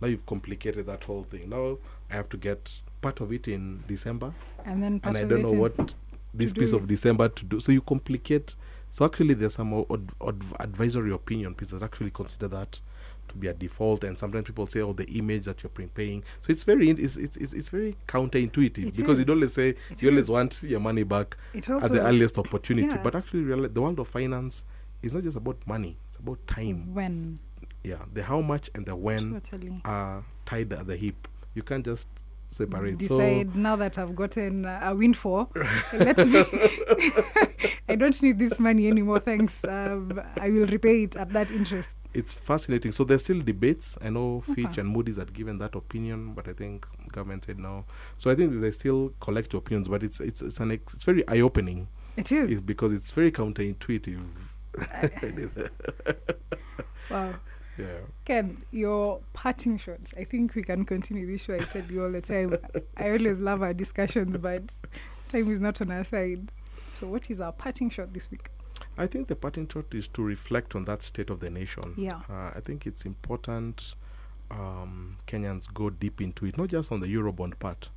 Now 0.00 0.08
you've 0.08 0.26
complicated 0.26 0.86
that 0.86 1.04
whole 1.04 1.24
thing. 1.24 1.48
Now 1.48 1.78
I 2.10 2.14
have 2.14 2.28
to 2.30 2.36
get 2.36 2.80
part 3.00 3.20
of 3.20 3.32
it 3.32 3.48
in 3.48 3.82
December, 3.88 4.32
And 4.64 4.82
then 4.82 5.00
and 5.04 5.16
I 5.16 5.24
don't 5.24 5.42
know 5.42 5.58
what 5.58 5.94
this 6.34 6.52
piece 6.52 6.72
of 6.72 6.86
December 6.86 7.28
to 7.28 7.44
do. 7.44 7.60
So 7.60 7.72
you 7.72 7.80
complicate. 7.80 8.54
So 8.90 9.04
actually, 9.04 9.34
there's 9.34 9.54
some 9.54 9.72
o- 9.74 9.86
od- 9.90 10.12
od- 10.20 10.44
advisory 10.60 11.12
opinion 11.12 11.54
pieces 11.54 11.78
that 11.78 11.84
actually 11.84 12.10
consider 12.10 12.48
that 12.48 12.80
to 13.28 13.36
be 13.36 13.46
a 13.48 13.52
default, 13.52 14.04
and 14.04 14.18
sometimes 14.18 14.46
people 14.46 14.66
say, 14.66 14.80
"Oh, 14.80 14.94
the 14.94 15.04
image 15.10 15.44
that 15.44 15.62
you're 15.62 15.68
prepaying." 15.70 16.22
So 16.40 16.50
it's 16.50 16.62
very, 16.64 16.88
it's 16.90 17.16
it's 17.16 17.36
it's, 17.36 17.52
it's 17.52 17.68
very 17.68 17.96
counterintuitive 18.06 18.86
It 18.88 18.96
because 18.96 19.18
is. 19.18 19.26
you 19.28 19.34
always 19.34 19.52
say 19.52 19.74
It 19.90 20.02
you 20.02 20.08
always 20.08 20.24
is. 20.24 20.30
want 20.30 20.62
your 20.62 20.80
money 20.80 21.02
back 21.02 21.36
at 21.54 21.64
the 21.64 22.00
earliest 22.00 22.38
opportunity, 22.38 22.88
yeah. 22.88 23.02
but 23.02 23.14
actually, 23.14 23.44
the 23.68 23.80
world 23.82 23.98
of 24.00 24.08
finance 24.08 24.64
is 25.02 25.12
not 25.14 25.22
just 25.22 25.36
about 25.36 25.58
money; 25.66 25.96
it's 26.08 26.18
about 26.18 26.38
time. 26.46 26.94
When. 26.94 27.38
Yeah, 27.84 28.04
the 28.12 28.22
how 28.22 28.40
much 28.40 28.70
and 28.74 28.84
the 28.86 28.96
when 28.96 29.40
Totally. 29.40 29.80
are 29.84 30.24
tied 30.46 30.72
at 30.72 30.86
the 30.86 30.96
hip. 30.96 31.28
You 31.54 31.62
can't 31.62 31.84
just 31.84 32.06
separate. 32.50 33.00
So 33.02 33.18
Decide 33.18 33.54
now 33.56 33.76
that 33.76 33.98
I've 33.98 34.14
gotten 34.16 34.64
uh, 34.64 34.80
a 34.82 34.94
windfall, 34.94 35.50
let 35.92 36.18
me. 36.26 36.44
I 37.88 37.94
don't 37.94 38.20
need 38.22 38.38
this 38.38 38.58
money 38.60 38.86
anymore, 38.88 39.18
thanks. 39.20 39.64
Um, 39.64 40.20
I 40.38 40.50
will 40.50 40.66
repay 40.66 41.04
it 41.04 41.16
at 41.16 41.32
that 41.32 41.50
interest. 41.50 41.90
it's 42.14 42.34
fascinating. 42.34 42.92
So 42.92 43.04
there's 43.04 43.22
still 43.22 43.40
debates. 43.40 43.96
I 44.02 44.10
know 44.10 44.40
Fitch 44.42 44.66
Okay. 44.66 44.80
and 44.82 44.90
Moody's 44.90 45.16
had 45.16 45.32
given 45.32 45.58
that 45.58 45.74
opinion, 45.74 46.34
but 46.34 46.48
I 46.48 46.52
think 46.52 46.86
government 47.12 47.44
said 47.46 47.58
no. 47.58 47.84
So 48.18 48.30
I 48.30 48.34
think 48.34 48.60
they 48.60 48.70
still 48.72 49.12
collect 49.20 49.54
opinions, 49.54 49.88
but 49.88 50.02
it's 50.02 50.20
it's 50.20 50.42
it's 50.42 50.58
an 50.60 50.72
ex- 50.72 50.94
it's 50.94 51.04
very 51.04 51.26
eye 51.28 51.40
opening. 51.40 51.88
It 52.16 52.30
is. 52.32 52.52
It's 52.52 52.62
because 52.62 52.92
it's 52.92 53.12
very 53.12 53.30
counterintuitive. 53.30 54.26
Wow. 57.10 57.34
Yeah. 57.78 58.00
Ken, 58.24 58.62
your 58.72 59.20
parting 59.32 59.78
shots. 59.78 60.12
I 60.16 60.24
think 60.24 60.54
we 60.54 60.62
can 60.62 60.84
continue 60.84 61.26
this 61.26 61.42
show. 61.42 61.54
I 61.54 61.58
tell 61.58 61.84
you 61.84 62.04
all 62.04 62.12
the 62.12 62.20
time. 62.20 62.56
I 62.96 63.10
always 63.10 63.40
love 63.40 63.62
our 63.62 63.74
discussions, 63.74 64.36
but 64.38 64.62
time 65.28 65.50
is 65.50 65.60
not 65.60 65.80
on 65.80 65.90
our 65.90 66.04
side. 66.04 66.50
So, 66.94 67.06
what 67.06 67.30
is 67.30 67.40
our 67.40 67.52
parting 67.52 67.90
shot 67.90 68.12
this 68.12 68.30
week? 68.30 68.50
I 68.96 69.06
think 69.06 69.28
the 69.28 69.36
parting 69.36 69.68
shot 69.68 69.94
is 69.94 70.08
to 70.08 70.22
reflect 70.22 70.74
on 70.74 70.84
that 70.86 71.02
state 71.02 71.30
of 71.30 71.40
the 71.40 71.50
nation. 71.50 71.94
Yeah. 71.96 72.20
Uh, 72.28 72.50
I 72.54 72.60
think 72.64 72.86
it's 72.86 73.04
important 73.04 73.94
um, 74.50 75.18
Kenyans 75.26 75.72
go 75.72 75.90
deep 75.90 76.20
into 76.20 76.46
it, 76.46 76.56
not 76.56 76.68
just 76.68 76.90
on 76.90 77.00
the 77.00 77.06
Eurobond 77.14 77.58
part, 77.58 77.90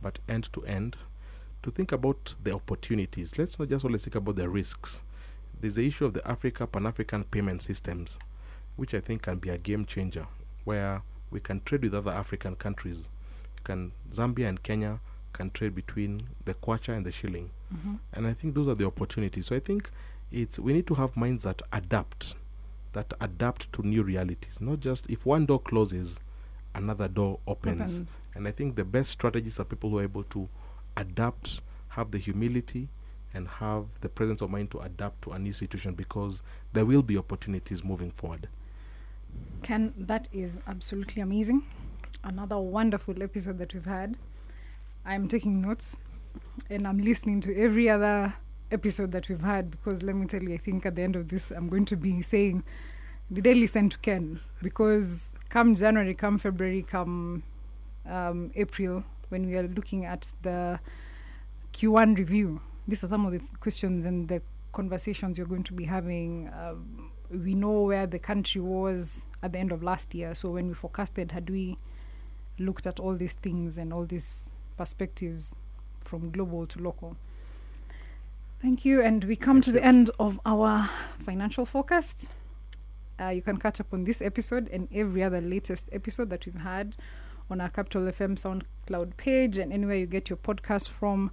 but 0.00 0.18
end 0.28 0.52
to 0.52 0.62
end, 0.62 0.96
to 1.62 1.70
think 1.70 1.92
about 1.92 2.34
the 2.42 2.52
opportunities. 2.52 3.38
Let's 3.38 3.58
not 3.58 3.68
just 3.68 3.84
always 3.84 4.04
think 4.04 4.14
about 4.14 4.36
the 4.36 4.48
risks. 4.48 5.02
There's 5.60 5.74
the 5.74 5.86
issue 5.86 6.04
of 6.04 6.14
the 6.14 6.26
Africa 6.26 6.66
Pan 6.66 6.86
African 6.86 7.24
payment 7.24 7.62
systems, 7.62 8.18
which 8.76 8.94
I 8.94 9.00
think 9.00 9.22
can 9.22 9.38
be 9.38 9.48
a 9.50 9.58
game 9.58 9.84
changer, 9.84 10.26
where 10.64 11.02
we 11.30 11.40
can 11.40 11.60
trade 11.64 11.82
with 11.82 11.94
other 11.94 12.10
African 12.12 12.56
countries. 12.56 13.08
You 13.58 13.62
can 13.64 13.92
Zambia 14.12 14.48
and 14.48 14.62
Kenya 14.62 15.00
can 15.32 15.50
trade 15.50 15.74
between 15.74 16.22
the 16.44 16.54
kwacha 16.54 16.96
and 16.96 17.04
the 17.04 17.12
shilling, 17.12 17.50
Mhm. 17.74 17.98
and 18.12 18.26
I 18.26 18.32
think 18.32 18.54
those 18.54 18.68
are 18.68 18.74
the 18.74 18.86
opportunities. 18.86 19.46
So 19.46 19.56
I 19.56 19.60
think 19.60 19.90
it's 20.30 20.58
we 20.58 20.72
need 20.72 20.86
to 20.86 20.94
have 20.94 21.16
minds 21.16 21.42
that 21.44 21.62
adapt, 21.72 22.34
that 22.92 23.12
adapt 23.20 23.72
to 23.74 23.82
new 23.82 24.02
realities. 24.02 24.60
Not 24.60 24.80
just 24.80 25.08
if 25.10 25.26
one 25.26 25.46
door 25.46 25.60
closes, 25.60 26.20
another 26.74 27.08
door 27.08 27.40
opens. 27.46 27.96
Opens. 27.96 28.16
And 28.34 28.46
I 28.48 28.52
think 28.52 28.76
the 28.76 28.84
best 28.84 29.10
strategies 29.10 29.58
are 29.58 29.64
people 29.64 29.90
who 29.90 29.98
are 29.98 30.02
able 30.04 30.24
to 30.24 30.48
adapt, 30.96 31.60
have 31.88 32.10
the 32.10 32.18
humility, 32.18 32.88
and 33.34 33.48
have 33.48 33.86
the 34.00 34.08
presence 34.08 34.40
of 34.42 34.50
mind 34.50 34.70
to 34.70 34.78
adapt 34.80 35.22
to 35.22 35.32
a 35.32 35.38
new 35.38 35.52
situation 35.52 35.94
because 35.94 36.42
there 36.72 36.84
will 36.86 37.02
be 37.02 37.16
opportunities 37.18 37.84
moving 37.84 38.10
forward. 38.10 38.48
Ken, 39.62 39.92
that 39.96 40.28
is 40.32 40.60
absolutely 40.66 41.22
amazing. 41.22 41.62
Another 42.22 42.58
wonderful 42.58 43.22
episode 43.22 43.58
that 43.58 43.74
we've 43.74 43.84
had. 43.84 44.16
I'm 45.04 45.28
taking 45.28 45.60
notes 45.60 45.96
and 46.70 46.86
I'm 46.86 46.98
listening 46.98 47.40
to 47.42 47.56
every 47.56 47.88
other 47.88 48.34
episode 48.70 49.12
that 49.12 49.28
we've 49.28 49.40
had 49.40 49.70
because 49.70 50.02
let 50.02 50.14
me 50.14 50.26
tell 50.26 50.42
you, 50.42 50.54
I 50.54 50.58
think 50.58 50.86
at 50.86 50.96
the 50.96 51.02
end 51.02 51.16
of 51.16 51.28
this, 51.28 51.50
I'm 51.50 51.68
going 51.68 51.84
to 51.86 51.96
be 51.96 52.22
saying, 52.22 52.64
Did 53.32 53.46
I 53.46 53.52
listen 53.52 53.88
to 53.90 53.98
Ken? 53.98 54.40
Because 54.62 55.30
come 55.48 55.74
January, 55.74 56.14
come 56.14 56.38
February, 56.38 56.82
come 56.82 57.42
um, 58.08 58.50
April, 58.54 59.04
when 59.28 59.46
we 59.46 59.56
are 59.56 59.68
looking 59.68 60.04
at 60.04 60.28
the 60.42 60.78
Q1 61.72 62.16
review, 62.18 62.60
these 62.86 63.02
are 63.04 63.08
some 63.08 63.26
of 63.26 63.32
the 63.32 63.40
questions 63.60 64.04
and 64.04 64.28
the 64.28 64.42
conversations 64.72 65.38
you're 65.38 65.46
going 65.46 65.64
to 65.64 65.72
be 65.72 65.84
having. 65.84 66.50
Um, 66.60 67.10
we 67.30 67.54
know 67.54 67.82
where 67.82 68.06
the 68.06 68.18
country 68.18 68.60
was 68.60 69.26
at 69.42 69.52
the 69.52 69.58
end 69.58 69.72
of 69.72 69.82
last 69.82 70.14
year. 70.14 70.34
So 70.34 70.50
when 70.50 70.68
we 70.68 70.74
forecasted, 70.74 71.32
had 71.32 71.50
we 71.50 71.78
looked 72.58 72.86
at 72.86 72.98
all 72.98 73.14
these 73.14 73.34
things 73.34 73.78
and 73.78 73.92
all 73.92 74.04
these 74.04 74.52
perspectives 74.76 75.54
from 76.04 76.30
global 76.30 76.66
to 76.66 76.80
local? 76.80 77.16
Thank 78.62 78.84
you. 78.84 79.02
And 79.02 79.24
we 79.24 79.36
come 79.36 79.60
to 79.62 79.72
the 79.72 79.84
end 79.84 80.10
of 80.18 80.40
our 80.46 80.88
financial 81.20 81.66
forecast. 81.66 82.32
Uh, 83.20 83.28
you 83.28 83.42
can 83.42 83.56
catch 83.56 83.80
up 83.80 83.86
on 83.92 84.04
this 84.04 84.20
episode 84.20 84.68
and 84.68 84.88
every 84.92 85.22
other 85.22 85.40
latest 85.40 85.88
episode 85.92 86.30
that 86.30 86.44
we've 86.46 86.62
had 86.62 86.96
on 87.50 87.60
our 87.60 87.68
Capital 87.68 88.02
FM 88.02 88.36
SoundCloud 88.36 89.16
page 89.16 89.58
and 89.58 89.72
anywhere 89.72 89.96
you 89.96 90.06
get 90.06 90.28
your 90.28 90.36
podcast 90.36 90.88
from. 90.88 91.30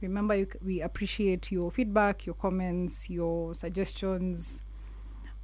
Remember, 0.00 0.34
you, 0.34 0.46
c- 0.50 0.58
we 0.64 0.80
appreciate 0.80 1.50
your 1.50 1.70
feedback, 1.70 2.26
your 2.26 2.34
comments, 2.34 3.10
your 3.10 3.54
suggestions 3.54 4.62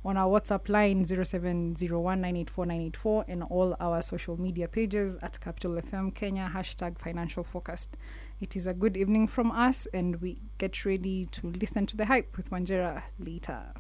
on 0.05 0.17
our 0.17 0.29
WhatsApp 0.29 0.69
line 0.69 1.05
0701984984 1.05 3.25
and 3.29 3.45
all 3.45 3.77
our 3.79 4.03
social 4.03 4.37
media 4.41 4.67
pages 4.69 5.17
at 5.23 5.41
Capital 5.41 5.73
FM 5.73 6.15
Kenya 6.15 6.51
hashtag 6.53 6.99
financial 6.99 7.45
forecast. 7.45 7.97
It 8.41 8.57
is 8.57 8.67
a 8.67 8.75
good 8.75 8.97
evening 8.97 9.29
from 9.29 9.53
us, 9.53 9.87
and 9.95 10.21
we 10.21 10.39
get 10.59 10.85
ready 10.85 11.27
to 11.27 11.47
listen 11.47 11.87
to 11.87 11.97
the 11.97 12.07
hype 12.07 12.37
with 12.37 12.51
Wanjera 12.51 13.05
later. 13.21 13.73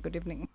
Good 0.00 0.16
evening. 0.16 0.48